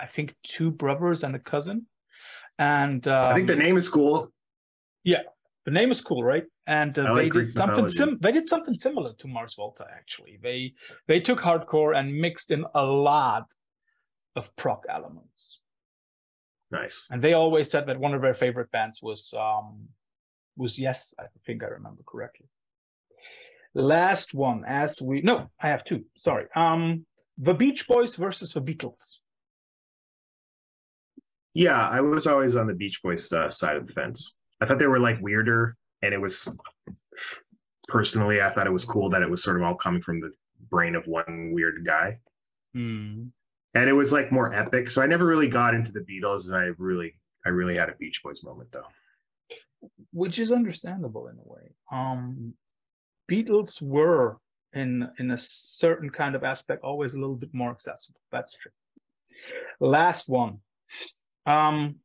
I 0.00 0.06
think 0.06 0.34
two 0.44 0.70
brothers 0.70 1.22
and 1.22 1.34
a 1.36 1.38
cousin. 1.38 1.86
And 2.58 3.06
um, 3.06 3.26
I 3.26 3.34
think 3.34 3.46
the 3.46 3.52
um, 3.52 3.60
name 3.60 3.76
is 3.76 3.88
cool. 3.88 4.32
Yeah, 5.04 5.22
the 5.64 5.70
name 5.70 5.90
is 5.90 6.00
cool, 6.00 6.24
right? 6.24 6.44
And 6.66 6.98
uh, 6.98 7.14
like 7.14 7.32
they 7.32 7.40
did 7.40 7.52
something 7.52 7.86
sim- 7.88 8.18
they 8.20 8.32
did 8.32 8.48
something 8.48 8.74
similar 8.74 9.12
to 9.18 9.28
Mars 9.28 9.54
Volta 9.54 9.86
actually. 9.96 10.38
They 10.42 10.72
they 11.06 11.20
took 11.20 11.40
hardcore 11.40 11.96
and 11.96 12.12
mixed 12.12 12.50
in 12.50 12.64
a 12.74 12.82
lot 12.82 13.44
of 14.34 14.54
prog 14.56 14.82
elements. 14.88 15.60
Nice. 16.72 17.06
And 17.10 17.22
they 17.22 17.34
always 17.34 17.70
said 17.70 17.86
that 17.86 18.00
one 18.00 18.14
of 18.14 18.22
their 18.22 18.34
favorite 18.34 18.72
bands 18.72 19.00
was 19.00 19.32
um 19.38 19.88
was 20.56 20.78
Yes, 20.78 21.14
I 21.18 21.24
think 21.44 21.62
I 21.62 21.66
remember 21.66 22.02
correctly. 22.06 22.46
Last 23.74 24.32
one, 24.32 24.64
as 24.66 25.02
we 25.02 25.20
no, 25.20 25.50
I 25.60 25.68
have 25.68 25.84
two. 25.84 26.04
Sorry. 26.16 26.46
Um, 26.54 27.04
the 27.36 27.54
Beach 27.54 27.86
Boys 27.86 28.16
versus 28.16 28.52
the 28.52 28.62
Beatles. 28.62 29.18
Yeah, 31.52 31.88
I 31.88 32.00
was 32.00 32.26
always 32.26 32.56
on 32.56 32.66
the 32.66 32.74
Beach 32.74 33.02
Boys 33.02 33.30
uh, 33.32 33.50
side 33.50 33.76
of 33.76 33.86
the 33.86 33.92
fence. 33.92 34.34
I 34.60 34.66
thought 34.66 34.78
they 34.78 34.86
were 34.86 35.00
like 35.00 35.20
weirder, 35.20 35.76
and 36.02 36.14
it 36.14 36.20
was 36.20 36.48
personally, 37.88 38.40
I 38.40 38.48
thought 38.50 38.66
it 38.66 38.72
was 38.72 38.84
cool 38.84 39.10
that 39.10 39.22
it 39.22 39.30
was 39.30 39.42
sort 39.42 39.56
of 39.56 39.62
all 39.62 39.74
coming 39.74 40.02
from 40.02 40.20
the 40.20 40.32
brain 40.70 40.94
of 40.94 41.06
one 41.06 41.52
weird 41.52 41.84
guy. 41.84 42.18
Mm. 42.74 43.30
And 43.74 43.90
it 43.90 43.92
was 43.92 44.12
like 44.12 44.32
more 44.32 44.54
epic. 44.54 44.88
So 44.90 45.02
I 45.02 45.06
never 45.06 45.26
really 45.26 45.48
got 45.48 45.74
into 45.74 45.92
the 45.92 46.00
Beatles, 46.00 46.46
and 46.46 46.56
I 46.56 46.70
really, 46.78 47.14
I 47.44 47.50
really 47.50 47.76
had 47.76 47.90
a 47.90 47.94
Beach 47.94 48.22
Boys 48.22 48.42
moment 48.42 48.72
though 48.72 48.86
which 50.12 50.38
is 50.38 50.52
understandable 50.52 51.28
in 51.28 51.36
a 51.36 51.48
way. 51.48 51.74
Um, 51.92 52.54
Beatles 53.30 53.82
were 53.82 54.38
in 54.72 55.08
in 55.18 55.30
a 55.30 55.38
certain 55.38 56.10
kind 56.10 56.34
of 56.34 56.44
aspect 56.44 56.84
always 56.84 57.14
a 57.14 57.18
little 57.18 57.36
bit 57.36 57.52
more 57.52 57.70
accessible. 57.70 58.20
That's 58.30 58.56
true. 58.56 58.72
Last 59.80 60.28
one. 60.28 60.58
Um, 61.44 61.96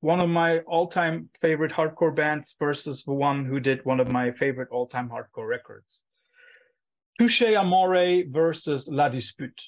one 0.00 0.20
of 0.20 0.28
my 0.28 0.58
all-time 0.60 1.30
favorite 1.40 1.72
hardcore 1.72 2.14
bands 2.14 2.54
versus 2.58 3.04
the 3.04 3.12
one 3.12 3.46
who 3.46 3.58
did 3.58 3.84
one 3.84 4.00
of 4.00 4.08
my 4.08 4.32
favorite 4.32 4.68
all-time 4.70 5.08
hardcore 5.08 5.48
records. 5.48 6.02
Touche 7.18 7.42
Amore 7.42 8.24
versus 8.28 8.88
La 8.88 9.08
Dispute. 9.08 9.58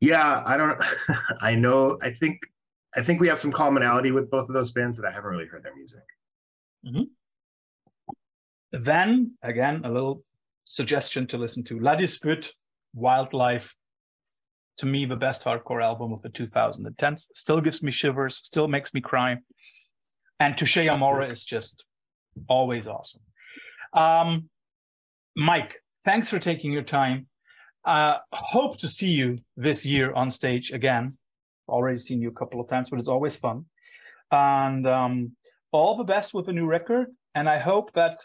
Yeah, 0.00 0.42
I 0.46 0.56
don't 0.56 0.80
I 1.40 1.56
know 1.56 1.98
I 2.00 2.10
think 2.12 2.38
I 2.96 3.02
think 3.02 3.20
we 3.20 3.28
have 3.28 3.38
some 3.38 3.52
commonality 3.52 4.10
with 4.10 4.30
both 4.30 4.48
of 4.48 4.54
those 4.54 4.72
bands 4.72 4.96
that 4.96 5.06
I 5.06 5.12
haven't 5.12 5.30
really 5.30 5.46
heard 5.46 5.62
their 5.62 5.76
music. 5.76 6.00
Mm-hmm. 6.86 7.02
Then 8.72 9.36
again, 9.42 9.82
a 9.84 9.90
little 9.90 10.22
suggestion 10.64 11.26
to 11.28 11.38
listen 11.38 11.64
to 11.64 11.78
La 11.78 11.94
Dispute, 11.94 12.52
Wildlife. 12.94 13.74
To 14.78 14.86
me, 14.86 15.06
the 15.06 15.16
best 15.16 15.42
hardcore 15.42 15.82
album 15.82 16.12
of 16.12 16.22
the 16.22 16.28
2010s. 16.28 17.26
Still 17.34 17.60
gives 17.60 17.82
me 17.82 17.90
shivers, 17.90 18.36
still 18.36 18.68
makes 18.68 18.94
me 18.94 19.00
cry. 19.00 19.38
And 20.38 20.56
Touche 20.56 20.76
Amore 20.76 21.24
is 21.24 21.44
just 21.44 21.84
always 22.48 22.86
awesome. 22.86 23.22
Um, 23.92 24.48
Mike, 25.36 25.82
thanks 26.04 26.30
for 26.30 26.38
taking 26.38 26.72
your 26.72 26.82
time. 26.82 27.26
Uh, 27.84 28.18
hope 28.32 28.78
to 28.78 28.88
see 28.88 29.10
you 29.10 29.38
this 29.56 29.84
year 29.84 30.12
on 30.12 30.30
stage 30.30 30.70
again 30.70 31.18
already 31.68 31.98
seen 31.98 32.20
you 32.20 32.28
a 32.28 32.32
couple 32.32 32.60
of 32.60 32.68
times, 32.68 32.90
but 32.90 32.98
it's 32.98 33.08
always 33.08 33.36
fun. 33.36 33.64
And 34.30 34.86
um, 34.86 35.32
all 35.72 35.96
the 35.96 36.04
best 36.04 36.34
with 36.34 36.46
the 36.46 36.52
new 36.52 36.66
record. 36.66 37.08
And 37.34 37.48
I 37.48 37.58
hope 37.58 37.92
that 37.92 38.20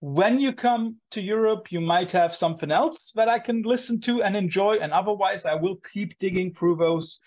when 0.00 0.40
you 0.40 0.52
come 0.52 0.96
to 1.12 1.20
Europe, 1.20 1.70
you 1.70 1.80
might 1.80 2.10
have 2.12 2.34
something 2.34 2.70
else 2.70 3.12
that 3.14 3.28
I 3.28 3.38
can 3.38 3.62
listen 3.62 4.00
to 4.02 4.22
and 4.22 4.36
enjoy. 4.36 4.78
And 4.80 4.92
otherwise, 4.92 5.46
I 5.46 5.54
will 5.54 5.76
keep 5.92 6.18
digging 6.18 6.54
through 6.54 6.76
those, 6.76 7.20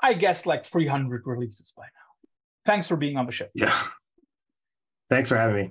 I 0.00 0.14
guess, 0.14 0.46
like 0.46 0.66
300 0.66 1.22
releases 1.24 1.72
by 1.76 1.84
now. 1.84 2.70
Thanks 2.72 2.88
for 2.88 2.96
being 2.96 3.16
on 3.16 3.26
the 3.26 3.32
show. 3.32 3.46
Yeah. 3.54 3.72
Thanks 5.08 5.28
for 5.28 5.36
having 5.36 5.56
me. 5.56 5.70